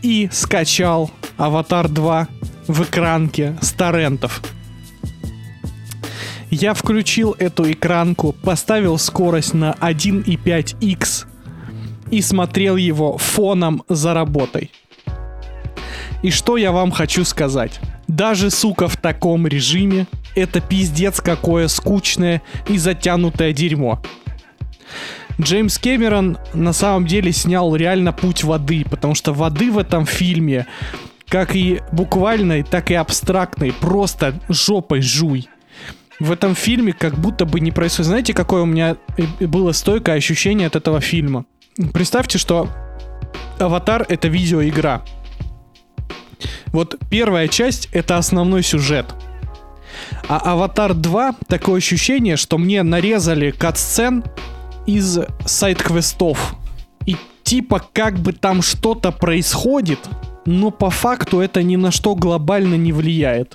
и 0.03 0.29
скачал 0.31 1.11
Аватар 1.37 1.89
2 1.89 2.29
в 2.69 2.83
экранке 2.85 3.59
с 3.61 3.73
торрентов. 3.73 4.41
Я 6.49 6.75
включил 6.75 7.35
эту 7.41 7.69
экранку, 7.73 8.33
поставил 8.33 8.99
скорость 8.99 9.53
на 9.53 9.73
1.5x 9.81 11.27
и 12.12 12.23
смотрел 12.23 12.77
его 12.77 13.19
фоном 13.19 13.83
за 13.89 14.15
работой. 14.15 14.71
И 16.23 16.31
что 16.31 16.57
я 16.57 16.71
вам 16.71 16.93
хочу 16.93 17.25
сказать? 17.25 17.81
Даже, 18.07 18.51
сука, 18.51 18.87
в 18.87 18.97
таком 18.97 19.49
режиме 19.49 20.07
это 20.35 20.61
пиздец 20.61 21.20
какое 21.20 21.68
скучное 21.68 22.43
и 22.68 22.78
затянутое 22.78 23.53
дерьмо. 23.53 24.03
Джеймс 25.41 25.78
Кэмерон 25.78 26.39
на 26.53 26.72
самом 26.72 27.07
деле 27.07 27.32
снял 27.32 27.74
реально 27.74 28.12
путь 28.12 28.45
воды, 28.45 28.85
потому 28.89 29.14
что 29.14 29.32
воды 29.32 29.70
в 29.70 29.78
этом 29.78 30.07
фильме 30.07 30.66
как 31.28 31.57
и 31.57 31.80
буквальной, 31.91 32.62
так 32.62 32.91
и 32.91 32.95
абстрактной, 32.95 33.72
просто 33.72 34.39
жопой 34.49 35.01
жуй. 35.01 35.49
В 36.20 36.30
этом 36.30 36.55
фильме 36.55 36.93
как 36.93 37.18
будто 37.18 37.45
бы 37.45 37.59
не 37.59 37.72
происходит. 37.72 38.07
Знаете, 38.07 38.35
какое 38.35 38.62
у 38.62 38.66
меня 38.66 38.97
было 39.41 39.72
стойкое 39.72 40.16
ощущение 40.16 40.68
от 40.68 40.76
этого 40.76 41.01
фильма? 41.01 41.45
Представьте, 41.93 42.39
что 42.39 42.68
Аватар 43.59 44.07
это 44.09 44.28
видеоигра. 44.28 45.03
Вот 46.66 46.97
первая 47.11 47.49
часть 47.49 47.89
это 47.93 48.16
основной 48.16 48.62
сюжет. 48.62 49.07
А 50.28 50.38
Аватар 50.53 50.95
2 50.95 51.34
такое 51.49 51.78
ощущение, 51.78 52.36
что 52.36 52.59
мне 52.59 52.82
нарезали 52.82 53.51
кат-сцен 53.51 54.24
из 54.86 55.18
сайт-квестов. 55.45 56.57
И 57.07 57.16
типа 57.42 57.82
как 57.92 58.18
бы 58.18 58.32
там 58.32 58.62
что-то 58.62 59.12
происходит, 59.12 60.01
но 60.47 60.70
по 60.70 60.90
факту 60.90 61.40
это 61.40 61.62
ни 61.62 61.76
на 61.76 61.90
что 61.90 62.14
глобально 62.14 62.74
не 62.74 62.92
влияет. 62.92 63.55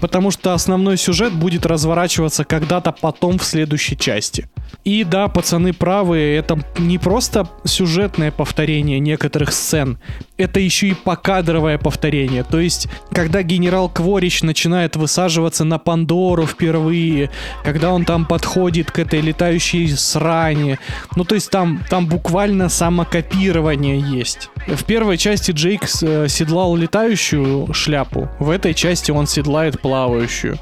Потому 0.00 0.30
что 0.30 0.54
основной 0.54 0.96
сюжет 0.96 1.32
будет 1.32 1.64
разворачиваться 1.64 2.44
когда-то 2.44 2.92
потом 2.92 3.38
в 3.38 3.44
следующей 3.44 3.96
части. 3.96 4.48
И 4.84 5.04
да, 5.04 5.28
пацаны 5.28 5.72
правы, 5.72 6.18
это 6.18 6.58
не 6.78 6.98
просто 6.98 7.48
сюжетное 7.64 8.30
повторение 8.30 8.98
некоторых 9.00 9.52
сцен, 9.52 9.98
это 10.36 10.60
еще 10.60 10.88
и 10.88 10.94
покадровое 10.94 11.78
повторение. 11.78 12.44
То 12.44 12.60
есть, 12.60 12.88
когда 13.10 13.42
генерал 13.42 13.88
Кворич 13.88 14.42
начинает 14.42 14.96
высаживаться 14.96 15.64
на 15.64 15.78
Пандору 15.78 16.46
впервые, 16.46 17.30
когда 17.64 17.92
он 17.92 18.04
там 18.04 18.24
подходит 18.24 18.90
к 18.90 18.98
этой 18.98 19.20
летающей 19.20 19.88
сране, 19.96 20.78
ну 21.16 21.24
то 21.24 21.34
есть 21.34 21.50
там, 21.50 21.84
там 21.90 22.06
буквально 22.06 22.68
самокопирование 22.68 24.00
есть. 24.00 24.50
В 24.66 24.84
первой 24.84 25.18
части 25.18 25.50
Джейк 25.50 25.82
э, 26.02 26.28
седлал 26.28 26.76
летающую 26.76 27.72
шляпу, 27.72 28.28
в 28.38 28.50
этой 28.50 28.74
части 28.74 29.10
он 29.10 29.26
седлает 29.26 29.80
плавающую 29.80 30.58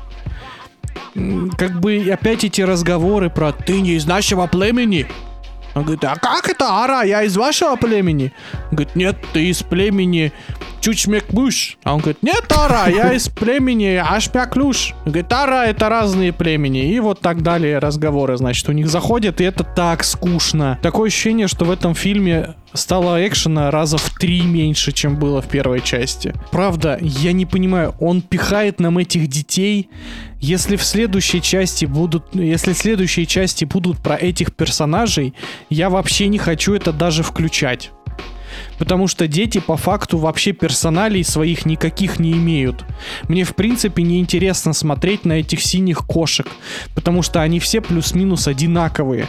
как 1.57 1.81
бы 1.81 2.09
опять 2.13 2.45
эти 2.45 2.61
разговоры 2.61 3.31
про 3.31 3.53
«ты 3.53 3.81
не 3.81 3.93
из 3.93 4.07
нашего 4.07 4.47
племени», 4.47 5.07
он 5.77 5.83
говорит, 5.83 6.05
а 6.05 6.17
как 6.17 6.49
это, 6.49 6.83
Ара, 6.83 7.03
я 7.03 7.23
из 7.23 7.37
вашего 7.37 7.77
племени? 7.77 8.33
Он 8.71 8.77
говорит, 8.77 8.97
нет, 8.97 9.17
ты 9.35 9.49
из 9.49 9.63
племени 9.63 10.33
Чучмекмуш. 10.81 11.77
А 11.85 11.95
он 11.95 12.01
говорит, 12.01 12.23
нет, 12.23 12.45
Ара, 12.51 12.89
я 12.89 13.13
из 13.15 13.29
племени 13.29 13.97
Ашмяклюш. 13.97 14.95
Он 15.05 15.13
говорит, 15.13 15.31
Ара, 15.31 15.67
это 15.67 15.91
разные 15.91 16.33
племени. 16.33 16.95
И 16.95 16.99
вот 16.99 17.21
так 17.21 17.43
далее 17.43 17.79
разговоры, 17.79 18.39
значит, 18.39 18.67
у 18.71 18.73
них 18.73 18.89
заходят, 18.89 19.43
и 19.43 19.45
это 19.45 19.65
так 19.65 20.03
скучно. 20.03 20.79
Такое 20.81 21.09
ощущение, 21.09 21.47
что 21.47 21.67
в 21.67 21.71
этом 21.71 21.95
фильме 21.95 22.55
стало 22.73 23.27
экшена 23.27 23.71
раза 23.71 23.99
в 23.99 24.11
три 24.19 24.43
меньше, 24.43 24.93
чем 24.93 25.17
было 25.17 25.43
в 25.43 25.49
первой 25.49 25.81
части. 25.81 26.33
Правда, 26.51 26.99
я 27.01 27.33
не 27.33 27.45
понимаю, 27.45 27.95
он 28.01 28.23
пихает 28.23 28.81
нам 28.81 28.97
этих 28.99 29.29
детей. 29.29 29.91
Если 30.41 30.77
в 30.77 30.85
следующей 30.85 31.41
части 31.41 31.87
будут, 31.87 32.35
если 32.35 32.73
следующие 32.73 33.27
части 33.27 33.65
будут 33.65 33.99
про 33.99 34.17
этих 34.17 34.55
персонажей, 34.55 35.35
я 35.71 35.89
вообще 35.89 36.29
не 36.29 36.39
хочу 36.39 36.75
это 36.75 36.93
даже 36.93 37.23
включать. 37.23 37.91
Потому 38.79 39.07
что 39.07 39.27
дети 39.27 39.59
по 39.59 39.77
факту 39.77 40.19
вообще 40.19 40.53
персоналей 40.53 41.25
своих 41.25 41.67
никаких 41.67 42.19
не 42.19 42.33
имеют. 42.33 42.85
Мне 43.29 43.45
в 43.45 43.55
принципе 43.55 44.03
не 44.03 44.21
интересно 44.21 44.73
смотреть 44.73 45.25
на 45.25 45.35
этих 45.35 45.61
синих 45.61 46.07
кошек, 46.07 46.47
потому 46.95 47.23
что 47.23 47.41
они 47.43 47.59
все 47.61 47.81
плюс-минус 47.81 48.47
одинаковые. 48.47 49.27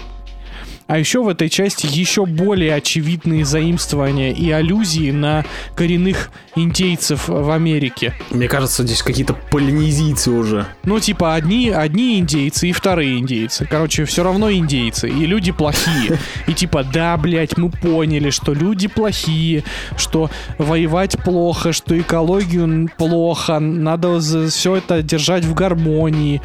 А 0.88 0.98
еще 0.98 1.22
в 1.22 1.28
этой 1.28 1.50
части 1.50 1.86
еще 1.86 2.26
более 2.26 2.76
очевидные 2.76 3.46
заимствования 3.46 4.32
и 4.32 4.50
аллюзии 4.52 5.12
на 5.12 5.46
коренных 5.76 6.32
индейцев 6.56 7.28
в 7.28 7.52
Америке. 7.52 8.14
Мне 8.32 8.48
кажется, 8.48 8.84
здесь 8.84 9.04
какие-то 9.04 9.34
полинезийцы 9.52 10.32
уже. 10.32 10.66
Ну, 10.84 11.00
типа, 11.00 11.36
одни, 11.36 11.70
одни 11.70 12.20
индейцы 12.20 12.70
и 12.70 12.72
вторые 12.72 13.20
индейцы. 13.20 13.68
Короче, 13.70 14.06
все 14.06 14.24
равно 14.24 14.52
индейцы. 14.52 15.10
И 15.10 15.26
люди 15.26 15.52
плохие. 15.52 16.18
И 16.48 16.54
типа, 16.54 16.84
да, 16.84 17.18
блядь, 17.18 17.58
мы 17.58 17.70
поняли, 17.70 18.30
что 18.30 18.54
люди 18.54 18.88
плохие, 18.88 19.64
что 19.98 20.30
воевать 20.58 21.18
плохо, 21.24 21.74
что 21.74 22.00
экологию 22.00 22.90
плохо, 22.98 23.60
надо 23.60 24.20
все 24.20 24.78
это 24.78 25.04
держать 25.04 25.46
в 25.46 25.54
гармонии. 25.54 26.42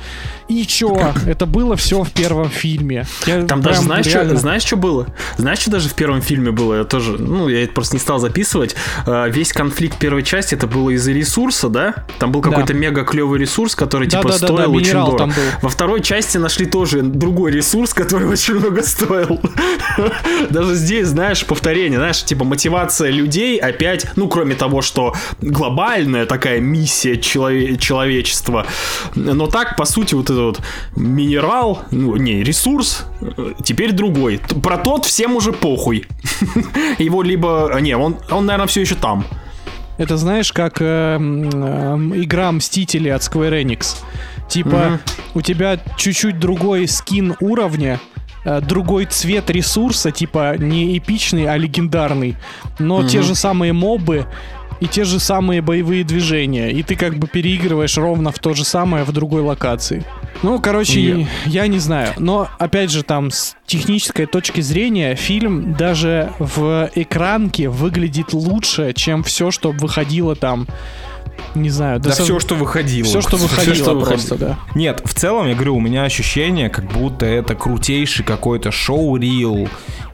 И 0.49 0.67
чё? 0.67 1.13
Это 1.27 1.47
было 1.47 1.77
все 1.77 2.03
в 2.03 2.11
первом 2.11 2.51
фильме. 2.51 3.07
Я 3.27 3.45
Там 3.47 3.63
даже, 3.63 3.83
знаешь, 3.83 4.07
реально 4.07 4.32
Прикольно. 4.33 4.41
знаешь, 4.41 4.63
что 4.63 4.77
было? 4.77 5.07
Знаешь, 5.37 5.59
что 5.61 5.71
даже 5.71 5.89
в 5.89 5.95
первом 5.95 6.21
фильме 6.23 6.51
было? 6.51 6.79
Я 6.79 6.85
тоже, 6.85 7.13
ну, 7.19 7.49
я 7.49 7.65
это 7.65 7.73
просто 7.73 7.97
не 7.97 8.01
стал 8.01 8.19
записывать. 8.19 8.75
Э, 9.07 9.29
Весь 9.31 9.53
конфликт 9.53 9.99
первой 9.99 10.23
части 10.23 10.55
это 10.55 10.67
было 10.67 10.91
из-за 10.91 11.13
ресурса, 11.13 11.69
да? 11.69 11.95
Там 12.19 12.33
был 12.33 12.41
Да. 12.41 12.51
какой-то 12.51 12.75
мега 12.75 13.05
клевый 13.05 13.39
ресурс, 13.41 13.75
который 13.75 14.09
типа 14.09 14.25
Да-да-да-да, 14.25 14.47
стоил 14.55 14.73
очень 14.75 14.87
минерал 14.89 15.05
дорого. 15.07 15.19
там 15.19 15.29
был. 15.31 15.43
Во 15.63 15.69
второй 15.69 16.01
части 16.03 16.39
нашли 16.39 16.67
тоже 16.67 17.03
другой 17.03 17.53
ресурс, 17.53 17.95
который 17.95 18.29
очень 18.33 18.55
много 18.55 18.83
стоил. 18.83 19.41
Даже 20.51 20.75
здесь, 20.75 21.09
знаешь, 21.09 21.45
повторение, 21.45 21.99
знаешь, 21.99 22.23
типа 22.25 22.45
мотивация 22.45 23.11
людей 23.11 23.59
опять, 23.59 24.07
ну, 24.17 24.29
кроме 24.29 24.55
того, 24.55 24.83
что 24.83 25.15
глобальная 25.41 26.27
такая 26.27 26.61
миссия 26.61 27.15
челове- 27.17 27.77
человечества, 27.77 28.67
но 29.15 29.47
так, 29.47 29.77
по 29.77 29.85
сути, 29.85 30.15
вот 30.15 30.25
этот 30.31 30.39
вот 30.43 30.61
минерал, 30.97 31.83
ну, 31.91 32.17
не, 32.17 32.43
ресурс, 32.43 33.05
э, 33.21 33.53
теперь 33.65 33.93
другой. 33.93 34.22
Т- 34.31 34.55
Про 34.61 34.77
тот 34.79 35.05
всем 35.07 35.37
уже 35.37 35.53
похуй. 35.53 36.07
Его 36.99 37.23
либо... 37.23 37.71
Не, 37.81 37.97
он, 37.97 38.17
он 38.31 38.47
наверное, 38.47 38.67
все 38.67 38.81
еще 38.83 38.95
там. 38.95 39.25
Это 39.99 40.17
знаешь, 40.17 40.53
как 40.53 40.81
э, 40.81 40.85
э, 40.85 41.19
игра 41.19 42.51
Мстители 42.53 43.09
от 43.09 43.23
Square 43.23 43.63
Enix. 43.63 43.97
Типа, 44.49 44.69
Мгм. 44.71 45.01
у 45.35 45.41
тебя 45.43 45.79
чуть-чуть 45.97 46.39
другой 46.39 46.89
скин 46.89 47.37
уровня, 47.41 48.01
э, 48.45 48.61
другой 48.61 49.05
цвет 49.07 49.51
ресурса, 49.51 50.11
типа 50.11 50.57
не 50.59 50.97
эпичный, 50.99 51.47
а 51.47 51.57
легендарный. 51.57 52.37
Но 52.79 53.07
те 53.07 53.23
же 53.23 53.35
самые 53.35 53.73
мобы 53.73 54.27
и 54.81 54.87
те 54.87 55.05
же 55.05 55.21
самые 55.21 55.63
боевые 55.63 56.03
движения. 56.05 56.71
И 56.71 56.83
ты 56.83 56.97
как 56.97 57.17
бы 57.19 57.29
переигрываешь 57.29 57.97
ровно 57.99 58.33
в 58.33 58.39
то 58.39 58.53
же 58.55 58.65
самое 58.65 59.05
в 59.05 59.13
другой 59.13 59.43
локации. 59.43 60.05
Ну, 60.43 60.59
короче, 60.61 61.01
Я- 61.01 61.27
я 61.47 61.67
не 61.69 61.79
знаю. 61.79 62.13
Но, 62.19 62.49
опять 62.59 62.91
же, 62.91 63.03
там, 63.03 63.31
с 63.31 63.55
технической 63.67 64.27
точки 64.27 64.61
зрения, 64.61 65.15
фильм 65.15 65.75
даже 65.75 66.33
в 66.39 66.91
экранке 66.95 67.69
выглядит 67.69 68.33
лучше, 68.33 68.93
чем 68.95 69.23
все, 69.23 69.51
что 69.51 69.71
выходило 69.73 70.35
там. 70.35 70.67
Не 71.55 71.71
знаю, 71.71 72.01
Да 72.01 72.13
со- 72.13 72.25
все, 72.25 72.39
что 72.41 72.55
выходило. 72.55 73.05
всё, 73.07 73.21
что 73.21 73.37
выходило 73.37 73.75
что 73.75 74.01
просто, 74.01 74.35
выходило. 74.35 74.59
да. 74.75 74.79
Нет, 74.79 75.03
в 75.05 75.15
целом, 75.15 75.49
я 75.49 75.55
говорю, 75.55 75.77
у 75.77 75.81
меня 75.81 76.05
ощущение, 76.05 76.69
как 76.71 76.87
будто 76.93 77.25
это 77.27 77.55
крутейший 77.55 78.25
какой-то 78.25 78.71
шоу-рил 78.71 79.69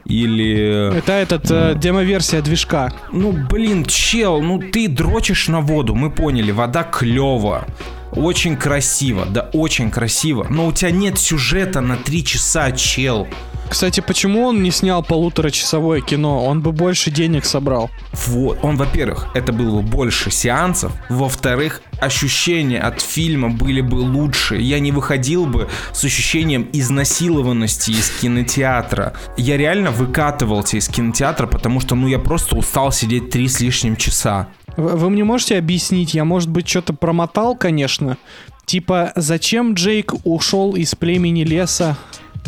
или... 0.05 0.95
Это 0.97 1.13
этот 1.13 1.49
э, 1.51 1.75
демо-версия 1.75 2.41
движка. 2.41 2.91
Ну, 3.11 3.31
блин, 3.31 3.85
чел, 3.85 4.41
ну 4.41 4.59
ты 4.59 4.87
дрочишь 4.87 5.47
на 5.47 5.61
воду, 5.61 5.95
мы 5.95 6.09
поняли, 6.09 6.51
вода 6.51 6.83
клево. 6.83 7.65
Очень 8.11 8.57
красиво, 8.57 9.25
да 9.25 9.49
очень 9.53 9.91
красиво. 9.91 10.47
Но 10.49 10.67
у 10.67 10.71
тебя 10.71 10.91
нет 10.91 11.17
сюжета 11.17 11.81
на 11.81 11.97
три 11.97 12.23
часа, 12.23 12.71
чел. 12.71 13.27
Кстати, 13.69 13.99
почему 13.99 14.47
он 14.47 14.63
не 14.63 14.71
снял 14.71 15.03
полуторачасовое 15.03 16.01
кино? 16.01 16.43
Он 16.43 16.61
бы 16.61 16.71
больше 16.71 17.11
денег 17.11 17.45
собрал. 17.45 17.91
Вот, 18.13 18.57
он, 18.63 18.77
во-первых, 18.77 19.27
это 19.35 19.53
было 19.53 19.81
бы 19.81 19.87
больше 19.87 20.31
сеансов, 20.31 20.91
во-вторых, 21.07 21.83
ощущения 21.99 22.79
от 22.79 22.99
фильма 23.01 23.49
были 23.49 23.81
бы 23.81 23.95
лучше. 23.95 24.57
Я 24.57 24.79
не 24.79 24.91
выходил 24.91 25.45
бы 25.45 25.69
с 25.93 26.03
ощущением 26.03 26.67
изнасилованности 26.73 27.91
из 27.91 28.09
кинотеатра. 28.09 29.13
Я 29.37 29.57
реально 29.57 29.91
выкатывался 29.91 30.77
из 30.77 30.87
кинотеатра, 30.87 31.45
потому 31.45 31.79
что, 31.79 31.93
ну, 31.93 32.07
я 32.07 32.17
просто 32.17 32.55
устал 32.55 32.91
сидеть 32.91 33.29
три 33.29 33.47
с 33.47 33.59
лишним 33.59 33.95
часа. 33.95 34.47
Вы 34.77 35.09
мне 35.09 35.23
можете 35.23 35.57
объяснить? 35.57 36.13
Я, 36.13 36.25
может 36.25 36.49
быть, 36.49 36.67
что-то 36.67 36.93
промотал, 36.93 37.55
конечно. 37.55 38.17
Типа, 38.65 39.11
зачем 39.15 39.73
Джейк 39.73 40.13
ушел 40.23 40.75
из 40.75 40.95
племени 40.95 41.43
леса? 41.43 41.97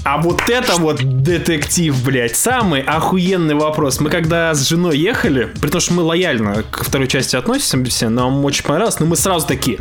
А 0.03 0.19
вот 0.19 0.49
это 0.49 0.77
вот 0.77 1.01
детектив, 1.23 2.03
блядь, 2.03 2.35
самый 2.35 2.81
охуенный 2.81 3.55
вопрос. 3.55 3.99
Мы 3.99 4.09
когда 4.09 4.53
с 4.53 4.67
женой 4.67 4.97
ехали, 4.97 5.49
при 5.61 5.69
том, 5.69 5.79
что 5.79 5.93
мы 5.93 6.03
лояльно 6.03 6.63
к 6.63 6.83
второй 6.83 7.07
части 7.07 7.35
относимся, 7.35 8.09
нам 8.09 8.43
очень 8.43 8.63
понравилось, 8.63 8.99
но 8.99 9.05
мы 9.05 9.15
сразу 9.15 9.45
такие, 9.45 9.79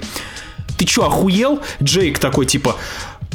ты 0.77 0.85
чё, 0.85 1.05
охуел? 1.05 1.61
Джейк 1.83 2.19
такой, 2.19 2.47
типа, 2.47 2.77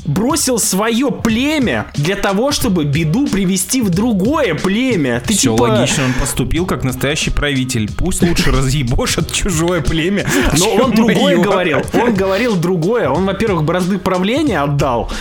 бросил 0.05 0.59
свое 0.59 1.11
племя 1.11 1.87
для 1.95 2.15
того, 2.15 2.51
чтобы 2.51 2.85
беду 2.85 3.27
привести 3.27 3.81
в 3.81 3.89
другое 3.89 4.55
племя. 4.55 5.21
Ты 5.25 5.33
Все 5.33 5.53
типа... 5.55 5.63
логично, 5.63 6.05
он 6.05 6.13
поступил 6.13 6.65
как 6.65 6.83
настоящий 6.83 7.31
правитель. 7.31 7.89
Пусть 7.95 8.21
лучше 8.21 8.51
разъебошит 8.51 9.31
чужое 9.31 9.81
племя. 9.81 10.25
Но 10.57 10.75
он 10.75 10.91
другое 10.91 11.37
говорил. 11.37 11.81
Он 11.93 12.13
говорил 12.13 12.55
другое. 12.55 13.09
Он, 13.09 13.25
во-первых, 13.25 13.63
бразды 13.63 13.97
правления 13.97 14.61
отдал. 14.61 15.11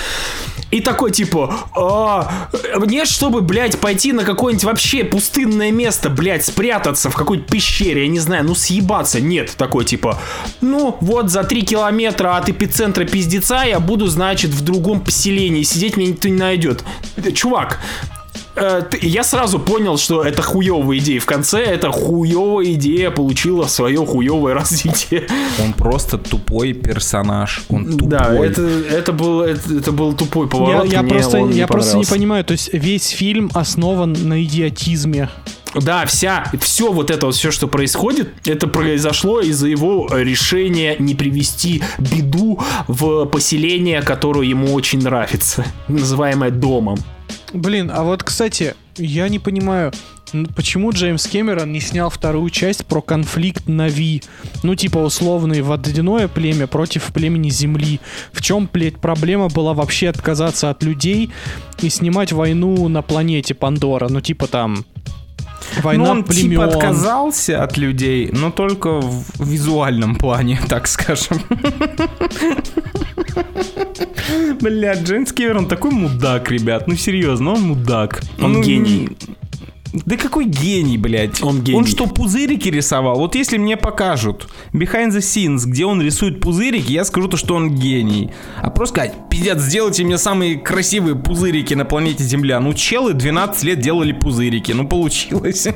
И 0.75 0.81
такой, 0.81 1.13
типа, 1.13 1.55
«А, 1.77 2.49
нет, 2.85 3.07
чтобы, 3.07 3.43
блядь, 3.43 3.79
пойти 3.79 4.13
на 4.13 4.25
какое-нибудь 4.25 4.65
вообще 4.65 5.05
пустынное 5.05 5.71
место, 5.71 6.11
блядь, 6.11 6.45
спрятаться 6.45 7.11
в 7.11 7.15
какой-то 7.15 7.45
пещере, 7.45 8.03
я 8.03 8.09
не 8.09 8.19
знаю, 8.19 8.43
ну 8.43 8.57
съебаться. 8.57 9.21
Нет, 9.21 9.55
такой, 9.57 9.85
типа, 9.85 10.21
ну, 10.61 10.97
вот 11.01 11.31
за 11.31 11.45
три 11.45 11.63
километра 11.63 12.37
от 12.37 12.49
эпицентра 12.49 13.05
пиздеца 13.05 13.63
я 13.63 13.79
буду, 13.79 14.09
значит, 14.09 14.51
в 14.51 14.65
другом 14.65 14.99
поселении 14.99 15.63
сидеть, 15.63 15.97
меня 15.97 16.09
никто 16.09 16.27
не 16.27 16.39
найдет. 16.39 16.83
Чувак, 17.35 17.79
я 19.03 19.25
сразу 19.25 19.59
понял, 19.59 19.99
что 19.99 20.23
это 20.23 20.43
хуевая 20.43 20.99
идея. 20.99 21.21
В 21.21 21.27
конце 21.27 21.63
эта 21.63 21.91
хуевая 21.91 22.73
идея 22.75 23.11
получила 23.11 23.67
свое 23.67 24.05
хуевое 24.05 24.55
развитие. 24.55 25.27
Он 25.63 25.73
просто 25.73 26.19
тупой 26.19 26.73
персонаж. 26.73 27.63
Он 27.69 27.91
тупой. 27.91 28.09
Да, 28.09 28.35
это, 28.35 28.63
это, 28.63 29.13
был, 29.13 29.41
это, 29.43 29.75
это 29.75 29.93
был 29.93 30.13
тупой 30.15 30.47
Я, 30.47 30.51
поворот. 30.51 30.93
я 30.93 31.03
мне 31.03 31.15
просто, 31.15 31.39
он 31.39 31.51
я 31.51 31.67
просто 31.67 31.99
не 31.99 32.05
понимаю, 32.05 32.45
то 32.45 32.53
есть 32.53 32.73
весь 32.73 33.09
фильм 33.09 33.51
основан 33.55 34.13
на 34.13 34.43
идиотизме. 34.43 35.29
Да, 35.75 36.07
вся, 36.07 36.45
все 36.61 36.93
вот 36.93 37.11
это 37.11 37.27
вот, 37.27 37.35
все, 37.35 37.51
что 37.51 37.67
происходит, 37.67 38.33
это 38.45 38.69
произошло 38.69 39.41
из-за 39.41 39.67
его 39.67 40.09
решения 40.13 40.95
не 40.99 41.15
привести 41.15 41.83
беду 41.99 42.61
в 42.87 43.25
поселение, 43.27 44.03
которое 44.03 44.47
ему 44.47 44.73
очень 44.73 45.01
нравится, 45.03 45.65
называемое 45.89 46.51
домом. 46.51 46.99
Блин, 47.53 47.91
а 47.95 48.03
вот, 48.03 48.23
кстати, 48.25 48.75
я 48.97 49.29
не 49.29 49.39
понимаю, 49.39 49.93
н- 50.33 50.47
почему 50.47 50.91
Джеймс 50.91 51.27
Кэмерон 51.27 51.71
не 51.71 51.81
снял 51.81 52.11
вторую 52.11 52.51
часть 52.51 52.85
про 52.85 53.01
конфликт 53.01 53.69
Нави? 53.69 54.23
Ну, 54.65 54.75
типа, 54.75 54.99
условный 54.99 55.63
водяное 55.63 56.27
племя 56.27 56.67
против 56.67 57.13
племени 57.13 57.51
Земли. 57.51 58.01
В 58.33 58.43
чем, 58.43 58.69
блядь, 58.73 58.99
проблема 58.99 59.49
была 59.49 59.73
вообще 59.73 60.09
отказаться 60.09 60.71
от 60.71 60.83
людей 60.83 61.31
и 61.81 61.89
снимать 61.91 62.33
войну 62.33 62.89
на 62.89 63.03
планете 63.03 63.55
Пандора? 63.55 64.09
Ну, 64.09 64.21
типа, 64.21 64.47
там... 64.49 64.85
Война 65.83 66.05
Ну, 66.05 66.11
он 66.11 66.25
племен. 66.25 66.51
типа 66.51 66.65
отказался 66.67 67.63
от 67.63 67.77
людей, 67.79 68.29
но 68.33 68.51
только 68.51 69.01
в 69.01 69.25
визуальном 69.49 70.17
плане, 70.17 70.61
так 70.69 70.87
скажем. 70.87 71.41
Бля, 74.61 74.95
Джеймс 74.95 75.33
Кэмерон 75.33 75.67
такой 75.67 75.91
мудак, 75.91 76.51
ребят. 76.51 76.87
Ну 76.87 76.97
серьезно, 76.97 77.53
он 77.53 77.63
мудак. 77.63 78.23
Он 78.41 78.55
Ну, 78.55 78.63
гений. 78.63 79.11
Да 80.07 80.17
какой 80.17 80.47
гений, 80.47 80.99
блядь? 80.99 81.41
Он 81.41 81.63
гений. 81.63 81.79
Он 81.79 81.87
что, 81.87 82.07
пузырики 82.07 82.69
рисовал? 82.69 83.17
Вот 83.17 83.37
если 83.37 83.59
мне 83.59 83.77
покажут 83.77 84.49
behind 84.73 85.11
the 85.11 85.19
scenes, 85.19 85.67
где 85.67 85.87
он 85.87 86.03
рисует 86.03 86.41
пузырики, 86.41 86.91
я 86.91 87.05
скажу 87.05 87.29
то, 87.29 87.37
что 87.37 87.55
он 87.55 87.77
гений. 87.77 88.33
А 88.61 88.71
просто 88.71 88.95
сказать, 88.97 89.15
пиздец, 89.31 89.61
сделайте 89.61 90.03
мне 90.03 90.19
самые 90.19 90.57
красивые 90.59 91.15
пузырики 91.15 91.75
на 91.75 91.85
планете 91.85 92.25
Земля. 92.25 92.59
Ну, 92.59 92.75
челы 92.75 93.13
12 93.13 93.63
лет 93.63 93.79
делали 93.79 94.11
пузырики, 94.13 94.73
ну, 94.73 94.89
получилось. 94.89 95.69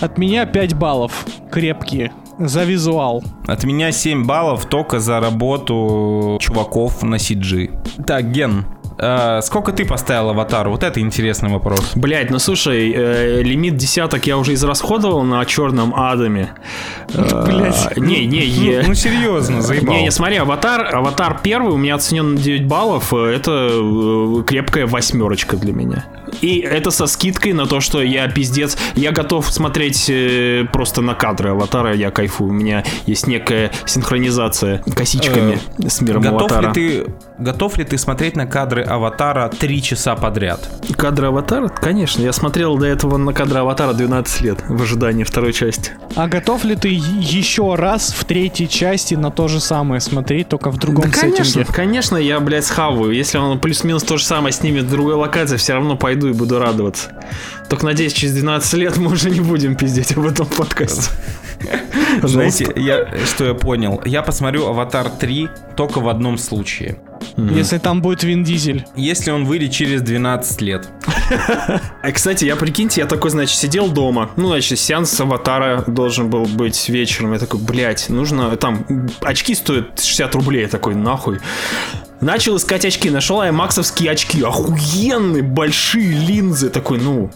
От 0.00 0.16
меня 0.16 0.46
5 0.46 0.74
баллов. 0.74 1.26
Крепкие. 1.52 2.12
За 2.38 2.64
визуал. 2.64 3.22
От 3.46 3.64
меня 3.64 3.92
7 3.92 4.24
баллов 4.26 4.66
только 4.66 5.00
за 5.00 5.20
работу 5.20 6.38
чуваков 6.40 7.02
на 7.02 7.16
CG. 7.16 7.70
Так, 8.06 8.30
Ген, 8.30 8.66
э, 8.98 9.40
сколько 9.42 9.72
ты 9.72 9.86
поставил 9.86 10.30
аватару? 10.30 10.70
Вот 10.72 10.82
это 10.82 11.00
интересный 11.00 11.48
вопрос. 11.48 11.92
Блять, 11.94 12.30
ну 12.30 12.38
слушай, 12.38 12.92
э, 12.94 13.42
лимит 13.42 13.76
десяток 13.76 14.26
я 14.26 14.36
уже 14.36 14.52
израсходовал 14.52 15.22
на 15.22 15.44
черном 15.46 15.94
Адаме. 15.94 16.50
Э, 17.14 17.44
Блядь. 17.46 17.96
Не, 17.96 18.26
не, 18.26 18.44
е- 18.44 18.84
Ну, 18.86 18.94
серьезно, 18.94 19.62
заебал. 19.62 19.94
Не, 19.94 20.02
не, 20.02 20.10
смотри, 20.10 20.36
аватар, 20.36 20.94
аватар 20.94 21.40
первый 21.42 21.72
у 21.72 21.78
меня 21.78 21.94
оценен 21.94 22.34
на 22.34 22.38
9 22.40 22.66
баллов. 22.66 23.14
э, 23.14 23.34
Это 23.34 23.50
э, 23.72 24.42
крепкая 24.46 24.86
восьмерочка 24.86 25.56
для 25.56 25.72
меня. 25.72 26.04
И 26.40 26.58
это 26.58 26.90
со 26.90 27.06
скидкой 27.06 27.52
на 27.52 27.66
то, 27.66 27.80
что 27.80 28.02
я 28.02 28.28
пиздец. 28.28 28.76
Я 28.94 29.12
готов 29.12 29.50
смотреть 29.50 30.06
э, 30.08 30.64
просто 30.72 31.02
на 31.02 31.14
кадры 31.14 31.50
аватара, 31.50 31.94
я 31.94 32.10
кайфую. 32.10 32.50
У 32.50 32.52
меня 32.52 32.84
есть 33.06 33.26
некая 33.26 33.70
синхронизация 33.84 34.82
косичками 34.94 35.58
с 35.86 36.00
миром 36.00 36.22
Готов 36.22 36.52
аватара. 36.52 36.68
ли 36.68 36.72
ты 36.72 37.06
готов 37.38 37.76
ли 37.78 37.84
ты 37.84 37.98
смотреть 37.98 38.36
на 38.36 38.46
кадры 38.46 38.82
аватара 38.82 39.48
три 39.48 39.82
часа 39.82 40.16
подряд? 40.16 40.68
Кадры 40.96 41.28
аватара? 41.28 41.68
Конечно. 41.68 42.22
Я 42.22 42.32
смотрел 42.32 42.76
до 42.76 42.86
этого 42.86 43.16
на 43.16 43.32
кадры 43.32 43.60
аватара 43.60 43.92
12 43.92 44.40
лет 44.42 44.58
в 44.68 44.82
ожидании 44.82 45.24
второй 45.24 45.52
части. 45.52 45.92
А 46.14 46.28
готов 46.28 46.64
ли 46.64 46.76
ты 46.76 46.88
еще 46.88 47.74
раз 47.74 48.12
в 48.12 48.24
третьей 48.24 48.68
части 48.68 49.14
на 49.14 49.30
то 49.30 49.48
же 49.48 49.60
самое 49.60 50.00
смотреть, 50.00 50.48
только 50.48 50.70
в 50.70 50.78
другом 50.78 51.10
да, 51.10 51.18
конечно, 51.18 51.44
сеттинге? 51.44 51.72
конечно, 51.72 52.16
я, 52.16 52.40
блядь, 52.40 52.64
схаваю. 52.64 53.12
Если 53.12 53.38
он 53.38 53.58
плюс-минус 53.58 54.02
то 54.02 54.16
же 54.16 54.24
самое 54.24 54.52
снимет 54.52 54.84
в 54.84 54.90
другой 54.90 55.14
локации, 55.14 55.56
все 55.56 55.74
равно 55.74 55.96
пойду 55.96 56.25
и 56.28 56.32
буду 56.32 56.58
радоваться. 56.58 57.12
Только 57.68 57.84
надеюсь, 57.86 58.12
через 58.12 58.34
12 58.34 58.74
лет 58.74 58.96
мы 58.96 59.12
уже 59.12 59.30
не 59.30 59.40
будем 59.40 59.76
пиздеть 59.76 60.12
об 60.16 60.26
этом 60.26 60.46
подкасте. 60.46 61.10
Знаете, 62.22 62.72
я, 62.76 63.06
что 63.26 63.44
я 63.44 63.54
понял? 63.54 64.00
Я 64.04 64.22
посмотрю 64.22 64.66
«Аватар 64.66 65.06
3» 65.06 65.48
только 65.76 66.00
в 66.00 66.08
одном 66.08 66.38
случае. 66.38 66.98
Если 67.36 67.78
там 67.78 68.02
будет 68.02 68.22
Вин 68.22 68.44
Дизель. 68.44 68.86
Если 68.94 69.30
он 69.30 69.44
выйдет 69.44 69.72
через 69.72 70.02
12 70.02 70.60
лет. 70.62 70.88
А, 72.02 72.12
кстати, 72.12 72.44
я, 72.44 72.54
прикиньте, 72.54 73.00
я 73.00 73.06
такой, 73.06 73.30
значит, 73.30 73.56
сидел 73.58 73.88
дома. 73.88 74.30
Ну, 74.36 74.46
значит, 74.48 74.78
сеанс 74.78 75.18
аватара 75.20 75.82
должен 75.86 76.30
был 76.30 76.44
быть 76.44 76.88
вечером. 76.88 77.32
Я 77.32 77.40
такой, 77.40 77.60
блядь, 77.60 78.08
нужно... 78.08 78.56
Там 78.56 78.86
очки 79.22 79.54
стоят 79.56 80.00
60 80.00 80.34
рублей. 80.36 80.62
Я 80.62 80.68
такой, 80.68 80.94
нахуй. 80.94 81.40
Начал 82.20 82.56
искать 82.56 82.84
очки, 82.84 83.10
нашел 83.10 83.40
аймаксовские 83.40 84.12
очки. 84.12 84.40
Охуенные, 84.42 85.42
большие 85.42 86.12
линзы. 86.12 86.70
Такой, 86.70 86.98
ну, 87.00 87.30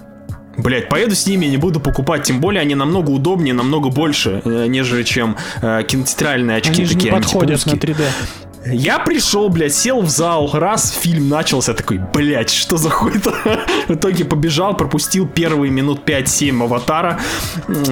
Блять, 0.63 0.89
поеду 0.89 1.15
с 1.15 1.27
ними, 1.27 1.47
не 1.47 1.57
буду 1.57 1.81
покупать, 1.81 2.25
тем 2.25 2.41
более 2.41 2.61
они 2.61 2.75
намного 2.75 3.11
удобнее, 3.11 3.55
намного 3.55 3.89
больше, 3.91 4.43
э, 4.45 4.67
нежели 4.67 5.03
чем 5.03 5.37
э, 5.63 5.83
кинотеатральные 5.87 6.59
очки 6.59 6.71
Они 6.71 6.85
же 6.85 6.95
не 6.95 7.01
такие 7.01 7.13
подходят 7.13 7.67
на 7.67 7.73
антипузские. 7.73 8.07
3D. 8.07 8.50
Я 8.67 8.99
пришел, 8.99 9.49
блядь, 9.49 9.73
сел 9.73 10.03
в 10.03 10.11
зал, 10.11 10.51
раз, 10.53 10.91
фильм 10.93 11.31
начался, 11.31 11.73
такой, 11.73 11.97
блядь, 11.99 12.51
что 12.51 12.77
за 12.77 12.91
хуй-то? 12.91 13.33
В 13.89 13.95
итоге 13.95 14.27
побежал, 14.27 14.77
пропустил 14.77 15.27
первые 15.27 15.71
минут 15.73 16.03
5-7 16.07 16.63
аватара, 16.65 17.19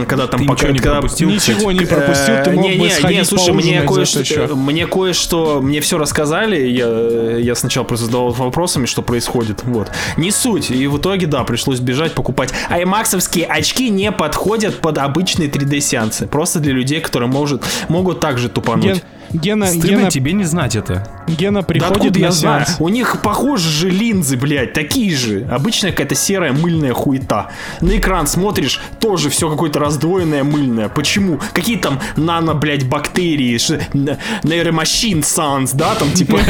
когда 0.07 0.27
там 0.27 0.41
Ты 0.41 0.47
пока- 0.47 0.69
ничего 0.69 0.73
не 0.73 0.79
когда- 0.79 0.93
пропустил? 1.01 1.31
Ничего 1.31 1.73
не 1.73 1.87
пропустил, 1.87 2.35
ты 2.45 2.51
Э, 2.51 2.53
мог 2.53 2.65
не, 2.65 2.71
бы 2.79 2.87
не, 2.87 3.15
не, 3.17 3.25
слушай, 3.25 3.55
мне 3.55 3.81
кое-что, 3.81 4.55
мне 4.57 4.87
кое-что, 4.87 5.61
мне 5.63 5.81
все 5.81 5.97
рассказали, 5.97 6.61
я, 6.69 7.39
я 7.39 7.55
сначала 7.55 7.85
просто 7.85 8.05
задавал 8.05 8.31
вопросами, 8.33 8.85
что 8.85 9.01
происходит, 9.01 9.65
вот. 9.65 9.91
Не 10.19 10.31
суть, 10.31 10.71
и 10.71 10.87
в 10.87 10.99
итоге, 10.99 11.27
да, 11.27 11.45
пришлось 11.45 11.81
бежать, 11.81 12.13
покупать. 12.13 12.51
Аймаксовские 12.69 13.47
очки 13.47 13.89
не 13.89 14.13
подходят 14.13 14.77
под 14.81 14.99
обычные 14.99 15.49
3D-сеансы, 15.49 16.27
просто 16.27 16.61
для 16.61 16.75
людей, 16.75 17.01
которые 17.01 17.31
может, 17.31 17.63
могут 17.89 18.21
также 18.21 18.51
тупануть. 18.51 19.03
Ген- 19.33 19.41
Гена, 19.41 19.67
Стыдно 19.67 19.87
Гена, 19.89 20.11
тебе 20.11 20.33
не 20.33 20.45
знать 20.45 20.77
это. 20.77 21.07
Гена 21.27 21.61
Да 21.61 21.67
приходит 21.67 21.97
откуда 21.97 22.19
на 22.21 22.25
я 22.25 22.31
знаю? 22.33 22.67
У 22.79 22.89
них 22.89 23.21
похожи 23.23 23.69
же 23.69 23.91
линзы, 23.91 24.37
блядь, 24.37 24.73
такие 24.73 25.15
же. 25.17 25.47
Обычная 25.51 25.91
какая-то 25.91 26.15
серая 26.15 26.53
мыльная 26.53 26.95
хуета. 26.95 27.49
На 27.81 27.97
экран 27.97 28.27
смотришь, 28.27 28.81
тоже 29.01 29.29
все 29.31 29.51
какое-то 29.51 29.79
раздвоенное 29.79 30.45
мыльное. 30.45 30.89
Почему? 30.89 31.41
Какие 31.53 31.77
там 31.79 32.01
нано, 32.17 32.55
блядь, 32.55 32.87
бактерии, 32.89 33.59
ш- 33.59 33.81
нейромашин 33.95 35.23
санс, 35.23 35.73
да, 35.73 35.95
там 35.95 36.11
типа... 36.13 36.39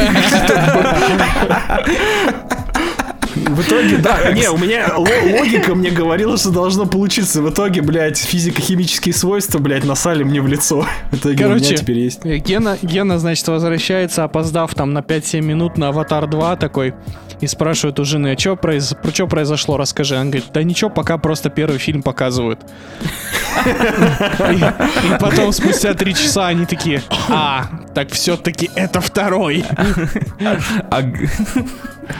В 3.48 3.60
итоге, 3.62 3.96
да, 3.98 4.32
не, 4.32 4.48
у 4.50 4.56
меня 4.58 4.92
ло- 4.96 5.38
логика 5.38 5.74
мне 5.74 5.90
говорила, 5.90 6.36
что 6.36 6.50
должно 6.50 6.86
получиться. 6.86 7.42
В 7.42 7.50
итоге, 7.50 7.82
блядь, 7.82 8.18
физико-химические 8.18 9.14
свойства, 9.14 9.58
блядь, 9.58 9.84
насали 9.84 10.22
мне 10.22 10.40
в 10.40 10.46
лицо. 10.46 10.86
В 11.10 11.16
итоге 11.16 11.46
у 11.46 11.48
меня 11.48 11.58
Короче, 11.58 11.76
теперь 11.76 11.98
есть. 11.98 12.24
э, 12.24 12.36
Гена, 12.38 12.78
Гена, 12.82 13.18
значит, 13.18 13.46
возвращается, 13.48 14.24
опоздав 14.24 14.74
там 14.74 14.92
на 14.92 15.00
5-7 15.00 15.40
минут 15.40 15.78
на 15.78 15.88
Аватар 15.88 16.26
2 16.26 16.56
такой, 16.56 16.94
и 17.40 17.46
спрашивает 17.46 17.98
у 18.00 18.04
жены, 18.04 18.34
а 18.36 18.38
что 18.38 18.56
произ... 18.56 18.94
про 18.94 19.26
произошло, 19.26 19.76
расскажи. 19.76 20.16
Он 20.16 20.30
говорит, 20.30 20.46
да 20.52 20.62
ничего, 20.62 20.90
пока 20.90 21.18
просто 21.18 21.50
первый 21.50 21.78
фильм 21.78 22.02
показывают. 22.02 22.60
И 23.64 24.56
и 24.58 25.18
потом 25.20 25.52
спустя 25.52 25.94
3 25.94 26.14
часа 26.14 26.48
они 26.48 26.66
такие, 26.66 27.02
а, 27.28 27.66
так 27.94 28.10
все-таки 28.10 28.70
это 28.74 29.00
второй. 29.00 29.64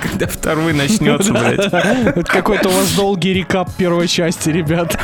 Когда 0.03 0.27
второй 0.27 0.73
начнется, 0.73 1.33
блядь? 1.33 1.73
Это 1.73 2.23
какой-то 2.25 2.69
у 2.69 2.73
вас 2.73 2.93
долгий 2.95 3.33
рекап 3.33 3.71
первой 3.77 4.09
части, 4.09 4.51
ребят. 4.51 4.99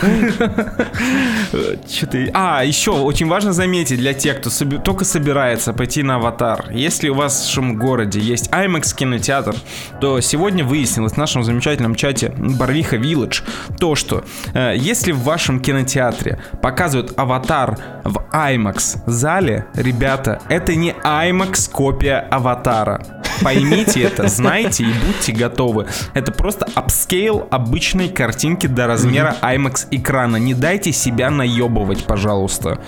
Ты... 2.11 2.30
А, 2.35 2.64
еще 2.64 2.91
очень 2.91 3.28
важно 3.28 3.53
заметить 3.53 3.99
для 3.99 4.14
тех, 4.14 4.39
кто 4.41 4.51
соби- 4.51 4.82
только 4.82 5.05
собирается 5.05 5.72
пойти 5.72 6.03
на 6.03 6.16
аватар. 6.16 6.70
Если 6.70 7.09
у 7.09 7.14
вас 7.14 7.43
в 7.43 7.47
вашем 7.47 7.76
городе 7.76 8.20
есть 8.20 8.51
IMAX 8.51 8.95
кинотеатр, 8.95 9.55
то 10.01 10.20
сегодня 10.20 10.64
выяснилось 10.64 11.12
в 11.12 11.16
нашем 11.16 11.45
замечательном 11.45 11.95
чате 11.95 12.32
Барвиха 12.37 12.97
Village 12.97 13.43
то, 13.78 13.95
что 13.95 14.24
э, 14.53 14.74
если 14.76 15.12
в 15.12 15.20
вашем 15.20 15.61
кинотеатре 15.61 16.41
показывают 16.61 17.12
аватар 17.16 17.78
в 18.05 18.18
IMAX 18.32 18.99
зале, 19.07 19.66
ребята, 19.74 20.41
это 20.49 20.74
не 20.74 20.91
IMAX 21.05 21.70
копия 21.70 22.26
аватара. 22.30 23.22
Поймите 23.43 24.03
это, 24.03 24.28
знайте 24.28 24.74
и 24.83 24.93
будьте 25.07 25.33
готовы. 25.33 25.87
Это 26.14 26.33
просто 26.33 26.66
upscale 26.74 27.47
обычной 27.51 28.09
картинки 28.09 28.66
до 28.66 28.87
размера 28.87 29.37
IMAX 29.43 29.87
экрана. 29.91 30.37
Не 30.37 30.55
дайте 30.55 30.93
себя 30.93 31.31
наебывать, 31.31 32.05
пожалуйста. 32.05 32.81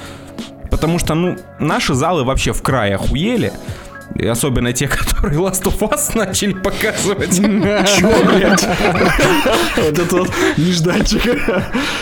Потому 0.71 0.99
что, 0.99 1.15
ну, 1.15 1.37
наши 1.59 1.95
залы 1.95 2.25
вообще 2.25 2.53
в 2.53 2.63
край 2.63 2.95
охуели. 2.95 3.53
И 4.15 4.27
особенно 4.27 4.73
те, 4.73 4.89
которые 4.89 5.39
Last 5.39 5.65
of 5.65 5.79
Us 5.81 6.17
начали 6.17 6.53
показывать. 6.53 7.37
Чё, 7.37 8.25
блядь? 8.25 8.67
Вот 9.77 9.99
это 9.99 10.17
вот 10.17 10.31
нежданчик. 10.57 11.23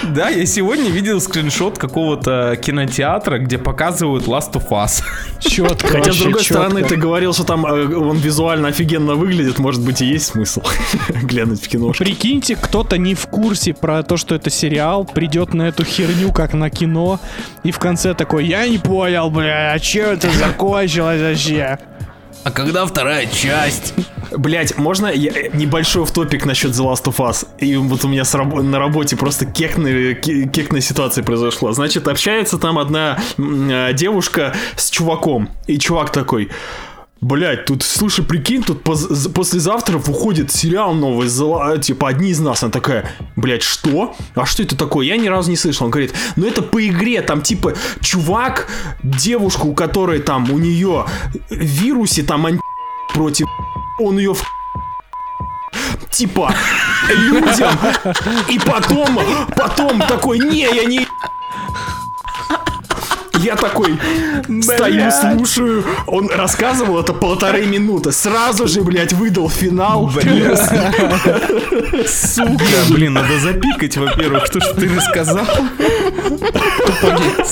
Да, 0.05 0.29
я 0.29 0.47
сегодня 0.47 0.91
видел 0.91 1.21
скриншот 1.21 1.79
какого-то 1.79 2.57
кинотеатра, 2.61 3.39
где 3.39 3.59
показывают 3.59 4.27
Last 4.27 4.53
of 4.53 4.69
Us. 4.71 5.03
Четко, 5.41 5.89
Хотя, 5.89 6.13
с 6.13 6.19
другой 6.19 6.45
стороны, 6.45 6.83
ты 6.83 6.97
говорил, 6.97 7.33
что 7.33 7.45
там 7.45 7.67
э, 7.67 7.95
он 7.97 8.17
визуально 8.19 8.69
офигенно 8.69 9.15
выглядит, 9.15 9.59
может 9.59 9.83
быть, 9.83 10.01
и 10.03 10.07
есть 10.07 10.27
смысл 10.27 10.63
глянуть 11.23 11.63
в 11.63 11.69
киношку. 11.69 12.05
Прикиньте, 12.05 12.57
кто-то 12.57 12.99
не 12.99 13.15
в 13.15 13.27
курсе 13.27 13.75
про 13.75 14.03
то, 14.03 14.17
что 14.17 14.35
это 14.35 14.51
сериал, 14.51 15.05
придет 15.05 15.55
на 15.55 15.69
эту 15.69 15.85
херню, 15.85 16.33
как 16.33 16.55
на 16.55 16.71
кино, 16.71 17.21
и 17.63 17.71
в 17.71 17.79
конце 17.79 18.15
такой, 18.15 18.47
я 18.47 18.67
не 18.67 18.79
понял, 18.79 19.31
бля, 19.31 19.73
а 19.73 19.79
че 19.79 20.01
это 20.01 20.31
закончилось 20.31 21.21
вообще? 21.21 21.79
А 22.45 22.51
когда 22.51 22.85
вторая 22.85 23.27
часть? 23.27 23.95
Блять, 24.37 24.77
можно 24.77 25.07
я- 25.07 25.31
э, 25.33 25.51
небольшой 25.55 26.07
топик 26.07 26.45
насчет 26.45 26.73
The 26.73 26.85
Last 26.93 27.05
of 27.05 27.17
Us? 27.17 27.47
И 27.59 27.77
вот 27.77 28.05
у 28.05 28.09
меня 28.09 28.25
с 28.25 28.35
рабо- 28.35 28.63
на 28.63 28.79
работе 28.79 29.17
просто 29.17 29.47
кекная, 29.47 30.15
ке- 30.15 30.47
кекная 30.49 30.83
ситуация 30.83 31.25
произошла. 31.25 31.73
Значит, 31.73 32.07
общается 32.07 32.59
там 32.59 32.79
одна 32.79 33.19
э, 33.39 33.93
девушка 33.95 34.55
с 34.77 34.91
чуваком. 34.91 35.49
И 35.67 35.79
чувак 35.79 36.13
такой... 36.13 36.51
Блять, 37.25 37.65
тут, 37.65 37.83
слушай, 37.83 38.23
прикинь, 38.23 38.63
тут 38.63 38.83
поз- 38.83 39.29
послезавтра 39.29 39.97
выходит 39.97 40.53
сериал 40.53 40.93
новый, 40.93 41.29
зала- 41.29 41.79
типа, 41.79 42.11
одни 42.11 42.29
из 42.29 42.39
нас. 42.39 42.63
Она 42.63 42.71
такая, 42.71 43.11
блять, 43.35 43.63
что? 43.63 44.15
А 44.35 44.45
что 44.45 44.63
это 44.63 44.77
такое? 44.77 45.07
Я 45.07 45.17
ни 45.17 45.27
разу 45.29 45.49
не 45.49 45.57
слышал. 45.57 45.87
Он 45.87 45.91
говорит, 45.91 46.13
ну 46.37 46.47
это 46.47 46.61
по 46.61 46.87
игре, 46.87 47.23
там, 47.23 47.41
типа, 47.41 47.73
чувак, 48.03 48.69
девушку, 49.03 49.69
у 49.69 49.75
которой 49.75 50.19
там, 50.19 50.51
у 50.53 50.59
нее 50.59 51.07
вирусе, 51.49 52.25
там, 52.25 52.45
анти 52.45 52.61
против 53.15 53.47
он 53.99 54.19
ее 54.19 54.35
в 54.35 54.45
типа 56.11 56.53
людям 57.09 57.71
и 58.49 58.59
потом 58.59 59.19
потом 59.57 59.99
такой 60.01 60.39
не 60.39 60.61
я 60.61 60.85
не 60.85 61.07
я 63.45 63.57
такой 63.57 63.99
стою, 64.63 65.11
слушаю. 65.11 65.85
Он 66.07 66.29
рассказывал 66.31 67.01
это 67.01 67.13
полторы 67.13 67.67
минуты. 67.67 68.13
Сразу 68.13 68.67
же, 68.67 68.83
блядь, 68.83 69.13
выдал 69.13 69.49
финал. 69.49 70.11
Сука, 72.07 72.65
блин, 72.91 73.15
надо 73.15 73.39
запикать, 73.39 73.97
во-первых, 73.97 74.49
то, 74.49 74.61
что 74.61 74.75
ты 74.75 74.89
рассказал. 74.95 75.47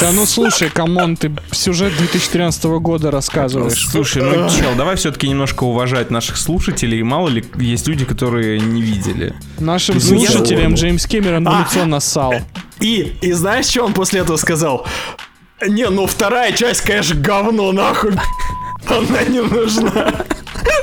Да 0.01 0.13
ну 0.13 0.27
слушай, 0.27 0.71
come 0.71 0.97
on, 0.97 1.17
ты 1.17 1.33
сюжет 1.53 1.97
2013 1.97 2.65
года 2.65 3.11
рассказываешь. 3.11 3.87
Слушай, 3.89 4.23
ну 4.23 4.49
чел, 4.49 4.75
давай 4.77 4.97
все-таки 4.97 5.29
немножко 5.29 5.65
уважать 5.65 6.11
наших 6.11 6.37
слушателей. 6.37 7.03
Мало 7.03 7.29
ли, 7.29 7.45
есть 7.57 7.87
люди, 7.87 8.05
которые 8.05 8.61
не 8.61 8.83
видели. 8.83 9.35
Нашим 9.59 10.01
слушателям 10.01 10.75
Джеймс 10.75 11.07
Кэмерон 11.07 11.47
А. 11.49 11.61
лицо 11.61 11.85
нассал. 11.85 12.35
И, 12.81 13.15
и 13.21 13.33
знаешь, 13.33 13.67
что 13.67 13.85
он 13.85 13.93
после 13.93 14.21
этого 14.21 14.37
сказал? 14.37 14.87
Не, 15.69 15.89
ну 15.89 16.07
вторая 16.07 16.53
часть, 16.53 16.83
конечно, 16.83 17.15
говно, 17.21 17.73
нахуй. 17.73 18.13
Она 18.89 19.23
не 19.29 19.41
нужна. 19.41 20.13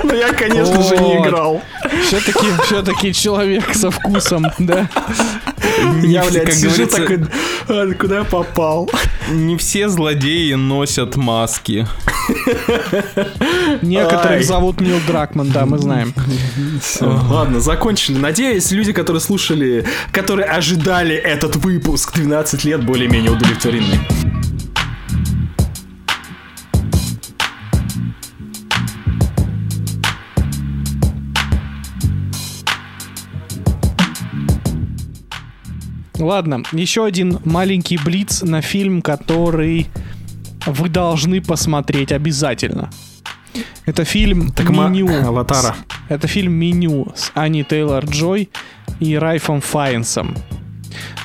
Но 0.04 0.14
я, 0.14 0.32
конечно 0.34 0.82
же, 0.82 0.98
не 0.98 1.16
Вот. 1.18 1.28
играл. 1.28 1.62
Все-таки, 2.04 2.48
все-таки 2.66 3.14
человек 3.14 3.74
со 3.74 3.92
вкусом, 3.92 4.46
да? 4.58 4.90
Я, 6.02 6.22
все, 6.24 6.32
блядь, 6.32 6.46
как 6.46 6.54
сижу 6.54 6.88
такой, 6.88 7.26
«А, 7.68 7.94
куда 7.94 8.20
я 8.20 8.24
попал? 8.24 8.90
Не 9.30 9.58
все 9.58 9.88
злодеи 9.90 10.54
носят 10.54 11.16
маски. 11.16 11.86
Некоторых 13.82 14.26
Ай. 14.38 14.44
зовут 14.44 14.82
Нил 14.82 15.00
Дракман, 15.08 15.50
да, 15.52 15.66
мы 15.66 15.78
знаем. 15.78 16.14
Ладно, 17.02 17.60
закончили. 17.60 18.18
Надеюсь, 18.18 18.72
люди, 18.72 18.94
которые 18.94 19.22
слушали, 19.22 19.86
которые 20.12 20.48
ожидали 20.48 21.16
этот 21.16 21.56
выпуск 21.58 22.14
12 22.16 22.64
лет, 22.64 22.84
более-менее 22.86 23.32
удовлетворены. 23.32 24.00
Ладно, 36.20 36.64
еще 36.72 37.06
один 37.06 37.40
маленький 37.46 37.98
блиц 37.98 38.42
на 38.42 38.62
фильм, 38.62 39.02
который 39.02 39.88
вы 40.66 40.90
должны 40.90 41.42
посмотреть 41.42 42.12
обязательно. 42.12 42.90
Это 43.86 44.04
фильм 44.04 44.52
Так 44.52 44.70
«Меню». 44.70 45.08
Аватара. 45.28 45.76
Это 46.10 46.28
фильм 46.28 46.54
«Меню» 46.54 47.12
с 47.16 47.32
Ани 47.34 47.64
Тейлор-Джой 47.64 48.50
и 49.00 49.16
Райфом 49.18 49.62
Файнсом. 49.62 50.36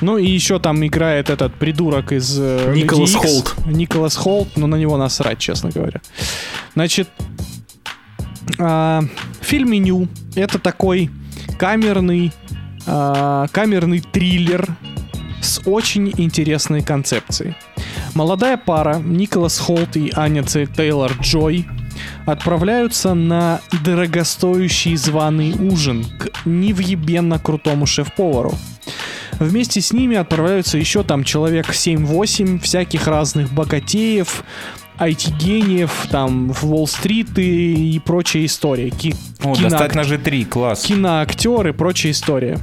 Ну 0.01 0.17
и 0.17 0.25
еще 0.27 0.59
там 0.59 0.85
играет 0.85 1.29
этот 1.29 1.53
придурок 1.55 2.11
из 2.11 2.37
э, 2.39 2.73
Николас 2.75 3.11
Икс. 3.11 3.21
Холт. 3.21 3.55
Николас 3.65 4.15
Холт, 4.15 4.47
но 4.55 4.67
на 4.67 4.75
него 4.75 4.97
насрать, 4.97 5.39
честно 5.39 5.71
говоря. 5.71 6.01
Значит, 6.73 7.09
а, 8.59 9.03
фильм 9.41 9.71
«Меню»— 9.71 10.07
это 10.35 10.59
такой 10.59 11.09
камерный, 11.57 12.31
а, 12.85 13.47
камерный 13.51 13.99
триллер 13.99 14.67
очень 15.65 16.11
интересной 16.17 16.81
концепцией. 16.83 17.55
Молодая 18.13 18.57
пара 18.57 18.97
Николас 19.03 19.59
Холт 19.59 19.95
и 19.97 20.11
Аня 20.15 20.43
Тейлор 20.43 21.11
Джой 21.21 21.65
отправляются 22.25 23.13
на 23.13 23.61
дорогостоящий 23.83 24.95
званый 24.95 25.53
ужин 25.53 26.05
к 26.17 26.29
невъебенно 26.45 27.39
крутому 27.39 27.85
шеф-повару. 27.85 28.53
Вместе 29.39 29.81
с 29.81 29.91
ними 29.91 30.15
отправляются 30.15 30.77
еще 30.77 31.03
там 31.03 31.23
человек 31.23 31.69
7-8 31.69 32.59
всяких 32.59 33.07
разных 33.07 33.51
богатеев, 33.51 34.43
IT-гениев, 34.97 36.07
там 36.09 36.53
в 36.53 36.63
Уолл-стрит 36.65 37.37
и, 37.37 37.95
и 37.95 37.99
прочая 37.99 38.45
история. 38.45 38.89
Ки- 38.91 39.13
О, 39.43 39.53
киноак- 39.53 39.61
достать 39.69 39.95
ножи 39.95 40.17
3, 40.17 40.45
класс. 40.45 40.83
киноактер 40.83 41.67
и 41.67 41.71
прочая 41.73 42.13
история. 42.13 42.59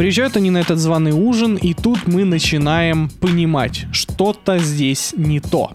Приезжают 0.00 0.34
они 0.38 0.50
на 0.50 0.56
этот 0.56 0.78
званый 0.78 1.12
ужин, 1.12 1.56
и 1.56 1.74
тут 1.74 2.06
мы 2.06 2.24
начинаем 2.24 3.10
понимать, 3.20 3.84
что-то 3.92 4.56
здесь 4.56 5.12
не 5.14 5.40
то. 5.40 5.72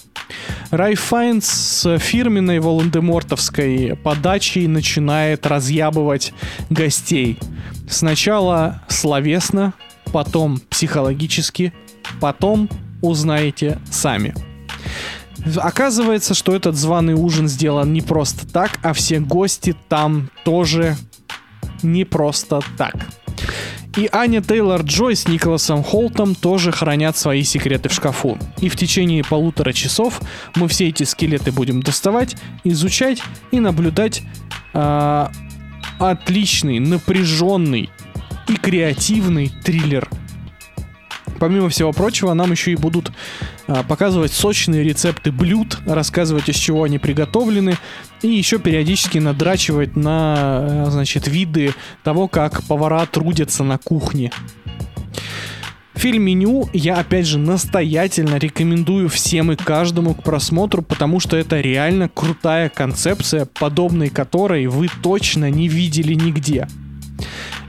Рай 0.72 0.96
Файнс 0.96 1.46
с 1.46 2.00
фирменной 2.00 2.60
волан-де-мортовской 2.60 3.96
подачей 4.04 4.66
начинает 4.66 5.46
разъябывать 5.46 6.34
гостей. 6.72 7.38
Сначала 7.88 8.82
словесно, 8.88 9.76
потом 10.12 10.60
психологически, 10.72 11.72
потом 12.20 12.68
узнаете 13.04 13.78
сами. 13.92 14.34
Оказывается, 15.58 16.34
что 16.34 16.56
этот 16.56 16.76
званый 16.76 17.14
ужин 17.14 17.48
сделан 17.48 17.94
не 17.94 18.02
просто 18.02 18.48
так, 18.48 18.80
а 18.82 18.94
все 18.94 19.20
гости 19.20 19.76
там 19.88 20.32
тоже 20.44 20.98
не 21.84 22.06
просто 22.06 22.62
так. 22.76 22.96
И 23.98 24.10
Аня 24.12 24.42
Тейлор 24.42 24.82
Джой 24.82 25.16
с 25.16 25.26
Николасом 25.28 25.82
Холтом 25.82 26.36
тоже 26.36 26.74
хранят 26.74 27.16
свои 27.16 27.44
секреты 27.44 27.88
в 27.88 27.94
шкафу. 27.94 28.38
И 28.60 28.68
в 28.68 28.76
течение 28.76 29.24
полутора 29.24 29.72
часов 29.72 30.22
мы 30.56 30.68
все 30.68 30.90
эти 30.90 31.04
скелеты 31.04 31.54
будем 31.54 31.82
доставать, 31.82 32.36
изучать 32.66 33.22
и 33.52 33.62
наблюдать 33.62 34.22
а, 34.74 35.32
отличный, 35.98 36.80
напряженный 36.80 37.90
и 38.50 38.56
креативный 38.58 39.50
триллер. 39.64 40.10
Помимо 41.40 41.70
всего 41.70 41.94
прочего, 41.94 42.34
нам 42.34 42.52
еще 42.52 42.72
и 42.72 42.76
будут 42.76 43.12
показывать 43.88 44.32
сочные 44.32 44.84
рецепты 44.84 45.32
блюд, 45.32 45.80
рассказывать, 45.86 46.50
из 46.50 46.56
чего 46.56 46.84
они 46.84 47.00
приготовлены, 47.00 47.78
и 48.22 48.28
еще 48.28 48.60
периодически 48.60 49.18
надрачивать 49.18 49.96
на, 49.96 50.60
э, 50.62 50.86
значит, 50.90 51.28
виды 51.28 51.74
того, 52.04 52.28
как 52.28 52.64
повара 52.64 53.06
трудятся 53.06 53.64
на 53.64 53.78
кухне. 53.78 54.32
Фильм 55.96 56.24
«Меню» 56.24 56.70
я, 56.74 56.98
опять 56.98 57.26
же, 57.26 57.40
настоятельно 57.40 58.36
рекомендую 58.36 59.08
всем 59.10 59.54
и 59.54 59.56
каждому 59.56 60.14
к 60.14 60.24
просмотру, 60.24 60.82
потому 60.82 61.20
что 61.22 61.38
это 61.38 61.62
реально 61.62 62.10
крутая 62.10 62.70
концепция, 62.70 63.46
подобной 63.46 64.10
которой 64.10 64.68
вы 64.68 64.90
точно 65.02 65.50
не 65.50 65.70
видели 65.70 66.14
нигде. 66.14 66.68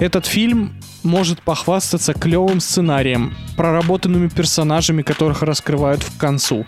Этот 0.01 0.27
фильм 0.27 0.73
может 1.07 1.41
похвастаться 1.43 2.13
клевым 2.13 2.61
сценарием, 2.61 3.35
проработанными 3.57 4.29
персонажами, 4.29 5.03
которых 5.03 5.43
раскрывают 5.43 6.03
в 6.03 6.19
концу. 6.19 6.67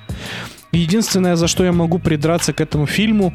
Единственное, 0.72 1.36
за 1.36 1.48
что 1.48 1.64
я 1.64 1.72
могу 1.72 1.98
придраться 1.98 2.52
к 2.52 2.60
этому 2.60 2.86
фильму, 2.86 3.34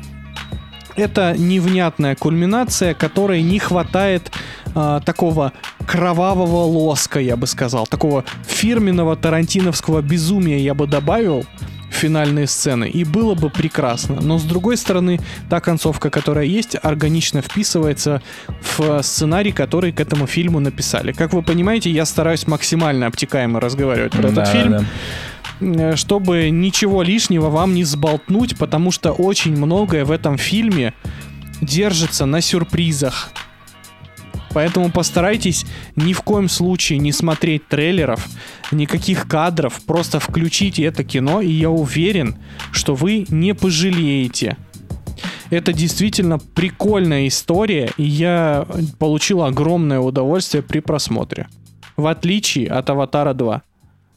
это 0.95 1.36
невнятная 1.38 2.16
кульминация, 2.16 2.93
которой 2.93 3.41
не 3.41 3.60
хватает 3.60 4.32
а, 4.76 4.99
такого 4.99 5.54
кровавого 5.88 6.64
лоска, 6.64 7.20
я 7.20 7.36
бы 7.36 7.47
сказал, 7.47 7.88
такого 7.88 8.24
фирменного 8.47 9.16
тарантиновского 9.16 10.01
безумия 10.01 10.60
я 10.60 10.74
бы 10.74 10.88
добавил 10.88 11.45
финальные 11.94 12.48
сцены, 12.48 12.89
и 12.89 13.04
было 13.04 13.36
бы 13.36 13.50
прекрасно. 13.50 14.20
Но 14.22 14.38
с 14.38 14.44
другой 14.44 14.78
стороны, 14.78 15.20
та 15.50 15.60
концовка, 15.60 16.10
которая 16.10 16.46
есть, 16.46 16.76
органично 16.82 17.41
вписывается 17.41 18.22
в 18.78 19.02
сценарий, 19.02 19.52
который 19.52 19.91
к 19.91 20.00
этому 20.00 20.28
фильму 20.28 20.60
написали. 20.60 21.12
Как 21.12 21.34
вы 21.34 21.41
понимаете, 21.44 21.89
я 21.91 22.06
стараюсь 22.06 22.48
максимально 22.48 23.08
обтекаемо 23.08 23.60
разговаривать 23.60 24.12
про 24.12 24.24
этот 24.28 24.36
Да, 24.36 24.46
фильм 24.46 24.86
да. 25.60 25.91
э, 25.91 25.96
чтобы 25.96 26.50
ничего 26.50 27.04
лишнего 27.04 27.50
вам 27.50 27.74
не 27.74 27.84
сболтнуть, 27.84 28.58
потому 28.58 28.91
что 28.91 29.12
очень 29.12 29.56
многое 29.56 30.06
в 30.06 30.12
этом 30.12 30.38
фильме 30.38 30.94
держится 31.62 32.26
на 32.26 32.41
сюрпризах. 32.41 33.32
Поэтому 34.54 34.91
постарайтесь 34.91 35.66
ни 35.95 36.14
в 36.14 36.22
коем 36.22 36.47
случае 36.49 36.99
не 36.99 37.12
смотреть 37.12 37.68
трейлеров, 37.68 38.28
никаких 38.72 39.28
кадров, 39.28 39.82
просто 39.86 40.20
включите 40.20 40.84
это 40.84 41.04
кино, 41.04 41.41
и 41.41 41.51
я 41.51 41.70
уверен, 41.70 42.36
что 42.72 42.95
вы 42.95 43.26
не 43.30 43.54
пожалеете. 43.54 44.58
Это 45.49 45.74
действительно 45.74 46.39
прикольная 46.39 47.28
история, 47.28 47.91
и 47.97 48.04
я 48.04 48.66
получил 48.99 49.43
огромное 49.43 49.99
удовольствие 49.99 50.64
при 50.64 50.80
просмотре. 50.80 51.47
В 51.95 52.08
отличие 52.08 52.70
от 52.70 52.89
Аватара 52.89 53.34
2. 53.34 53.62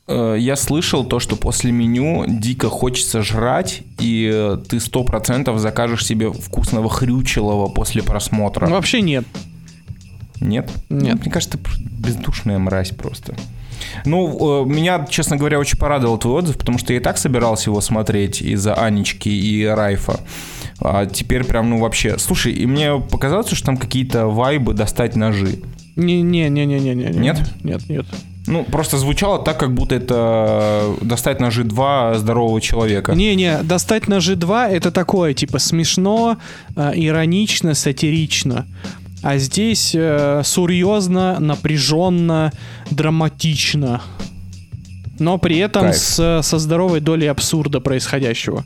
Э, 0.08 0.36
Я 0.38 0.56
слышал 0.56 1.04
то, 1.04 1.18
что 1.20 1.36
после 1.36 1.72
меню 1.72 2.24
дико 2.26 2.70
хочется 2.70 3.22
жрать, 3.22 3.82
и 4.00 4.30
э, 4.32 4.56
ты 4.68 4.80
сто 4.80 5.04
процентов 5.04 5.58
закажешь 5.58 6.06
себе 6.06 6.32
вкусного 6.32 6.88
хрючелого 6.88 7.68
после 7.68 8.02
просмотра. 8.02 8.66
Вообще 8.66 9.02
нет. 9.02 9.26
Нет? 10.40 10.70
Нет. 10.88 11.14
Ну, 11.14 11.20
Мне 11.22 11.30
кажется, 11.30 11.58
ты 11.58 11.64
бездушная 11.78 12.58
мразь 12.58 12.90
просто. 12.90 13.34
Ну, 14.04 14.64
э, 14.64 14.68
меня, 14.68 15.06
честно 15.08 15.36
говоря, 15.36 15.58
очень 15.58 15.78
порадовал 15.78 16.18
твой 16.18 16.38
отзыв, 16.38 16.58
потому 16.58 16.78
что 16.78 16.92
я 16.92 16.98
и 16.98 17.02
так 17.02 17.18
собирался 17.18 17.70
его 17.70 17.80
смотреть 17.80 18.42
из-за 18.42 18.74
Анечки 18.74 19.28
и 19.28 19.64
Райфа. 19.64 20.20
А 20.80 21.06
теперь 21.06 21.44
прям, 21.44 21.70
ну, 21.70 21.78
вообще... 21.78 22.18
Слушай, 22.18 22.52
и 22.52 22.66
мне 22.66 22.98
показалось, 22.98 23.50
что 23.50 23.66
там 23.66 23.76
какие-то 23.76 24.26
вайбы 24.26 24.74
достать 24.74 25.16
ножи. 25.16 25.60
Не-не-не-не-не-не. 25.96 27.18
Нет? 27.18 27.40
Нет, 27.62 27.88
нет. 27.88 28.06
Ну, 28.46 28.64
просто 28.64 28.96
звучало 28.98 29.42
так, 29.42 29.58
как 29.58 29.74
будто 29.74 29.94
это 29.94 30.94
достать 31.00 31.40
ножи 31.40 31.64
два 31.64 32.14
здорового 32.14 32.60
человека. 32.60 33.12
Не-не, 33.12 33.62
достать 33.62 34.06
ножи 34.06 34.36
2 34.36 34.68
это 34.68 34.92
такое, 34.92 35.34
типа, 35.34 35.58
смешно, 35.58 36.36
э, 36.76 36.92
иронично, 36.94 37.74
сатирично. 37.74 38.66
А 39.22 39.38
здесь 39.38 39.94
э, 39.94 40.42
серьезно, 40.44 41.40
напряженно, 41.40 42.52
драматично. 42.90 44.02
Но 45.18 45.38
при 45.38 45.58
этом 45.58 45.84
Кайф. 45.84 45.96
с, 45.96 46.40
со 46.42 46.58
здоровой 46.58 47.00
долей 47.00 47.26
абсурда 47.26 47.80
происходящего. 47.80 48.64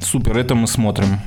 Супер, 0.00 0.38
это 0.38 0.54
мы 0.54 0.66
смотрим. 0.66 1.20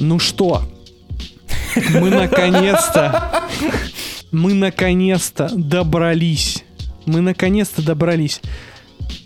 Ну 0.00 0.18
что, 0.18 0.62
мы 1.94 2.10
наконец-то 2.10 3.42
мы 4.32 4.54
наконец-то 4.54 5.50
добрались. 5.54 6.64
Мы 7.04 7.20
наконец-то 7.20 7.82
добрались. 7.82 8.40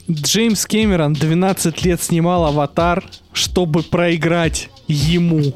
Джеймс 0.08 0.66
Кэмерон 0.66 1.14
12 1.14 1.84
лет 1.84 2.00
снимал 2.00 2.44
«Аватар», 2.44 3.04
чтобы 3.32 3.82
проиграть 3.82 4.70
ему. 4.86 5.52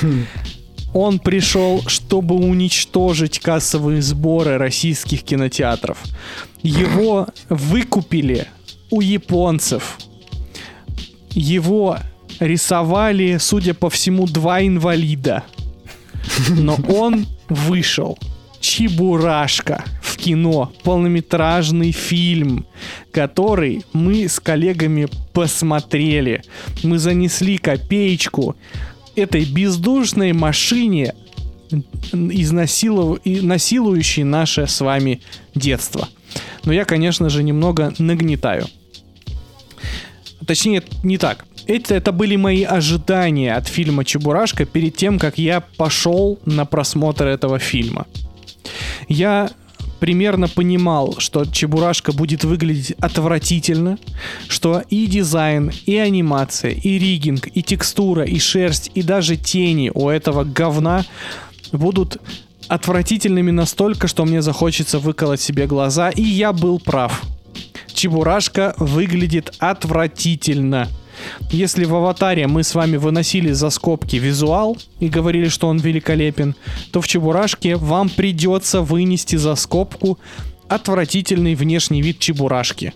Он 0.94 1.18
пришел, 1.18 1.82
чтобы 1.86 2.36
уничтожить 2.36 3.40
кассовые 3.40 4.00
сборы 4.00 4.58
российских 4.58 5.22
кинотеатров. 5.22 5.98
Его 6.62 7.26
выкупили 7.48 8.46
у 8.90 9.00
японцев. 9.00 9.98
Его 11.30 11.98
рисовали, 12.40 13.38
судя 13.38 13.74
по 13.74 13.90
всему, 13.90 14.26
два 14.26 14.62
инвалида. 14.62 15.44
Но 16.48 16.76
он 16.88 17.26
вышел. 17.48 18.18
Чебурашка 18.60 19.84
кино. 20.18 20.72
Полнометражный 20.82 21.92
фильм, 21.92 22.66
который 23.12 23.84
мы 23.92 24.28
с 24.28 24.40
коллегами 24.40 25.08
посмотрели. 25.32 26.42
Мы 26.82 26.98
занесли 26.98 27.58
копеечку 27.58 28.56
этой 29.16 29.44
бездушной 29.44 30.32
машине, 30.32 31.14
изнасилов... 32.12 33.20
насилующей 33.24 34.24
наше 34.24 34.66
с 34.66 34.80
вами 34.80 35.20
детство. 35.54 36.08
Но 36.64 36.72
я, 36.72 36.84
конечно 36.84 37.28
же, 37.30 37.42
немного 37.42 37.94
нагнетаю. 37.98 38.66
Точнее, 40.46 40.82
не 41.02 41.18
так. 41.18 41.44
Это, 41.66 41.94
это 41.94 42.12
были 42.12 42.36
мои 42.36 42.62
ожидания 42.62 43.54
от 43.54 43.68
фильма 43.68 44.04
«Чебурашка» 44.04 44.64
перед 44.64 44.96
тем, 44.96 45.18
как 45.18 45.36
я 45.36 45.60
пошел 45.60 46.38
на 46.46 46.64
просмотр 46.64 47.26
этого 47.26 47.58
фильма. 47.58 48.06
Я 49.08 49.50
примерно 50.00 50.48
понимал, 50.48 51.16
что 51.18 51.44
Чебурашка 51.44 52.12
будет 52.12 52.44
выглядеть 52.44 52.92
отвратительно, 53.00 53.98
что 54.48 54.82
и 54.90 55.06
дизайн, 55.06 55.72
и 55.86 55.96
анимация, 55.96 56.72
и 56.72 56.98
ригинг, 56.98 57.48
и 57.52 57.62
текстура, 57.62 58.24
и 58.24 58.38
шерсть, 58.38 58.90
и 58.94 59.02
даже 59.02 59.36
тени 59.36 59.90
у 59.94 60.08
этого 60.08 60.44
говна 60.44 61.04
будут 61.72 62.18
отвратительными 62.68 63.50
настолько, 63.50 64.08
что 64.08 64.24
мне 64.24 64.42
захочется 64.42 64.98
выколоть 64.98 65.40
себе 65.40 65.66
глаза, 65.66 66.10
и 66.10 66.22
я 66.22 66.52
был 66.52 66.78
прав. 66.78 67.22
Чебурашка 67.92 68.74
выглядит 68.78 69.54
отвратительно. 69.58 70.88
Если 71.50 71.84
в 71.84 71.94
аватаре 71.94 72.46
мы 72.46 72.62
с 72.62 72.74
вами 72.74 72.96
выносили 72.96 73.52
за 73.52 73.70
скобки 73.70 74.16
визуал 74.16 74.76
и 75.00 75.08
говорили, 75.08 75.48
что 75.48 75.68
он 75.68 75.78
великолепен, 75.78 76.54
то 76.92 77.00
в 77.00 77.08
Чебурашке 77.08 77.76
вам 77.76 78.08
придется 78.08 78.82
вынести 78.82 79.36
за 79.36 79.54
скобку 79.54 80.18
отвратительный 80.68 81.54
внешний 81.54 82.02
вид 82.02 82.18
Чебурашки. 82.18 82.92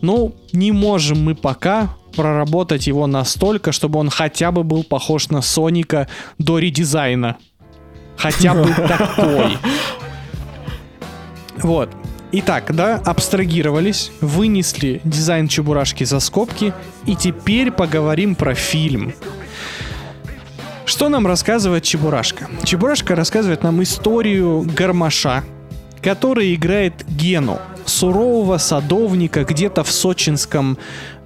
Ну, 0.00 0.34
не 0.52 0.72
можем 0.72 1.24
мы 1.24 1.34
пока 1.34 1.96
проработать 2.14 2.86
его 2.86 3.06
настолько, 3.06 3.72
чтобы 3.72 3.98
он 3.98 4.10
хотя 4.10 4.52
бы 4.52 4.62
был 4.62 4.84
похож 4.84 5.30
на 5.30 5.42
Соника 5.42 6.08
до 6.38 6.58
редизайна. 6.58 7.36
Хотя 8.16 8.54
бы 8.54 8.68
такой. 8.88 9.56
Вот. 11.56 11.90
Итак, 12.36 12.74
да, 12.74 13.00
абстрагировались, 13.04 14.10
вынесли 14.20 15.00
дизайн 15.04 15.46
Чебурашки 15.46 16.02
за 16.02 16.18
скобки, 16.18 16.74
и 17.06 17.14
теперь 17.14 17.70
поговорим 17.70 18.34
про 18.34 18.54
фильм. 18.54 19.14
Что 20.84 21.08
нам 21.08 21.28
рассказывает 21.28 21.84
Чебурашка? 21.84 22.48
Чебурашка 22.64 23.14
рассказывает 23.14 23.62
нам 23.62 23.80
историю 23.84 24.66
Гармаша, 24.76 25.44
который 26.02 26.52
играет 26.56 27.06
Гену, 27.06 27.60
сурового 27.84 28.58
садовника 28.58 29.44
где-то 29.44 29.84
в 29.84 29.92
сочинском 29.92 30.76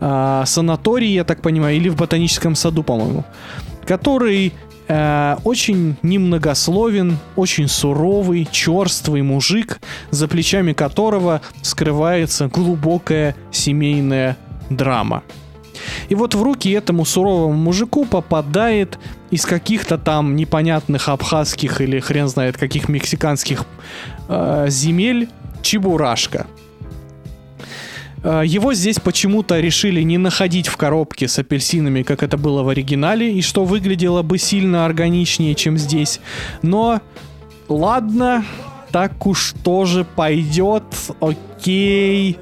э, 0.01 0.43
санатории, 0.45 1.09
я 1.09 1.25
так 1.25 1.41
понимаю, 1.41 1.77
или 1.77 1.89
в 1.89 1.97
ботаническом 1.97 2.55
саду, 2.55 2.83
по-моему, 2.83 3.25
который 3.87 4.53
Э, 4.89 5.37
очень 5.45 5.97
немногословен, 6.03 7.19
очень 7.37 7.69
суровый, 7.69 8.49
черствый 8.51 9.23
мужик, 9.23 9.81
за 10.11 10.29
плечами 10.29 10.73
которого 10.73 11.43
скрывается 11.63 12.49
глубокая 12.49 13.37
семейная 13.51 14.37
драма. 14.71 15.23
И 16.09 16.15
вот 16.15 16.35
в 16.35 16.43
руки 16.43 16.71
этому 16.71 17.05
суровому 17.05 17.53
мужику 17.53 18.05
попадает 18.05 18.99
из 19.31 19.45
каких-то 19.45 19.99
там 19.99 20.35
непонятных 20.37 21.09
абхазских 21.09 21.81
или 21.81 22.01
хрен 22.01 22.29
знает 22.29 22.57
каких 22.57 22.89
мексиканских 22.89 23.65
э, 24.29 24.67
земель 24.69 25.29
чебурашка– 25.63 26.47
его 28.25 28.75
здесь 28.75 28.99
почему-то 28.99 29.61
решили 29.61 30.03
не 30.03 30.19
находить 30.19 30.69
в 30.69 30.77
коробке 30.77 31.29
с 31.29 31.39
апельсинами, 31.39 32.03
как 32.03 32.23
это 32.23 32.37
было 32.37 32.63
в 32.63 32.69
оригинале, 32.69 33.33
и 33.33 33.43
что 33.43 33.65
выглядело 33.65 34.23
бы 34.23 34.39
сильно 34.39 34.85
органичнее, 34.87 35.55
чем 35.55 35.79
здесь. 35.79 36.21
Но 36.63 37.01
ладно, 37.69 38.45
так 38.91 39.27
уж 39.27 39.55
тоже 39.63 40.05
пойдет, 40.05 40.85
окей. 41.21 42.39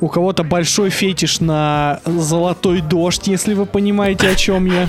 У 0.00 0.08
кого-то 0.08 0.44
большой 0.44 0.88
фетиш 0.88 1.40
на 1.40 2.00
золотой 2.06 2.80
дождь, 2.80 3.28
если 3.28 3.52
вы 3.52 3.66
понимаете, 3.66 4.28
о 4.28 4.34
чем 4.34 4.64
я. 4.64 4.88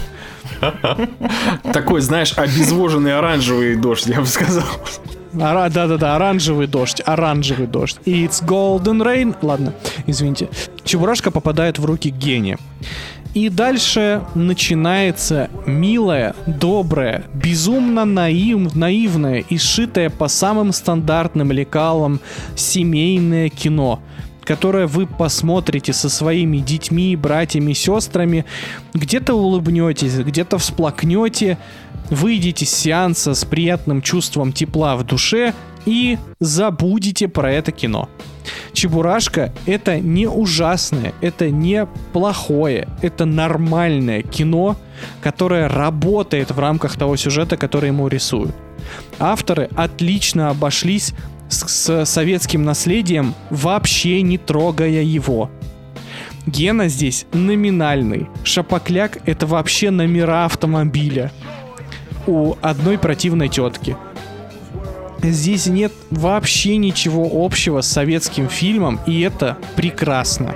Такой, 1.74 2.02
знаешь, 2.02 2.34
обезвоженный 2.38 3.18
оранжевый 3.18 3.76
дождь, 3.76 4.08
я 4.08 4.22
бы 4.22 4.26
сказал. 4.26 4.64
Да-да-да, 5.34 6.16
оранжевый 6.16 6.68
дождь, 6.68 7.02
оранжевый 7.06 7.68
дождь. 7.68 7.98
It's 8.06 8.44
golden 8.46 9.02
rain. 9.02 9.36
Ладно, 9.42 9.74
извините. 10.08 10.50
Чебурашка 10.84 11.32
попадает 11.32 11.80
в 11.80 11.86
руки 11.86 12.10
гения. 12.10 12.58
И 13.34 13.48
дальше 13.48 14.24
начинается 14.36 15.50
милое, 15.66 16.36
доброе, 16.46 17.24
безумно 17.34 18.04
наив, 18.04 18.76
наивное 18.76 19.40
и 19.40 19.58
сшитое 19.58 20.10
по 20.10 20.28
самым 20.28 20.74
стандартным 20.74 21.54
лекалам 21.54 22.20
семейное 22.58 23.48
кино, 23.48 24.02
которое 24.44 24.86
вы 24.86 25.08
посмотрите 25.08 25.94
со 25.94 26.10
своими 26.10 26.58
детьми, 26.58 27.16
братьями, 27.16 27.72
сестрами, 27.72 28.44
где-то 28.94 29.34
улыбнетесь, 29.34 30.16
где-то 30.18 30.58
всплакнете, 30.58 31.58
выйдете 32.12 32.66
с 32.66 32.70
сеанса 32.70 33.34
с 33.34 33.44
приятным 33.44 34.04
чувством 34.04 34.52
тепла 34.52 34.96
в 34.96 35.04
душе 35.04 35.56
и 35.86 36.20
забудете 36.40 37.28
про 37.28 37.52
это 37.52 37.72
кино. 37.72 38.08
Чебурашка— 38.74 39.54
это 39.66 40.00
не 40.00 40.28
ужасное, 40.28 41.14
это 41.22 41.50
не 41.50 41.88
плохое, 42.14 42.88
это 43.02 43.26
нормальное 43.26 44.22
кино, 44.22 44.76
которое 45.22 45.68
работает 45.68 46.52
в 46.52 46.60
рамках 46.60 46.98
того 46.98 47.16
сюжета, 47.16 47.58
который 47.58 47.88
ему 47.88 48.08
рисуют. 48.08 48.56
Авторы 49.20 49.70
отлично 49.76 50.50
обошлись 50.50 51.14
с, 51.50 51.68
с 51.68 52.06
советским 52.06 52.64
наследием, 52.64 53.34
вообще 53.50 54.22
не 54.22 54.38
трогая 54.38 55.02
его. 55.02 55.50
Гена 56.48 56.88
здесь 56.88 57.28
номинальный. 57.34 58.28
Шапокляк— 58.44 59.20
это 59.26 59.46
вообще 59.46 59.92
номера 59.92 60.46
автомобиля 60.46 61.32
у 62.28 62.56
одной 62.62 62.98
противной 62.98 63.50
тетки. 63.50 63.96
Здесь 65.22 65.68
нет 65.68 65.92
вообще 66.10 66.78
ничего 66.78 67.30
общего 67.46 67.82
с 67.82 67.88
советским 67.88 68.50
фильмом, 68.50 69.00
и 69.06 69.22
это 69.22 69.58
прекрасно. 69.76 70.56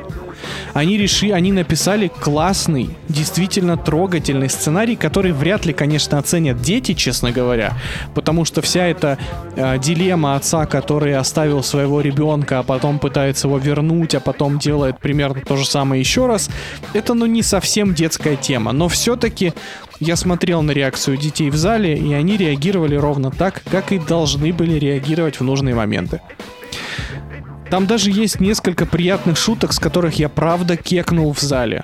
Они 0.73 0.97
решили, 0.97 1.31
они 1.31 1.51
написали 1.51 2.07
классный, 2.07 2.89
действительно 3.09 3.77
трогательный 3.77 4.49
сценарий, 4.49 4.95
который 4.95 5.31
вряд 5.31 5.65
ли, 5.65 5.73
конечно, 5.73 6.17
оценят 6.17 6.61
дети, 6.61 6.93
честно 6.93 7.31
говоря, 7.31 7.73
потому 8.13 8.45
что 8.45 8.61
вся 8.61 8.87
эта 8.87 9.17
э, 9.55 9.77
дилемма 9.79 10.35
отца, 10.35 10.65
который 10.65 11.15
оставил 11.15 11.63
своего 11.63 12.01
ребенка, 12.01 12.59
а 12.59 12.63
потом 12.63 12.99
пытается 12.99 13.47
его 13.47 13.57
вернуть, 13.57 14.15
а 14.15 14.19
потом 14.19 14.59
делает 14.59 14.99
примерно 14.99 15.41
то 15.41 15.55
же 15.55 15.65
самое 15.65 15.99
еще 15.99 16.27
раз, 16.27 16.49
это, 16.93 17.13
ну, 17.13 17.25
не 17.25 17.41
совсем 17.41 17.93
детская 17.93 18.35
тема, 18.35 18.71
но 18.71 18.87
все-таки 18.87 19.53
я 19.99 20.15
смотрел 20.15 20.61
на 20.61 20.71
реакцию 20.71 21.17
детей 21.17 21.49
в 21.49 21.55
зале, 21.55 21.97
и 21.97 22.13
они 22.13 22.37
реагировали 22.37 22.95
ровно 22.95 23.31
так, 23.31 23.63
как 23.71 23.91
и 23.91 23.99
должны 23.99 24.51
были 24.51 24.73
реагировать 24.77 25.39
в 25.39 25.43
нужные 25.43 25.75
моменты. 25.75 26.21
Там 27.69 27.87
даже 27.87 28.11
есть 28.11 28.39
несколько 28.39 28.85
приятных 28.85 29.37
шуток, 29.37 29.73
с 29.73 29.79
которых 29.79 30.15
я 30.15 30.29
правда 30.29 30.77
кекнул 30.77 31.33
в 31.33 31.39
зале. 31.39 31.83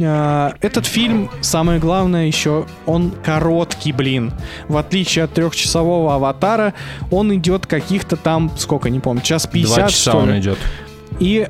А, 0.00 0.54
этот 0.60 0.86
фильм, 0.86 1.30
самое 1.40 1.78
главное 1.78 2.26
еще, 2.26 2.66
он 2.86 3.12
короткий, 3.24 3.92
блин. 3.92 4.32
В 4.68 4.76
отличие 4.76 5.24
от 5.24 5.34
трехчасового 5.34 6.14
аватара, 6.14 6.74
он 7.10 7.34
идет 7.34 7.66
каких-то 7.66 8.16
там, 8.16 8.50
сколько, 8.56 8.90
не 8.90 9.00
помню, 9.00 9.22
час 9.22 9.46
50, 9.46 9.76
Два 9.76 9.88
часа 9.88 10.16
он 10.16 10.38
идет. 10.38 10.58
И 11.20 11.48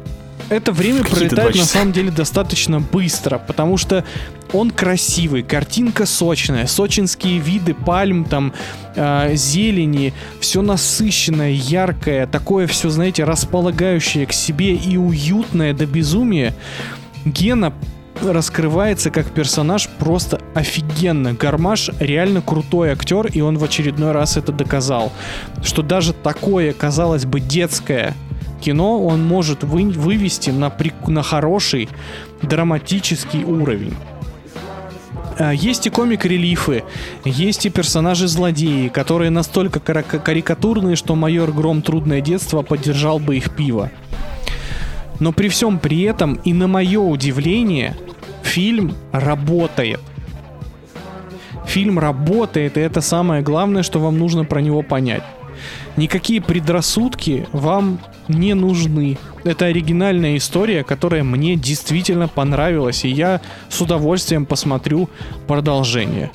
это 0.55 0.73
время 0.73 1.05
пролетает 1.05 1.55
на 1.55 1.65
самом 1.65 1.93
деле 1.93 2.11
достаточно 2.11 2.81
быстро, 2.81 3.39
потому 3.39 3.77
что 3.77 4.05
Он 4.53 4.71
красивый, 4.71 5.43
картинка 5.43 6.05
сочная, 6.05 6.67
сочинские 6.67 7.39
виды 7.39 7.75
пальм, 7.75 8.25
там, 8.25 8.53
э, 8.95 9.35
зелени, 9.35 10.13
все 10.41 10.63
насыщенное, 10.63 11.53
яркое, 11.53 12.27
такое 12.27 12.67
все, 12.67 12.91
знаете, 12.91 13.25
располагающее 13.25 14.27
к 14.27 14.33
себе 14.33 14.75
и 14.75 14.97
уютное 14.97 15.73
до 15.73 15.87
безумия. 15.87 16.55
Гена 17.25 17.73
раскрывается 18.21 19.11
как 19.11 19.31
персонаж 19.33 19.89
просто 19.99 20.41
офигенно. 20.55 21.33
Гармаш 21.33 21.91
реально 21.99 22.43
крутой 22.43 22.91
актер, 22.91 23.27
и 23.27 23.41
он 23.41 23.59
в 23.59 23.65
очередной 23.65 24.13
раз 24.13 24.37
это 24.37 24.53
доказал. 24.53 25.13
Что 25.65 25.83
даже 25.83 26.13
такое, 26.13 26.73
казалось 26.73 27.25
бы, 27.25 27.41
детское 27.41 28.15
кино 28.63 29.05
он 29.05 29.25
может 29.25 29.65
вы, 29.65 29.85
вывести 29.91 30.51
на, 30.51 30.71
при, 30.71 30.93
на 31.07 31.23
хороший 31.23 31.89
драматический 32.43 33.45
уровень. 33.45 33.95
А, 35.39 35.53
есть 35.53 35.87
и 35.87 35.91
комик-релифы, 35.91 36.85
есть 37.25 37.67
и 37.67 37.71
персонажи-злодеи, 37.71 38.89
которые 38.89 39.31
настолько 39.31 39.81
карикатурные, 39.81 40.97
что 40.97 41.15
майор 41.15 41.53
Гром 41.53 41.83
«Трудное 41.83 42.21
детство» 42.21 42.63
поддержал 42.63 43.19
бы 43.19 43.37
их 43.37 43.55
пиво. 43.55 43.91
Но 45.21 45.33
при 45.33 45.49
всем 45.49 45.79
при 45.79 46.03
этом, 46.03 46.35
и 46.45 46.53
на 46.53 46.67
мое 46.67 47.01
удивление, 47.01 47.97
фильм 48.43 48.95
работает. 49.13 50.01
Фильм 51.67 51.99
работает, 51.99 52.77
и 52.77 52.81
это 52.81 53.01
самое 53.01 53.43
главное, 53.43 53.83
что 53.83 54.01
вам 54.01 54.19
нужно 54.19 54.45
про 54.45 54.61
него 54.61 54.83
понять. 54.83 55.23
Никакие 55.97 56.41
предрассудки 56.41 57.47
вам 57.53 57.99
не 58.33 58.55
нужны. 58.55 59.19
Это 59.45 59.67
оригинальная 59.67 60.37
история, 60.37 60.85
которая 60.85 61.23
мне 61.23 61.57
действительно 61.57 62.29
понравилась, 62.29 63.05
и 63.05 63.09
я 63.09 63.41
с 63.69 63.81
удовольствием 63.81 64.47
посмотрю 64.47 65.09
продолжение. 65.47 66.31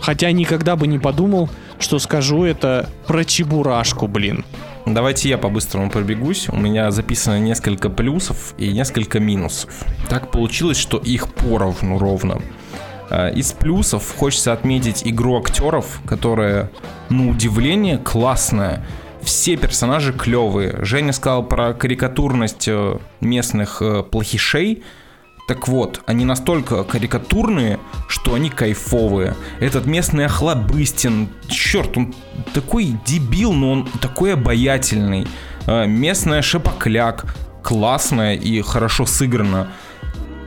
Хотя 0.00 0.30
никогда 0.32 0.76
бы 0.76 0.86
не 0.86 0.98
подумал, 0.98 1.50
что 1.78 1.98
скажу 1.98 2.44
это 2.44 2.88
про 3.06 3.24
Чебурашку, 3.24 4.06
блин. 4.06 4.44
Давайте 4.86 5.28
я 5.28 5.38
по-быстрому 5.38 5.90
пробегусь. 5.90 6.48
У 6.48 6.56
меня 6.56 6.90
записано 6.90 7.38
несколько 7.38 7.90
плюсов 7.90 8.54
и 8.56 8.72
несколько 8.72 9.20
минусов. 9.20 9.84
Так 10.08 10.30
получилось, 10.30 10.78
что 10.78 10.96
их 10.98 11.32
поровну 11.34 11.98
ровно. 11.98 12.40
А, 13.10 13.28
из 13.28 13.52
плюсов 13.52 14.14
хочется 14.16 14.52
отметить 14.52 15.02
игру 15.04 15.38
актеров, 15.38 16.00
которая, 16.06 16.70
на 17.08 17.28
удивление, 17.28 17.98
классная. 17.98 18.86
Все 19.22 19.56
персонажи 19.56 20.12
клевые. 20.12 20.82
Женя 20.82 21.12
сказал 21.12 21.42
про 21.44 21.74
карикатурность 21.74 22.68
э, 22.68 22.98
местных 23.20 23.82
э, 23.82 24.02
плохишей. 24.02 24.82
Так 25.46 25.68
вот, 25.68 26.00
они 26.06 26.24
настолько 26.24 26.84
карикатурные, 26.84 27.80
что 28.08 28.34
они 28.34 28.50
кайфовые. 28.50 29.34
Этот 29.58 29.84
местный 29.86 30.26
Охлобыстин, 30.26 31.28
черт, 31.48 31.96
он 31.96 32.14
такой 32.54 32.94
дебил, 33.04 33.52
но 33.52 33.72
он 33.72 33.88
такой 34.00 34.34
обаятельный. 34.34 35.26
Э, 35.66 35.86
местная 35.86 36.40
Шепокляк, 36.40 37.34
классная 37.62 38.36
и 38.36 38.60
хорошо 38.62 39.06
сыграна. 39.06 39.68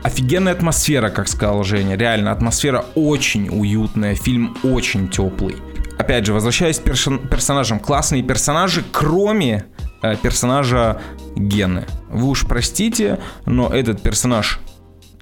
Офигенная 0.03 0.53
атмосфера, 0.53 1.09
как 1.09 1.27
сказал 1.27 1.63
Женя. 1.63 1.95
Реально, 1.95 2.31
атмосфера 2.31 2.85
очень 2.95 3.49
уютная, 3.49 4.15
фильм 4.15 4.57
очень 4.63 5.09
теплый. 5.09 5.55
Опять 5.97 6.25
же, 6.25 6.33
возвращаясь 6.33 6.79
к 6.79 6.83
персон- 6.83 7.27
персонажам, 7.27 7.79
классные 7.79 8.23
персонажи, 8.23 8.83
кроме 8.91 9.65
э, 10.01 10.15
персонажа 10.21 11.01
Гены. 11.35 11.85
Вы 12.09 12.27
уж 12.27 12.45
простите, 12.45 13.19
но 13.45 13.69
этот 13.69 14.01
персонаж 14.01 14.59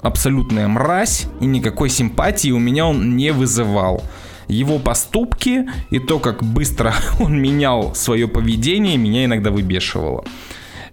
абсолютная 0.01 0.67
мразь, 0.67 1.27
и 1.39 1.45
никакой 1.45 1.89
симпатии 1.89 2.51
у 2.51 2.59
меня 2.59 2.85
он 2.85 3.15
не 3.15 3.31
вызывал. 3.31 4.03
Его 4.47 4.79
поступки 4.79 5.69
и 5.91 5.99
то, 5.99 6.19
как 6.19 6.43
быстро 6.43 6.93
он 7.19 7.39
менял 7.39 7.93
свое 7.95 8.27
поведение, 8.27 8.97
меня 8.97 9.25
иногда 9.25 9.51
выбешивало. 9.51 10.23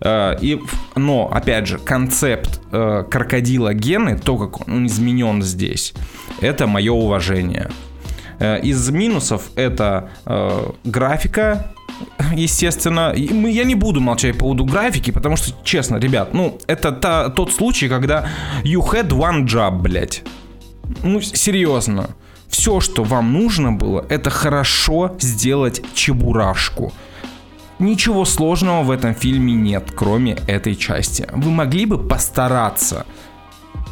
Э, 0.01 0.37
и, 0.41 0.61
но, 0.97 1.29
опять 1.33 1.67
же, 1.67 1.79
концепт 1.79 2.61
э, 2.71 3.05
крокодила 3.11 3.75
Гены, 3.75 4.19
то, 4.19 4.37
как 4.37 4.69
он 4.69 4.87
изменен 4.87 5.43
здесь, 5.43 5.95
это 6.41 6.67
мое 6.67 6.93
уважение. 6.93 7.71
Э, 8.39 8.61
из 8.61 8.89
минусов 8.91 9.51
это 9.57 10.11
э, 10.27 10.71
графика, 10.85 11.73
естественно. 12.33 13.13
Я 13.15 13.65
не 13.65 13.75
буду 13.75 14.01
молчать 14.01 14.35
по 14.35 14.41
поводу 14.41 14.65
графики, 14.65 15.11
потому 15.11 15.37
что, 15.37 15.53
честно, 15.65 15.97
ребят, 15.97 16.35
ну, 16.35 16.59
это 16.67 16.93
та, 16.93 17.29
тот 17.31 17.53
случай, 17.53 17.89
когда 17.89 18.29
you 18.65 18.81
had 18.81 19.09
one 19.09 19.45
job, 19.45 19.81
блядь. 19.81 20.23
Ну, 21.03 21.21
серьезно. 21.21 22.11
Все, 22.49 22.81
что 22.81 23.05
вам 23.05 23.33
нужно 23.33 23.73
было, 23.73 24.07
это 24.09 24.31
хорошо 24.31 25.17
сделать 25.21 25.83
чебурашку. 25.95 26.93
Ничего 27.79 28.25
сложного 28.25 28.83
в 28.83 28.91
этом 28.91 29.15
фильме 29.15 29.53
нет, 29.53 29.93
кроме 29.95 30.33
этой 30.49 30.75
части. 30.75 31.29
Вы 31.33 31.51
могли 31.51 31.87
бы 31.87 31.99
постараться 31.99 33.07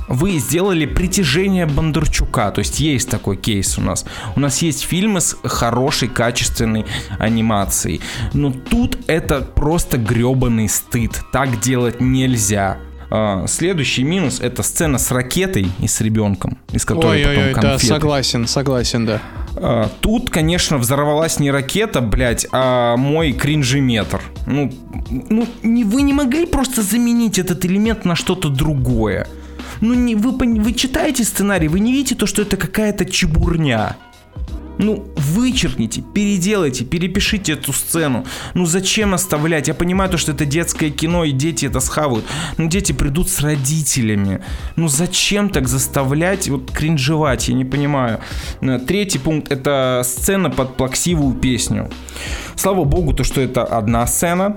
вы 0.09 0.39
сделали 0.39 0.87
притяжение 0.87 1.67
Бондарчука. 1.67 2.51
То 2.51 2.61
есть 2.61 2.81
есть 2.81 3.11
такой 3.11 3.37
кейс 3.37 3.79
у 3.79 3.81
нас. 3.81 4.05
У 4.35 4.41
нас 4.41 4.63
есть 4.63 4.83
фильмы 4.83 5.21
с 5.21 5.37
хорошей, 5.45 6.09
качественной 6.09 6.85
анимацией. 7.19 8.01
Но 8.33 8.53
тут 8.53 8.99
это 9.07 9.41
просто 9.41 9.99
гребаный 9.99 10.69
стыд. 10.69 11.23
Так 11.33 11.61
делать 11.61 12.01
нельзя. 12.01 12.79
А, 13.09 13.47
следующий 13.47 14.03
минус 14.03 14.41
это 14.41 14.63
сцена 14.63 14.99
с 14.99 15.11
ракетой 15.11 15.69
и 15.79 15.87
с 15.87 16.01
ребенком, 16.01 16.59
из 16.73 16.85
которой 16.85 17.25
Ой, 17.25 17.25
потом 17.25 17.45
ой, 17.45 17.53
конфеты. 17.53 17.89
да, 17.89 17.95
согласен, 17.95 18.47
согласен, 18.47 19.07
да. 19.07 19.23
А, 19.57 19.89
тут, 20.01 20.31
конечно, 20.31 20.77
взорвалась 20.77 21.39
не 21.39 21.51
ракета, 21.51 22.01
блядь, 22.01 22.47
а 22.51 22.97
мой 22.97 23.33
кринжиметр. 23.33 24.21
Ну, 24.47 24.73
ну 25.09 25.47
не, 25.63 25.85
вы 25.85 26.03
не 26.03 26.13
могли 26.13 26.47
просто 26.47 26.83
заменить 26.83 27.39
этот 27.39 27.65
элемент 27.65 28.05
на 28.05 28.17
что-то 28.17 28.49
другое 28.49 29.29
ну 29.81 29.95
не, 29.95 30.15
вы, 30.15 30.33
вы 30.33 30.73
читаете 30.73 31.25
сценарий, 31.25 31.69
вы 31.69 31.81
не 31.81 31.93
видите 31.93 32.15
то, 32.15 32.27
что 32.27 32.43
это 32.43 32.57
какая-то 32.57 33.05
чебурня. 33.05 33.97
Ну, 34.79 35.07
вычеркните, 35.17 36.03
переделайте, 36.03 36.85
перепишите 36.85 37.53
эту 37.53 37.73
сцену. 37.73 38.27
Ну, 38.55 38.67
зачем 38.67 39.15
оставлять? 39.15 39.69
Я 39.69 39.75
понимаю 39.75 40.11
то, 40.11 40.19
что 40.19 40.33
это 40.33 40.45
детское 40.45 40.91
кино, 40.91 41.25
и 41.25 41.33
дети 41.33 41.67
это 41.67 41.81
схавают. 41.81 42.25
Но 42.59 42.67
дети 42.67 42.93
придут 42.93 43.31
с 43.31 43.41
родителями. 43.41 44.43
Ну, 44.77 44.89
зачем 44.89 45.49
так 45.49 45.69
заставлять 45.69 46.49
вот 46.49 46.71
кринжевать? 46.71 47.49
Я 47.49 47.55
не 47.55 47.65
понимаю. 47.65 48.21
Э, 48.61 48.79
третий 48.79 49.19
пункт— 49.19 49.51
это 49.51 50.03
сцена 50.05 50.51
под 50.51 50.77
плаксивую 50.77 51.35
песню. 51.35 51.91
Слава 52.55 52.85
богу, 52.85 53.13
то, 53.13 53.25
что 53.25 53.41
это 53.41 53.65
одна 53.65 54.07
сцена, 54.07 54.57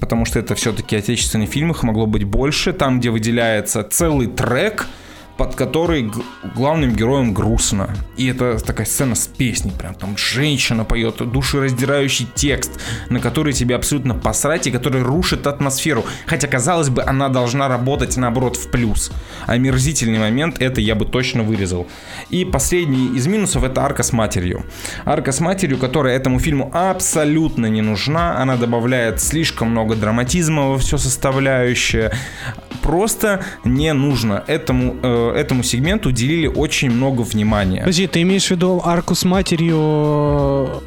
потому 0.00 0.24
что 0.24 0.38
это 0.38 0.54
все-таки 0.54 0.96
отечественный 0.96 1.46
фильм, 1.46 1.70
их 1.70 1.82
могло 1.82 2.06
быть 2.06 2.24
больше. 2.24 2.72
Там, 2.72 3.00
где 3.00 3.10
выделяется 3.10 3.82
целый 3.82 4.26
трек— 4.26 4.86
под 5.38 5.54
которой 5.54 6.10
главным 6.56 6.94
героем 6.94 7.32
грустно. 7.32 7.94
И 8.16 8.26
это 8.26 8.58
такая 8.58 8.86
сцена 8.86 9.14
с 9.14 9.28
песней, 9.28 9.70
прям 9.70 9.94
там 9.94 10.16
женщина 10.18 10.84
поет, 10.84 11.16
душераздирающий 11.18 12.26
текст, 12.34 12.72
на 13.08 13.20
который 13.20 13.52
тебе 13.52 13.76
абсолютно 13.76 14.14
посрать 14.14 14.66
и 14.66 14.72
который 14.72 15.02
рушит 15.02 15.46
атмосферу. 15.46 16.04
Хотя, 16.26 16.48
казалось 16.48 16.88
бы, 16.88 17.04
она 17.04 17.28
должна 17.28 17.68
работать 17.68 18.16
наоборот 18.16 18.56
в 18.56 18.68
плюс. 18.70 19.12
Омерзительный 19.46 20.18
момент, 20.18 20.60
это 20.60 20.80
я 20.80 20.96
бы 20.96 21.04
точно 21.04 21.44
вырезал. 21.44 21.86
И 22.30 22.44
последний 22.44 23.16
из 23.16 23.28
минусов 23.28 23.62
это 23.62 23.82
арка 23.82 24.02
с 24.02 24.12
матерью. 24.12 24.64
Арка 25.04 25.30
с 25.30 25.38
матерью, 25.38 25.78
которая 25.78 26.16
этому 26.16 26.40
фильму 26.40 26.68
абсолютно 26.74 27.66
не 27.66 27.80
нужна, 27.80 28.38
она 28.42 28.56
добавляет 28.56 29.20
слишком 29.20 29.70
много 29.70 29.94
драматизма 29.94 30.70
во 30.70 30.78
все 30.78 30.98
составляющее. 30.98 32.10
Просто 32.82 33.44
не 33.64 33.92
нужно 33.92 34.42
этому 34.46 34.96
э, 35.02 35.27
этому 35.30 35.62
сегменту 35.62 36.10
уделили 36.10 36.46
очень 36.46 36.90
много 36.90 37.22
внимания. 37.22 37.80
Подожди, 37.80 38.06
ты 38.06 38.22
имеешь 38.22 38.46
в 38.46 38.50
виду 38.50 38.80
арку 38.84 39.14
с 39.14 39.24
матерью... 39.24 40.82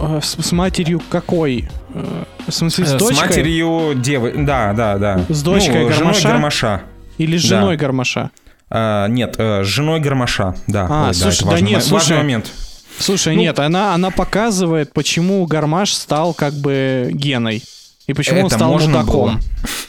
Э, 0.00 0.20
с, 0.22 0.36
с 0.42 0.52
матерью 0.52 1.00
какой? 1.10 1.68
Э, 1.94 2.24
в 2.46 2.52
смысле, 2.52 2.86
с 2.86 2.92
дочкой? 2.92 3.16
С 3.16 3.20
матерью 3.20 3.94
девы... 3.96 4.34
Да, 4.36 4.72
да, 4.72 4.98
да. 4.98 5.24
С 5.28 5.42
дочкой 5.42 5.84
ну, 5.84 5.88
Гармаша? 5.88 6.28
Гармаша. 6.28 6.82
Или 7.18 7.36
с 7.36 7.42
женой 7.42 7.76
да. 7.76 7.80
Гармаша? 7.82 8.30
А, 8.70 9.06
нет, 9.08 9.36
с 9.38 9.66
женой 9.66 10.00
Гармаша, 10.00 10.54
да. 10.66 10.86
А, 10.88 11.08
Ой, 11.08 11.14
слушай, 11.14 11.44
да, 11.44 11.50
да 11.50 11.60
нет, 11.60 11.82
слушай, 11.82 11.92
важный 11.92 12.16
момент. 12.18 12.52
Слушай, 12.98 13.34
ну, 13.34 13.40
нет, 13.40 13.58
она, 13.58 13.94
она 13.94 14.10
показывает, 14.10 14.92
почему 14.92 15.44
Гармаш 15.46 15.92
стал 15.92 16.34
как 16.34 16.54
бы 16.54 17.10
геной. 17.12 17.62
И 18.06 18.12
почему 18.12 18.38
это 18.38 18.44
он 18.46 18.50
стал 18.50 18.70
можно 18.72 18.98
мудаком? 19.00 19.36
Было, 19.36 19.40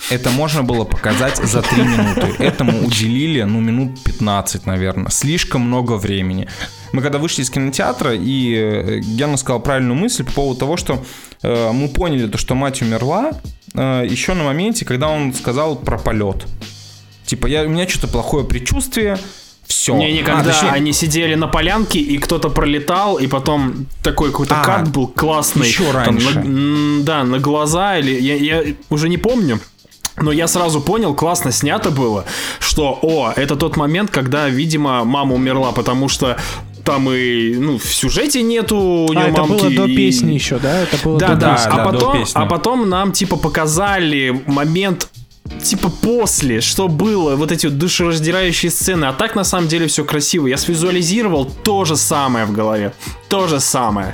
это 0.10 0.30
можно 0.32 0.64
было 0.64 0.84
показать 0.84 1.38
за 1.38 1.62
3 1.62 1.84
минуты. 1.84 2.28
Этому 2.40 2.86
уделили, 2.86 3.42
ну, 3.44 3.60
минут 3.60 4.04
15, 4.04 4.66
наверное. 4.66 5.10
Слишком 5.10 5.62
много 5.62 5.94
времени. 5.94 6.48
Мы 6.92 7.02
когда 7.02 7.18
вышли 7.18 7.42
из 7.42 7.50
кинотеатра, 7.50 8.14
и 8.14 8.54
э, 8.54 9.00
Гена 9.00 9.38
сказал 9.38 9.62
правильную 9.62 9.96
мысль 9.96 10.24
по 10.26 10.34
поводу 10.34 10.60
того, 10.60 10.78
что 10.78 11.04
э, 11.42 11.72
мы 11.72 11.88
поняли 11.88 12.28
то, 12.28 12.38
что 12.38 12.54
мать 12.54 12.82
умерла 12.82 13.32
э, 13.74 14.06
еще 14.08 14.34
на 14.34 14.44
моменте, 14.44 14.86
когда 14.86 15.08
он 15.08 15.34
сказал 15.34 15.78
про 15.78 15.98
полет. 15.98 16.46
Типа, 17.26 17.48
я, 17.48 17.64
у 17.64 17.70
меня 17.70 17.88
что-то 17.88 18.10
плохое 18.10 18.46
предчувствие, 18.46 19.18
Все. 19.68 19.96
Не, 19.96 20.12
не, 20.12 20.22
когда 20.24 20.54
они 20.72 20.92
сидели 20.94 21.36
на 21.36 21.48
полянке, 21.48 22.00
и 22.00 22.18
кто-то 22.18 22.50
пролетал, 22.50 23.18
и 23.18 23.28
потом 23.28 23.86
такой 24.04 24.32
какой-то 24.32 24.60
А, 24.62 24.64
кат 24.66 24.90
был 24.90 25.08
классный. 25.08 25.68
еще 25.68 25.84
Там 25.86 25.96
раньше. 25.96 26.40
на- 26.40 26.40
м, 26.42 27.04
да, 27.04 27.24
на 27.24 27.40
глаза, 27.40 27.98
или 27.98 28.12
я, 28.20 28.36
я 28.36 28.64
уже 28.90 29.08
не 29.10 29.18
помню. 29.18 29.60
Но 30.18 30.32
я 30.34 30.48
сразу 30.48 30.82
понял, 30.82 31.16
классно 31.16 31.52
снято 31.52 31.90
было, 31.90 32.26
что, 32.60 33.00
о, 33.02 33.32
это 33.36 33.56
тот 33.56 33.78
момент, 33.78 34.12
когда, 34.12 34.50
видимо, 34.50 35.06
мама 35.06 35.36
умерла, 35.36 35.72
потому 35.72 36.10
что 36.10 36.38
там 36.84 37.10
и, 37.12 37.56
ну, 37.56 37.78
в 37.78 37.86
сюжете 37.86 38.42
нету 38.42 38.76
у 38.78 39.14
нее 39.14 39.26
А, 39.26 39.30
это 39.30 39.42
мамки. 39.46 39.62
было 39.62 39.72
до 39.72 39.86
и- 39.86 39.96
песни 39.96 40.34
еще, 40.34 40.58
да? 40.60 40.82
Это 40.82 40.98
было 41.04 41.18
Да, 41.18 41.28
до 41.30 41.36
да, 41.36 41.54
песни. 41.56 41.70
да, 41.70 41.74
а, 41.76 41.86
до 41.86 41.92
потом, 42.00 42.20
песни. 42.20 42.40
а 42.42 42.46
потом 42.46 42.90
нам, 42.90 43.12
типа, 43.14 43.38
показали 43.38 44.42
момент 44.48 45.08
типа 45.64 45.90
после, 45.90 46.62
что 46.62 46.88
было, 46.88 47.36
вот 47.36 47.52
эти 47.52 47.68
вот 47.68 47.78
душераздирающие 47.78 48.72
сцены, 48.72 49.06
а 49.06 49.14
так 49.14 49.36
на 49.36 49.44
самом 49.44 49.68
деле 49.68 49.88
все 49.88 50.04
красиво. 50.04 50.48
Я 50.48 50.58
свизуализировал 50.58 51.46
то 51.46 51.86
же 51.86 51.96
самое 51.96 52.46
в 52.46 52.52
голове. 52.52 52.94
То 53.30 53.48
же 53.48 53.60
самое. 53.60 54.14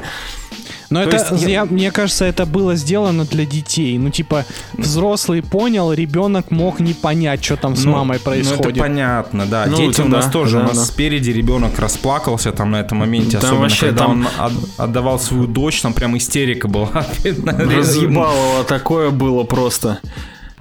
Но 0.89 1.03
То 1.03 1.09
это, 1.09 1.33
есть 1.35 1.45
я- 1.45 1.65
мне 1.65 1.91
кажется, 1.91 2.23
это 2.23 2.45
было 2.45 2.75
сделано 2.77 3.25
для 3.25 3.45
детей. 3.45 3.97
Ну, 3.97 4.09
типа, 4.09 4.45
взрослый 4.71 5.41
понял, 5.41 5.91
ребенок 5.91 6.49
мог 6.49 6.79
не 6.79 6.93
понять, 6.93 7.43
что 7.43 7.57
там 7.57 7.75
с 7.75 7.83
Ну, 7.83 7.91
мамой 7.91 8.19
Ну, 8.19 8.23
происходит. 8.23 8.67
это 8.67 8.79
понятно, 8.79 9.45
да. 9.45 9.65
Ну, 9.67 9.75
Дети 9.75 9.89
это 9.99 10.03
у 10.03 10.07
нас 10.07 10.25
да, 10.27 10.31
тоже. 10.31 10.57
да, 10.59 10.63
у 10.63 10.67
нас 10.67 10.77
да. 10.77 10.85
спереди 10.85 11.31
ребенок 11.31 11.77
расплакался 11.77 12.53
там 12.53 12.71
на 12.71 12.77
этом 12.79 12.99
моменте, 12.99 13.31
Там 13.31 13.39
особенно 13.47 13.61
вообще 13.63 13.85
когда 13.87 14.05
там- 14.05 14.11
он 14.11 14.27
от- 14.37 14.53
отдавал 14.79 15.19
свою 15.19 15.45
дочь, 15.45 15.81
там 15.81 15.91
прям 15.93 16.15
истерика 16.15 16.69
была. 16.69 16.89
Разъебалово 17.25 18.63
такое 18.63 19.09
было 19.09 19.43
просто. 19.43 19.99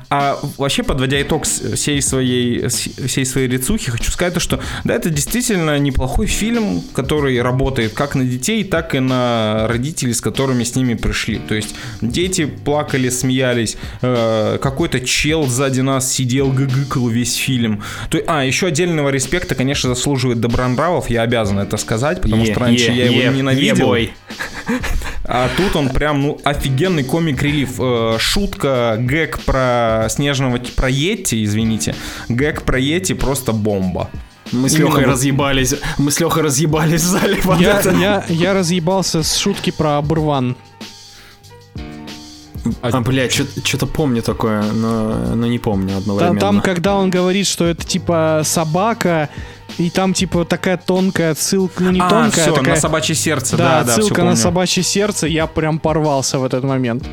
А 0.09 0.39
вообще, 0.57 0.83
подводя 0.83 1.21
итог 1.21 1.45
всей 1.45 2.01
своей, 2.01 2.69
всей 2.69 3.25
своей 3.25 3.49
рецухи, 3.49 3.91
хочу 3.91 4.11
сказать 4.13 4.35
то, 4.35 4.41
что 4.41 4.61
да, 4.85 4.95
это 4.95 5.11
действительно 5.11 5.79
неплохой 5.79 6.27
фильм, 6.27 6.83
который 6.95 7.41
работает 7.43 7.93
как 7.93 8.15
на 8.15 8.25
детей, 8.25 8.63
так 8.63 8.95
и 8.95 9.01
на 9.01 9.67
родителей, 9.69 10.13
с 10.15 10.21
которыми 10.21 10.63
с 10.63 10.77
ними 10.77 10.95
пришли. 10.95 11.39
То 11.39 11.55
есть 11.55 11.75
дети 12.01 12.45
плакали, 12.47 13.09
смеялись, 13.09 13.77
э, 14.03 14.59
какой-то 14.63 15.01
чел 15.01 15.47
сзади 15.47 15.81
нас 15.81 16.13
сидел, 16.13 16.53
гыгыкал 16.53 17.09
весь 17.09 17.35
фильм. 17.35 17.83
То, 18.09 18.19
а, 18.29 18.45
еще 18.45 18.69
отдельного 18.69 19.09
респекта, 19.09 19.55
конечно, 19.55 19.89
заслуживает 19.95 20.41
Добронравов, 20.41 21.11
я 21.11 21.23
обязан 21.23 21.59
это 21.59 21.77
сказать, 21.79 22.21
потому 22.21 22.45
Е- 22.45 22.53
что 22.53 22.61
раньше 22.61 22.91
е- 22.93 22.97
я 22.97 23.05
его 23.07 23.21
е- 23.23 23.29
ненавидел. 23.37 23.77
ебой. 23.87 24.13
А 25.25 25.49
тут 25.57 25.75
он 25.75 25.89
прям, 25.89 26.23
ну, 26.23 26.41
офигенный 26.45 27.03
комик-релив. 27.03 27.71
Э, 27.81 28.17
шутка, 28.21 28.97
гэг 29.01 29.41
про 29.41 29.96
снежного, 30.09 30.59
про 30.77 30.89
Йети, 30.89 31.45
извините. 31.45 31.95
Гэг 32.29 32.63
про 32.63 32.79
Йети 32.79 33.15
просто 33.15 33.53
бомба. 33.53 34.11
Мы 34.53 34.69
с 34.69 34.75
Именно 34.75 34.87
Лехой 34.89 35.05
вот- 35.05 35.13
разъебались. 35.13 35.75
Мы 35.99 36.11
с 36.11 36.21
Лехой 36.21 36.43
разъебались 36.43 37.03
в 37.03 37.07
зале. 37.07 37.41
Я, 37.59 37.81
это. 37.81 37.91
я, 37.91 38.25
я 38.29 38.55
разъебался 38.55 39.23
с 39.23 39.37
шутки 39.37 39.71
про 39.71 39.99
обрван. 39.99 40.57
А, 42.83 43.01
блядь, 43.01 43.33
что-то 43.33 43.87
помню 43.87 44.23
такое, 44.23 44.63
но, 44.73 45.35
но 45.35 45.47
не 45.47 45.59
помню 45.59 45.99
одновременно. 45.99 46.41
Там, 46.41 46.61
когда 46.61 46.97
он 46.97 47.11
говорит, 47.11 47.47
что 47.47 47.65
это 47.65 47.85
типа 47.87 48.43
собака, 48.45 49.29
и 49.79 49.91
там 49.91 50.15
типа 50.15 50.45
такая 50.45 50.77
тонкая 50.77 51.33
отсылка, 51.33 51.85
ну 51.85 51.91
не 51.91 52.01
а, 52.01 52.09
тонкая, 52.09 52.45
все, 52.45 52.55
такая... 52.55 52.75
на 52.75 52.81
собачье 52.81 53.15
сердце, 53.15 53.57
да, 53.57 53.65
да, 53.65 53.85
да, 53.85 53.93
все 53.93 54.01
отсылка 54.01 54.15
помню. 54.17 54.31
на 54.31 54.37
собачье 54.37 54.83
сердце, 54.83 55.27
я 55.27 55.47
прям 55.47 55.79
порвался 55.79 56.39
в 56.39 56.45
этот 56.45 56.65
момент. 56.65 57.05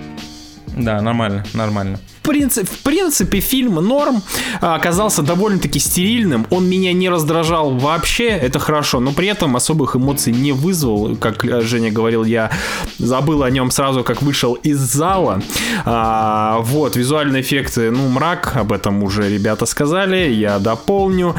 Да, 0.75 1.01
нормально, 1.01 1.43
нормально. 1.53 1.99
В 2.21 2.25
принципе, 2.25 2.65
в 2.65 2.79
принципе, 2.79 3.39
фильм 3.41 3.75
норм 3.75 4.23
а, 4.61 4.75
оказался 4.75 5.21
довольно-таки 5.21 5.79
стерильным. 5.79 6.47
Он 6.49 6.67
меня 6.67 6.93
не 6.93 7.09
раздражал 7.09 7.71
вообще, 7.71 8.29
это 8.29 8.59
хорошо, 8.59 8.99
но 8.99 9.11
при 9.11 9.27
этом 9.27 9.55
особых 9.55 9.95
эмоций 9.95 10.33
не 10.33 10.51
вызвал. 10.51 11.15
Как 11.17 11.43
э, 11.45 11.61
Женя 11.61 11.91
говорил, 11.91 12.23
я 12.23 12.49
забыл 12.97 13.43
о 13.43 13.49
нем 13.51 13.71
сразу, 13.71 14.03
как 14.03 14.21
вышел 14.21 14.53
из 14.53 14.79
зала. 14.79 15.41
А, 15.85 16.59
вот, 16.61 16.95
визуальные 16.95 17.41
эффекты, 17.41 17.91
ну, 17.91 18.07
мрак, 18.07 18.55
об 18.55 18.71
этом 18.71 19.03
уже 19.03 19.29
ребята 19.29 19.65
сказали, 19.65 20.29
я 20.29 20.59
дополню. 20.59 21.35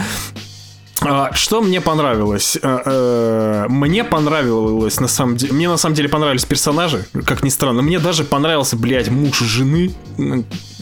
А, 1.07 1.33
Что 1.35 1.61
мне 1.61 1.81
понравилось? 1.81 2.59
Э, 2.63 2.79
э, 2.85 3.67
Мне 3.69 4.05
понравилось, 4.05 5.01
на 5.01 5.09
самом 5.09 5.37
деле, 5.37 5.53
мне 5.53 5.69
на 5.69 5.77
самом 5.77 5.95
деле 5.95 6.09
понравились 6.09 6.45
персонажи, 6.45 7.05
как 7.27 7.43
ни 7.43 7.49
странно. 7.51 7.83
Мне 7.83 7.99
даже 7.99 8.25
понравился, 8.25 8.77
блядь, 8.77 9.09
муж 9.09 9.39
жены, 9.41 9.93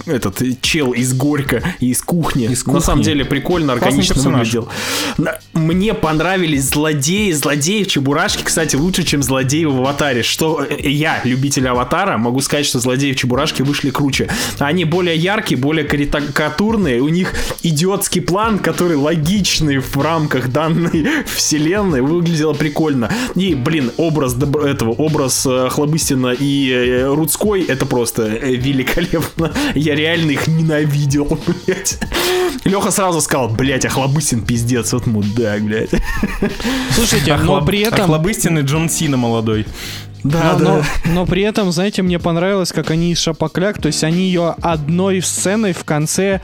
этот 0.07 0.43
чел 0.61 0.93
из 0.93 1.13
Горько 1.15 1.63
и 1.81 1.91
из 1.91 2.03
кухни. 2.03 2.47
Из 2.47 2.67
На 2.67 2.81
самом 2.81 2.99
«Кухни». 2.99 3.13
деле 3.13 3.25
прикольно, 3.25 3.73
органично 3.75 4.21
выглядел. 4.21 4.69
Мне 5.53 5.95
понравились 5.95 6.65
злодеи, 6.71 7.33
злодеи 7.33 7.85
в 7.85 7.89
Чебурашке, 7.89 8.45
кстати, 8.45 8.77
лучше, 8.77 9.05
чем 9.05 9.23
злодеи 9.23 9.65
в 9.65 9.77
Аватаре. 9.79 10.23
Что 10.23 10.65
э, 10.69 10.89
я, 10.89 11.21
любитель 11.25 11.69
Аватара, 11.69 12.17
могу 12.19 12.41
сказать, 12.41 12.67
что 12.67 12.79
злодеи 12.81 13.13
в 13.13 13.17
Чебурашке 13.17 13.63
вышли 13.65 13.91
круче. 13.91 14.29
Они 14.59 14.85
более 14.85 15.17
яркие, 15.17 15.61
более 15.61 15.85
карикатурные, 15.85 17.01
у 17.01 17.09
них 17.09 17.35
идиотский 17.63 18.23
план, 18.23 18.59
который 18.59 18.97
логичный 18.97 19.79
в 19.79 19.97
рамках 19.97 20.51
данной 20.51 21.07
вселенной, 21.27 22.01
выглядело 22.01 22.55
прикольно. 22.55 23.11
И, 23.35 23.55
блин, 23.55 23.93
образ 23.97 24.35
добро- 24.35 24.67
этого, 24.67 24.91
образ 24.91 25.47
э, 25.47 25.69
Хлобыстина 25.71 26.35
и 26.39 26.71
э, 26.71 27.07
Рудской, 27.07 27.63
это 27.63 27.87
просто 27.87 28.27
великолепно. 28.27 29.53
Я 29.75 29.92
реально 29.95 30.33
их 30.33 30.47
ненавидел, 30.49 31.25
блядь. 31.67 31.99
Леха 32.65 32.91
сразу 32.91 33.21
сказал, 33.21 33.49
блядь, 33.49 33.85
а 33.85 33.89
Хлобыстин 33.89 34.43
пиздец, 34.43 34.93
вот 34.93 35.07
мудак, 35.07 35.63
блядь. 35.63 35.91
Слушайте, 36.95 37.37
но 37.37 37.59
Охлоб- 37.61 37.67
при 37.67 37.81
этом... 37.81 38.03
Охлобыстин 38.03 38.59
и 38.59 38.63
Джон 38.63 38.89
Сина 38.89 39.17
молодой. 39.17 39.67
Да, 40.25 40.57
но, 40.59 40.77
но- 40.77 40.83
но 41.13 41.27
при 41.27 41.43
этом, 41.43 41.73
знаете, 41.73 42.03
мне 42.03 42.19
понравилось, 42.21 42.73
как 42.73 42.91
они 42.93 43.11
из 43.13 43.19
шапокляк, 43.19 43.81
то 43.81 43.87
есть 43.89 44.05
они 44.05 44.23
ее 44.27 44.55
одной 44.61 45.21
сценой 45.21 45.73
в 45.73 45.85
конце 45.85 46.41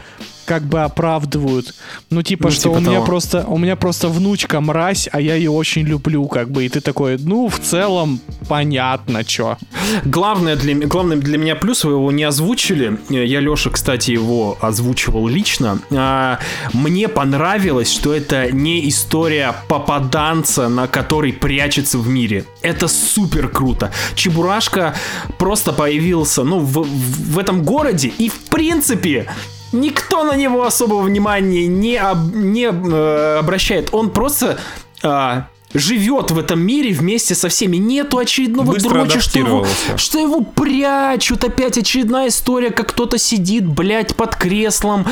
как 0.49 0.62
бы 0.62 0.81
оправдывают. 0.83 1.75
Ну, 2.11 2.23
типа, 2.23 2.45
Ну, 2.49 2.51
что 2.51 2.62
типа 2.62 2.73
у 2.77 2.81
меня 2.81 2.93
того. 2.95 3.07
просто 3.07 3.45
у 3.47 3.59
меня 3.59 3.77
просто 3.77 4.09
внучка 4.09 4.61
мразь, 4.61 5.09
а 5.12 5.20
я 5.20 5.35
ее 5.35 5.51
очень 5.51 5.83
люблю, 5.83 6.27
как 6.27 6.51
бы. 6.51 6.65
И 6.65 6.69
ты 6.69 6.81
такой, 6.81 7.19
ну, 7.19 7.49
в 7.49 7.59
целом, 7.61 8.20
понятно, 8.49 9.25
чё. 9.25 9.57
Главное 10.05 10.57
для, 10.57 10.75
главный 10.87 11.16
для 11.16 11.37
меня 11.39 11.55
плюс, 11.55 11.85
вы 11.85 11.93
его 11.93 12.11
не 12.12 12.25
озвучили. 12.25 12.99
Э, 13.11 13.25
Я, 13.27 13.41
Леша, 13.41 13.70
кстати, 13.70 14.11
его 14.12 14.57
озвучивал 14.61 15.29
лично. 15.29 15.79
А, 15.91 16.39
Мне 16.73 17.09
понравилось, 17.09 17.93
что 17.93 18.15
это 18.15 18.51
не 18.53 18.89
история 18.89 19.55
попаданца, 19.69 20.69
на 20.69 20.87
который 20.89 21.33
прячется 21.33 21.99
в 21.99 22.09
мире. 22.09 22.45
Это 22.62 22.89
супер 22.89 23.49
круто. 23.49 23.91
Чебурашка 24.15 24.95
просто 25.39 25.73
появился, 25.73 26.43
ну, 26.45 26.59
в- 26.61 26.87
в 27.33 27.39
этом 27.39 27.62
городе, 27.62 28.09
и 28.19 28.29
в 28.31 28.39
принципе... 28.51 29.27
Никто 29.73 30.24
на 30.24 30.36
него 30.36 30.65
особого 30.65 31.03
внимания 31.03 31.66
не, 31.66 31.97
об- 31.97 32.35
не 32.35 32.65
э, 32.65 33.39
обращает. 33.39 33.90
Он 33.93 34.11
просто 34.11 34.59
а, 35.03 35.49
живет 35.74 36.31
в 36.31 36.39
этом 36.39 36.61
мире 36.61 36.93
вместе 36.93 37.35
со 37.35 37.49
всеми. 37.49 37.77
Нету 37.77 38.19
очередного 38.19 38.73
Быстро 38.73 39.09
что 39.20 39.39
его, 39.39 39.66
что 39.97 40.19
его 40.19 40.40
прячут. 40.40 41.45
Опять 41.45 41.78
очередная 41.78 42.28
история, 42.28 42.70
как 42.70 42.89
кто-то 42.90 43.19
сидит, 43.19 43.66
блядь, 43.66 44.16
под 44.16 44.36
креслом. 44.36 45.07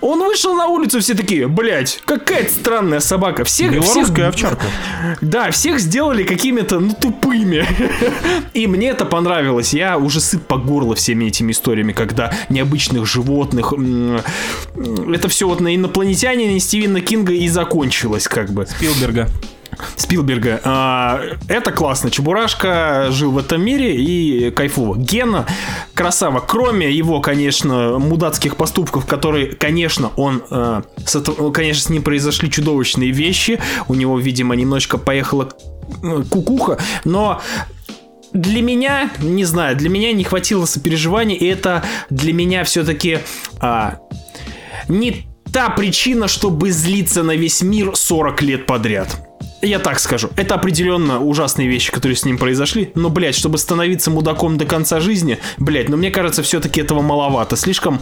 Он 0.00 0.18
вышел 0.20 0.54
на 0.54 0.66
улицу, 0.66 1.00
все 1.00 1.14
такие, 1.14 1.46
блядь, 1.46 2.00
какая-то 2.06 2.50
странная 2.50 3.00
собака. 3.00 3.44
Всех, 3.44 3.72
Белорусская 3.72 4.30
всех- 4.32 4.52
овчарка. 4.52 4.66
Да, 5.20 5.50
всех 5.50 5.78
сделали 5.78 6.22
какими-то, 6.22 6.80
ну, 6.80 6.94
тупыми. 6.98 7.66
И 8.54 8.66
мне 8.66 8.88
это 8.88 9.04
понравилось. 9.04 9.74
Я 9.74 9.98
уже 9.98 10.20
сыт 10.20 10.46
по 10.46 10.56
горло 10.56 10.94
всеми 10.94 11.26
этими 11.26 11.52
историями, 11.52 11.92
когда 11.92 12.32
необычных 12.48 13.06
животных... 13.06 13.74
Это 15.14 15.28
все 15.28 15.46
вот 15.46 15.60
на 15.60 15.74
инопланетянине 15.74 16.58
Стивена 16.60 17.00
Кинга 17.00 17.32
и 17.32 17.46
закончилось, 17.48 18.26
как 18.26 18.50
бы. 18.50 18.66
Спилберга. 18.66 19.28
Спилберга. 19.96 20.60
А, 20.64 21.20
это 21.48 21.72
классно. 21.72 22.10
Чебурашка 22.10 23.08
жил 23.10 23.32
в 23.32 23.38
этом 23.38 23.62
мире 23.62 23.96
и 23.96 24.50
кайфово. 24.50 24.96
Гена 24.96 25.46
красава. 25.94 26.40
Кроме 26.40 26.90
его, 26.90 27.20
конечно, 27.20 27.98
мудацких 27.98 28.56
поступков, 28.56 29.06
которые, 29.06 29.54
конечно, 29.54 30.10
он, 30.16 30.42
э, 30.50 30.82
с 31.04 31.22
конечно, 31.52 31.82
с 31.82 31.90
ним 31.90 32.02
произошли 32.02 32.50
чудовищные 32.50 33.10
вещи. 33.10 33.60
У 33.88 33.94
него, 33.94 34.18
видимо, 34.18 34.54
немножечко 34.56 34.98
поехала 34.98 35.48
э, 36.02 36.22
кукуха, 36.30 36.78
но 37.04 37.40
для 38.32 38.62
меня, 38.62 39.10
не 39.20 39.44
знаю, 39.44 39.76
для 39.76 39.88
меня 39.88 40.12
не 40.12 40.24
хватило 40.24 40.64
сопереживания, 40.64 41.36
и 41.36 41.46
это 41.46 41.82
для 42.10 42.32
меня 42.32 42.62
все-таки 42.62 43.18
не 44.88 45.26
та 45.52 45.70
причина, 45.70 46.28
чтобы 46.28 46.70
злиться 46.70 47.22
на 47.22 47.32
весь 47.32 47.62
мир 47.62 47.96
40 47.96 48.42
лет 48.42 48.66
подряд. 48.66 49.29
Я 49.62 49.78
так 49.78 49.98
скажу, 50.00 50.30
это 50.36 50.54
определенно 50.54 51.20
ужасные 51.20 51.68
вещи, 51.68 51.92
которые 51.92 52.16
с 52.16 52.24
ним 52.24 52.38
произошли, 52.38 52.92
но, 52.94 53.10
блядь, 53.10 53.34
чтобы 53.34 53.58
становиться 53.58 54.10
мудаком 54.10 54.56
до 54.56 54.64
конца 54.64 55.00
жизни, 55.00 55.38
блядь, 55.58 55.88
но 55.88 55.96
мне 55.96 56.10
кажется, 56.10 56.42
все-таки 56.42 56.80
этого 56.80 57.02
маловато. 57.02 57.56
Слишком 57.56 58.00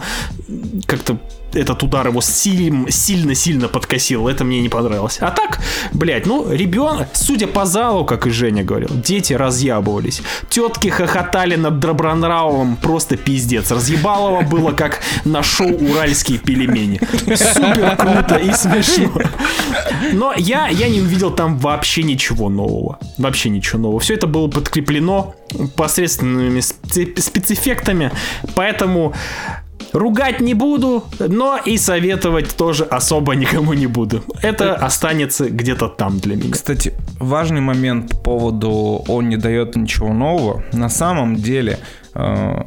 как-то 0.85 1.19
этот 1.53 1.81
удар 1.83 2.07
его 2.07 2.21
сильно-сильно 2.21 3.67
подкосил. 3.67 4.27
Это 4.27 4.43
мне 4.43 4.61
не 4.61 4.69
понравилось. 4.69 5.17
А 5.19 5.31
так, 5.31 5.59
блядь, 5.93 6.25
ну, 6.25 6.51
ребенок, 6.51 7.09
судя 7.13 7.47
по 7.47 7.65
залу, 7.65 8.05
как 8.05 8.27
и 8.27 8.29
Женя 8.29 8.63
говорил, 8.63 8.89
дети 8.91 9.33
разъябывались. 9.33 10.21
Тетки 10.49 10.89
хохотали 10.89 11.55
над 11.55 11.79
Добронравовым 11.79 12.75
просто 12.75 13.17
пиздец. 13.17 13.71
Разъебалово 13.71 14.41
было 14.41 14.71
как 14.71 15.01
на 15.25 15.41
шоу 15.43 15.69
«Уральские 15.69 16.37
пельмени». 16.37 16.99
Супер 17.35 17.95
круто 17.97 18.35
и 18.35 18.51
смешно. 18.53 19.11
Но 20.13 20.33
я, 20.35 20.67
я 20.67 20.87
не 20.89 21.01
увидел 21.01 21.31
там 21.31 21.48
вообще 21.57 22.03
ничего 22.03 22.49
нового. 22.49 22.99
Вообще 23.17 23.49
ничего 23.49 23.79
нового. 23.79 23.99
Все 23.99 24.13
это 24.13 24.27
было 24.27 24.47
подкреплено 24.47 25.35
посредственными 25.75 26.59
спецэффектами. 26.59 28.11
Поэтому 28.55 29.13
Ругать 29.93 30.39
не 30.39 30.53
буду, 30.53 31.03
но 31.19 31.57
и 31.57 31.77
советовать 31.77 32.55
тоже 32.55 32.83
особо 32.83 33.33
никому 33.33 33.73
не 33.73 33.87
буду. 33.87 34.23
Это 34.41 34.75
останется 34.75 35.49
где-то 35.49 35.87
там 35.87 36.19
для 36.19 36.35
меня. 36.35 36.51
Кстати, 36.51 36.93
важный 37.19 37.61
момент 37.61 38.11
по 38.11 38.17
поводу 38.17 39.03
«он 39.07 39.29
не 39.29 39.37
дает 39.37 39.75
ничего 39.75 40.13
нового». 40.13 40.63
На 40.73 40.89
самом 40.89 41.35
деле, 41.35 41.79
э, 42.13 42.63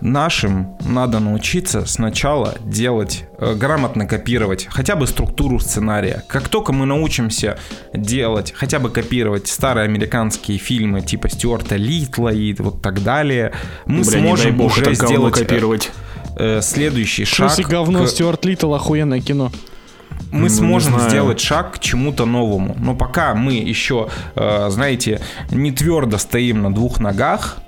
нашим 0.00 0.76
надо 0.80 1.20
научиться 1.20 1.86
сначала 1.86 2.54
делать, 2.64 3.24
э, 3.38 3.54
грамотно 3.54 4.06
копировать 4.06 4.66
хотя 4.70 4.96
бы 4.96 5.06
структуру 5.06 5.58
сценария. 5.58 6.24
Как 6.28 6.48
только 6.48 6.72
мы 6.72 6.86
научимся 6.86 7.58
делать, 7.92 8.52
хотя 8.56 8.78
бы 8.78 8.90
копировать 8.90 9.48
старые 9.48 9.84
американские 9.84 10.58
фильмы 10.58 11.00
типа 11.00 11.28
Стюарта 11.28 11.76
Литла 11.76 12.30
и 12.30 12.54
вот 12.54 12.82
так 12.82 13.02
далее, 13.02 13.52
мы 13.86 14.02
Бля, 14.02 14.20
сможем 14.20 14.56
бог, 14.56 14.72
уже 14.72 14.94
сделать... 14.94 15.36
Э, 15.36 15.44
копировать 15.44 15.90
э, 16.36 16.60
следующий 16.62 17.24
шаг. 17.24 17.50
Слушай, 17.50 17.68
говно, 17.68 18.04
к... 18.04 18.08
Стюарт 18.08 18.44
Литтл 18.44 18.74
охуенное 18.74 19.20
кино. 19.20 19.50
Мы 20.30 20.42
ну, 20.42 20.48
сможем 20.48 20.98
сделать 21.00 21.40
шаг 21.40 21.74
к 21.74 21.78
чему-то 21.78 22.26
новому. 22.26 22.76
Но 22.78 22.94
пока 22.94 23.34
мы 23.34 23.54
еще, 23.54 24.08
э, 24.34 24.68
знаете, 24.70 25.20
не 25.50 25.72
твердо 25.72 26.18
стоим 26.18 26.62
на 26.62 26.72
двух 26.72 27.00
ногах, 27.00 27.58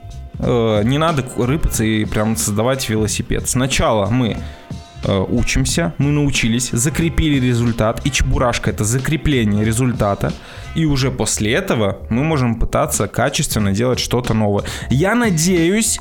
э, 0.43 0.83
не 0.85 0.99
надо 0.99 1.25
рыпаться 1.37 1.85
и 1.85 2.05
прям 2.05 2.37
создавать 2.37 2.89
велосипед. 2.89 3.49
Сначала 3.49 4.07
мы 4.07 4.37
э, 5.05 5.25
учимся, 5.29 5.95
мы 5.99 6.11
научились, 6.11 6.71
закрепили 6.71 7.45
результат, 7.45 8.01
и 8.05 8.11
чебурашка 8.11 8.71
это 8.71 8.85
закрепление 8.85 9.65
результата, 9.65 10.33
и 10.75 10.85
уже 10.85 11.11
после 11.11 11.53
этого 11.53 11.99
мы 12.11 12.25
можем 12.25 12.57
пытаться 12.57 13.09
качественно 13.09 13.73
делать 13.73 13.99
что-то 13.99 14.35
новое. 14.35 14.65
Я 14.91 15.15
надеюсь, 15.15 16.01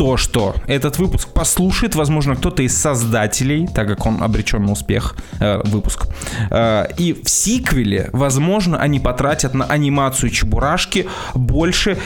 то, 0.00 0.16
что 0.16 0.54
этот 0.66 0.98
выпуск 0.98 1.28
послушает, 1.34 1.94
возможно, 1.94 2.34
кто-то 2.34 2.62
из 2.62 2.74
создателей, 2.74 3.66
так 3.66 3.86
как 3.86 4.06
он 4.06 4.22
обречен 4.22 4.64
на 4.64 4.72
успех, 4.72 5.14
э, 5.40 5.60
выпуск. 5.64 6.06
Э, 6.50 6.86
и 6.96 7.12
в 7.12 7.28
сиквеле, 7.28 8.08
возможно, 8.14 8.78
они 8.78 8.98
потратят 8.98 9.52
на 9.52 9.66
анимацию 9.66 10.30
Чебурашки 10.30 11.06
больше 11.34 11.98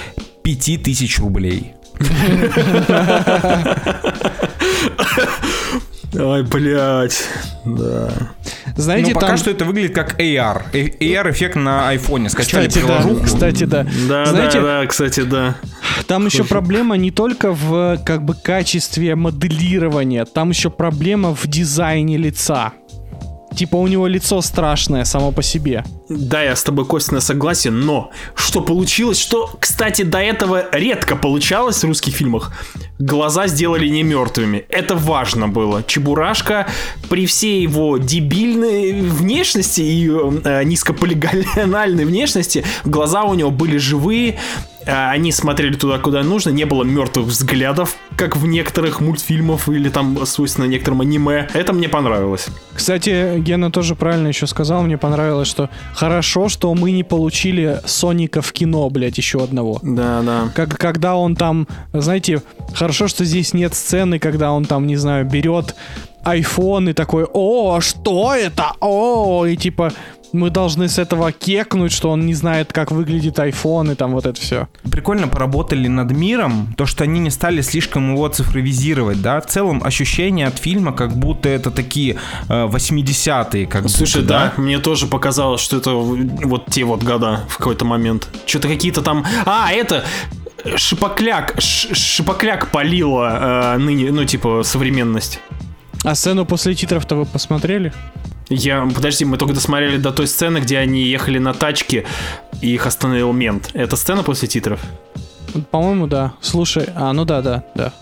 5000 0.42 1.20
рублей. 1.20 1.73
Ой, 6.16 6.44
блядь, 6.44 7.28
да. 7.64 8.12
Знаете, 8.76 9.08
Но 9.08 9.14
пока 9.14 9.28
там... 9.28 9.36
что 9.36 9.50
это 9.50 9.64
выглядит 9.64 9.94
как 9.94 10.20
AR. 10.20 10.70
AR-эффект 10.72 11.56
на 11.56 11.88
айфоне. 11.88 12.28
Скачали 12.28 12.68
кстати, 12.68 12.84
приложуху. 12.84 13.20
Да, 13.20 13.24
кстати, 13.24 13.64
да. 13.64 13.86
Да, 14.08 14.26
Знаете, 14.26 14.60
да, 14.60 14.80
да, 14.80 14.86
кстати, 14.86 15.20
да. 15.20 15.56
Там 16.06 16.26
еще 16.26 16.44
проблема 16.44 16.96
не 16.96 17.10
только 17.10 17.52
в 17.52 17.98
как 18.04 18.24
бы 18.24 18.34
качестве 18.34 19.16
моделирования, 19.16 20.24
там 20.24 20.50
еще 20.50 20.70
проблема 20.70 21.34
в 21.34 21.46
дизайне 21.46 22.16
лица. 22.16 22.72
Типа 23.56 23.76
у 23.76 23.86
него 23.86 24.06
лицо 24.06 24.42
страшное 24.42 25.04
само 25.04 25.32
по 25.32 25.42
себе. 25.42 25.84
Да, 26.08 26.42
я 26.42 26.56
с 26.56 26.62
тобой, 26.62 26.84
Костина, 26.84 27.20
согласен, 27.20 27.80
но 27.80 28.10
что 28.34 28.60
получилось, 28.60 29.18
что, 29.18 29.50
кстати, 29.58 30.02
до 30.02 30.18
этого 30.18 30.64
редко 30.72 31.16
получалось 31.16 31.82
в 31.82 31.86
русских 31.86 32.14
фильмах, 32.14 32.52
глаза 32.98 33.46
сделали 33.46 33.88
не 33.88 34.02
мертвыми. 34.02 34.64
Это 34.68 34.96
важно 34.96 35.48
было. 35.48 35.82
Чебурашка 35.82 36.66
при 37.08 37.26
всей 37.26 37.62
его 37.62 37.98
дебильной 37.98 39.00
внешности 39.00 39.80
и 39.80 40.08
э, 40.08 40.64
низкополигональной 40.64 42.04
внешности, 42.04 42.64
глаза 42.84 43.22
у 43.22 43.34
него 43.34 43.50
были 43.50 43.78
живые, 43.78 44.38
они 44.86 45.32
смотрели 45.32 45.74
туда, 45.74 45.98
куда 45.98 46.22
нужно, 46.22 46.50
не 46.50 46.64
было 46.64 46.84
мертвых 46.84 47.26
взглядов, 47.26 47.96
как 48.16 48.36
в 48.36 48.46
некоторых 48.46 49.00
мультфильмах 49.00 49.68
или 49.68 49.88
там 49.88 50.24
свойственно 50.26 50.66
некоторым 50.66 51.00
аниме. 51.00 51.48
Это 51.54 51.72
мне 51.72 51.88
понравилось. 51.88 52.46
Кстати, 52.74 53.38
Гена 53.38 53.70
тоже 53.70 53.94
правильно 53.94 54.28
еще 54.28 54.46
сказал, 54.46 54.82
мне 54.82 54.98
понравилось, 54.98 55.48
что 55.48 55.70
хорошо, 55.94 56.48
что 56.48 56.74
мы 56.74 56.92
не 56.92 57.04
получили 57.04 57.80
Соника 57.86 58.42
в 58.42 58.52
кино, 58.52 58.88
блядь, 58.90 59.18
еще 59.18 59.42
одного. 59.42 59.78
Да, 59.82 60.22
да. 60.22 60.48
Как, 60.54 60.78
когда 60.78 61.16
он 61.16 61.36
там, 61.36 61.66
знаете, 61.92 62.42
хорошо, 62.74 63.08
что 63.08 63.24
здесь 63.24 63.54
нет 63.54 63.74
сцены, 63.74 64.18
когда 64.18 64.52
он 64.52 64.64
там, 64.64 64.86
не 64.86 64.96
знаю, 64.96 65.24
берет 65.24 65.74
iPhone 66.24 66.90
и 66.90 66.92
такой, 66.92 67.26
о, 67.32 67.80
что 67.80 68.34
это? 68.34 68.72
О, 68.80 69.46
и 69.46 69.56
типа 69.56 69.92
мы 70.34 70.50
должны 70.50 70.88
с 70.88 70.98
этого 70.98 71.32
кекнуть, 71.32 71.92
что 71.92 72.10
он 72.10 72.26
не 72.26 72.34
знает, 72.34 72.72
как 72.72 72.90
выглядит 72.90 73.38
iPhone 73.38 73.92
и 73.92 73.94
там 73.94 74.12
вот 74.12 74.26
это 74.26 74.40
все. 74.40 74.68
Прикольно 74.90 75.28
поработали 75.28 75.88
над 75.88 76.10
миром, 76.10 76.74
то, 76.76 76.86
что 76.86 77.04
они 77.04 77.20
не 77.20 77.30
стали 77.30 77.60
слишком 77.60 78.12
его 78.12 78.28
цифровизировать, 78.28 79.22
да. 79.22 79.40
В 79.40 79.46
целом 79.46 79.82
ощущение 79.82 80.46
от 80.46 80.58
фильма, 80.58 80.92
как 80.92 81.16
будто 81.16 81.48
это 81.48 81.70
такие 81.70 82.16
э, 82.48 82.66
80-е, 82.66 83.66
как 83.66 83.88
Слушай, 83.88 84.22
будто, 84.22 84.28
да, 84.28 84.52
да, 84.56 84.62
мне 84.62 84.78
тоже 84.78 85.06
показалось, 85.06 85.60
что 85.60 85.76
это 85.76 85.90
вот 85.92 86.66
те 86.66 86.84
вот 86.84 87.02
года 87.04 87.44
в 87.48 87.58
какой-то 87.58 87.84
момент. 87.84 88.28
Что-то 88.46 88.68
какие-то 88.68 89.02
там... 89.02 89.24
А, 89.46 89.72
это 89.72 90.04
шипокляк, 90.76 91.60
шипокляк 91.60 92.70
полила 92.70 93.74
э, 93.74 93.78
ныне, 93.78 94.10
ну, 94.10 94.24
типа, 94.24 94.62
современность. 94.64 95.40
А 96.02 96.14
сцену 96.14 96.44
после 96.44 96.74
титров-то 96.74 97.16
вы 97.16 97.24
посмотрели? 97.24 97.92
Я, 98.54 98.88
подожди, 98.94 99.24
мы 99.24 99.36
только 99.36 99.54
досмотрели 99.54 99.96
до 99.96 100.12
той 100.12 100.26
сцены, 100.26 100.58
где 100.58 100.78
они 100.78 101.02
ехали 101.02 101.38
на 101.38 101.54
тачке, 101.54 102.04
и 102.60 102.74
их 102.74 102.86
остановил 102.86 103.32
мент. 103.32 103.70
Это 103.74 103.96
сцена 103.96 104.22
после 104.22 104.48
титров? 104.48 104.80
По-моему, 105.70 106.06
да. 106.06 106.34
Слушай, 106.40 106.88
а, 106.94 107.12
ну 107.12 107.24
да, 107.24 107.42
да, 107.42 107.64
да. 107.74 107.92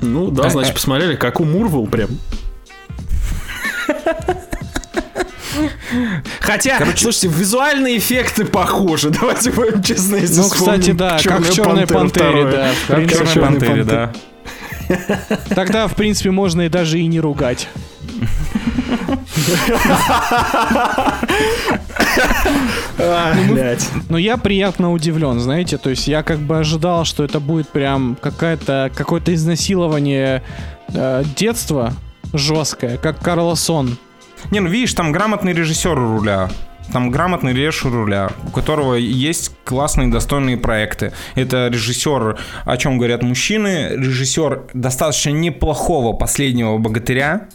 Ну 0.00 0.30
да, 0.30 0.48
значит, 0.50 0.74
посмотрели, 0.74 1.14
как 1.14 1.40
у 1.40 1.44
Мурвел 1.44 1.86
прям. 1.86 2.10
Хотя, 6.40 6.78
Короче, 6.78 7.02
слушайте, 7.02 7.28
визуальные 7.28 7.98
эффекты 7.98 8.44
похожи. 8.44 9.10
Давайте 9.20 9.50
будем 9.50 9.82
честны. 9.82 10.22
Ну, 10.28 10.48
кстати, 10.48 10.92
да, 10.92 11.18
как 11.22 11.40
в 11.40 11.52
Черной 11.52 11.86
Пантере, 11.86 12.50
да. 12.50 12.70
Как 12.88 12.98
в 13.00 13.32
Черной 13.32 13.42
Пантере, 13.46 13.84
да. 13.84 14.12
Тогда, 15.54 15.86
в 15.86 15.94
принципе, 15.94 16.30
можно 16.30 16.62
и 16.62 16.68
даже 16.68 16.98
и 16.98 17.06
не 17.06 17.20
ругать. 17.20 17.68
Но 22.98 23.74
ну, 24.10 24.16
я 24.16 24.36
приятно 24.36 24.92
удивлен, 24.92 25.40
знаете, 25.40 25.78
то 25.78 25.90
есть 25.90 26.08
я 26.08 26.22
как 26.22 26.38
бы 26.38 26.58
ожидал, 26.58 27.04
что 27.04 27.24
это 27.24 27.40
будет 27.40 27.68
прям 27.68 28.16
какая-то 28.20 28.90
какое-то 28.94 29.34
изнасилование 29.34 30.42
э, 30.88 31.24
детства 31.36 31.94
жесткое, 32.32 32.96
как 32.98 33.18
Карлосон. 33.20 33.96
Не, 34.50 34.60
ну 34.60 34.68
видишь, 34.68 34.94
там 34.94 35.12
грамотный 35.12 35.52
режиссер 35.52 35.98
у 35.98 36.18
руля. 36.18 36.50
Там 36.92 37.10
грамотный 37.10 37.52
режиссер 37.54 37.90
руля, 37.90 38.30
у 38.46 38.50
которого 38.50 38.94
есть 38.94 39.52
классные 39.64 40.08
достойные 40.08 40.56
проекты. 40.56 41.12
Это 41.34 41.68
режиссер, 41.68 42.38
о 42.64 42.76
чем 42.76 42.98
говорят 42.98 43.22
мужчины, 43.22 43.90
режиссер 43.92 44.64
достаточно 44.74 45.30
неплохого 45.30 46.12
последнего 46.12 46.76
богатыря 46.78 47.48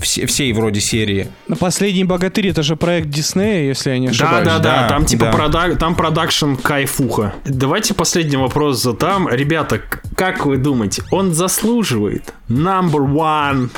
все, 0.00 0.26
всей 0.26 0.52
вроде 0.52 0.80
серии. 0.80 1.28
На 1.48 1.56
последний 1.56 2.04
богатырь 2.04 2.48
это 2.48 2.62
же 2.62 2.76
проект 2.76 3.08
Диснея, 3.08 3.66
если 3.66 3.90
я 3.90 3.98
не 3.98 4.08
ошибаюсь. 4.08 4.44
Да, 4.44 4.58
да, 4.58 4.82
да. 4.82 4.88
Там 4.88 5.06
типа 5.06 5.26
да. 5.26 5.32
Продак, 5.32 5.78
там 5.78 5.94
продакшн 5.94 6.54
кайфуха. 6.54 7.34
Давайте 7.44 7.94
последний 7.94 8.36
вопрос 8.36 8.82
задам. 8.82 9.28
Ребята, 9.28 9.80
как 10.14 10.44
вы 10.44 10.58
думаете, 10.58 11.02
он 11.10 11.32
заслуживает 11.32 12.34
number 12.48 13.00
one 13.00 13.70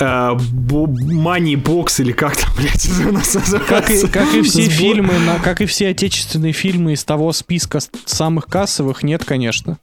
Money 0.00 1.54
э, 1.54 1.56
Box 1.56 2.00
или 2.00 2.12
как 2.12 2.36
там, 2.36 2.50
блядь, 2.56 2.88
называется. 3.12 3.60
Как 3.68 3.90
и, 3.90 4.06
как 4.06 4.34
и 4.34 4.42
все 4.42 4.62
Сбор... 4.62 4.76
фильмы, 4.76 5.18
на, 5.18 5.38
как 5.38 5.60
и 5.60 5.66
все 5.66 5.88
отечественные 5.88 6.52
фильмы 6.52 6.94
из 6.94 7.04
того 7.04 7.32
списка 7.32 7.80
самых 8.04 8.46
кассовых, 8.46 9.02
нет, 9.02 9.24
конечно. 9.24 9.78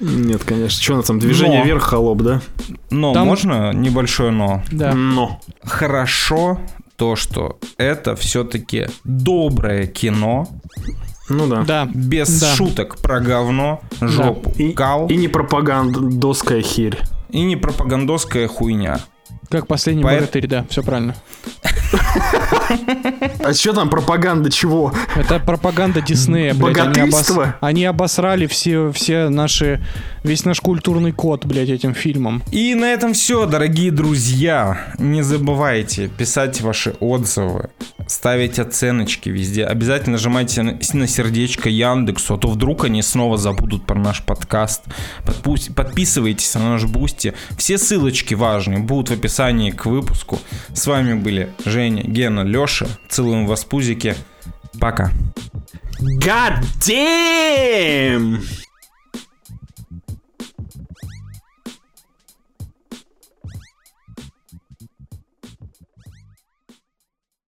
Нет, 0.00 0.44
конечно. 0.44 0.82
Что 0.82 0.94
у 0.94 0.96
нас 0.96 1.06
там? 1.06 1.18
Движение 1.18 1.60
но. 1.60 1.64
вверх, 1.64 1.82
холоп, 1.82 2.22
да? 2.22 2.40
Но, 2.90 3.12
там... 3.14 3.26
можно 3.26 3.72
небольшое 3.72 4.30
но? 4.30 4.62
Да. 4.70 4.94
Но. 4.94 5.40
Хорошо 5.64 6.60
то, 6.96 7.16
что 7.16 7.58
это 7.76 8.14
все-таки 8.16 8.86
доброе 9.04 9.86
кино, 9.86 10.48
Ну 11.28 11.46
да. 11.48 11.62
Да. 11.62 11.88
без 11.92 12.40
Да. 12.40 12.54
шуток 12.54 12.98
про 12.98 13.20
говно, 13.20 13.80
жопу, 14.00 14.50
И, 14.56 14.72
кал 14.72 15.06
и 15.08 15.16
не 15.16 15.28
пропагандоская 15.28 16.62
херь. 16.62 16.98
и 17.30 17.42
не 17.42 17.56
пропагандовская 17.56 18.48
хуйня. 18.48 19.00
Как 19.50 19.66
последний 19.66 20.02
Поэт- 20.02 20.20
богатырь, 20.20 20.46
да, 20.46 20.66
все 20.70 20.82
правильно. 20.82 21.14
А 23.40 23.52
что 23.54 23.72
там 23.72 23.88
пропаганда 23.90 24.50
чего? 24.50 24.92
Это 25.16 25.38
пропаганда 25.38 26.00
Диснея, 26.00 26.54
блядь. 26.54 26.78
Они, 26.78 26.88
Богатырство? 27.00 27.56
они 27.60 27.84
обосрали 27.84 28.46
все, 28.46 28.90
все 28.92 29.28
наши, 29.28 29.80
весь 30.22 30.44
наш 30.44 30.60
культурный 30.60 31.12
код, 31.12 31.44
блядь, 31.44 31.68
этим 31.68 31.94
фильмом. 31.94 32.42
И 32.50 32.74
на 32.74 32.86
этом 32.86 33.12
все, 33.14 33.46
дорогие 33.46 33.90
друзья. 33.90 34.92
Не 34.98 35.22
забывайте 35.22 36.08
писать 36.08 36.60
ваши 36.60 36.94
отзывы, 37.00 37.70
ставить 38.06 38.58
оценочки 38.58 39.28
везде. 39.28 39.64
Обязательно 39.64 40.12
нажимайте 40.12 40.62
на, 40.62 40.78
на 40.92 41.06
сердечко 41.06 41.68
Яндексу, 41.68 42.34
а 42.34 42.38
то 42.38 42.48
вдруг 42.48 42.84
они 42.84 43.02
снова 43.02 43.36
забудут 43.38 43.86
про 43.86 43.98
наш 43.98 44.22
подкаст. 44.22 44.82
Подпу- 45.24 45.72
подписывайтесь 45.72 46.54
на 46.54 46.70
наш 46.70 46.84
Бусти. 46.84 47.34
Все 47.56 47.78
ссылочки 47.78 48.34
важные 48.34 48.78
будут 48.78 49.10
в 49.10 49.12
описании 49.12 49.70
к 49.70 49.86
выпуску. 49.86 50.38
С 50.72 50.86
вами 50.86 51.14
были 51.14 51.50
Женя, 51.64 52.02
Гена, 52.02 52.37
Леша. 52.42 52.86
Целуем 53.08 53.46
вас, 53.46 53.64
пузики. 53.64 54.14
Пока. 54.80 55.12
God 56.20 56.62
damn! 56.80 58.40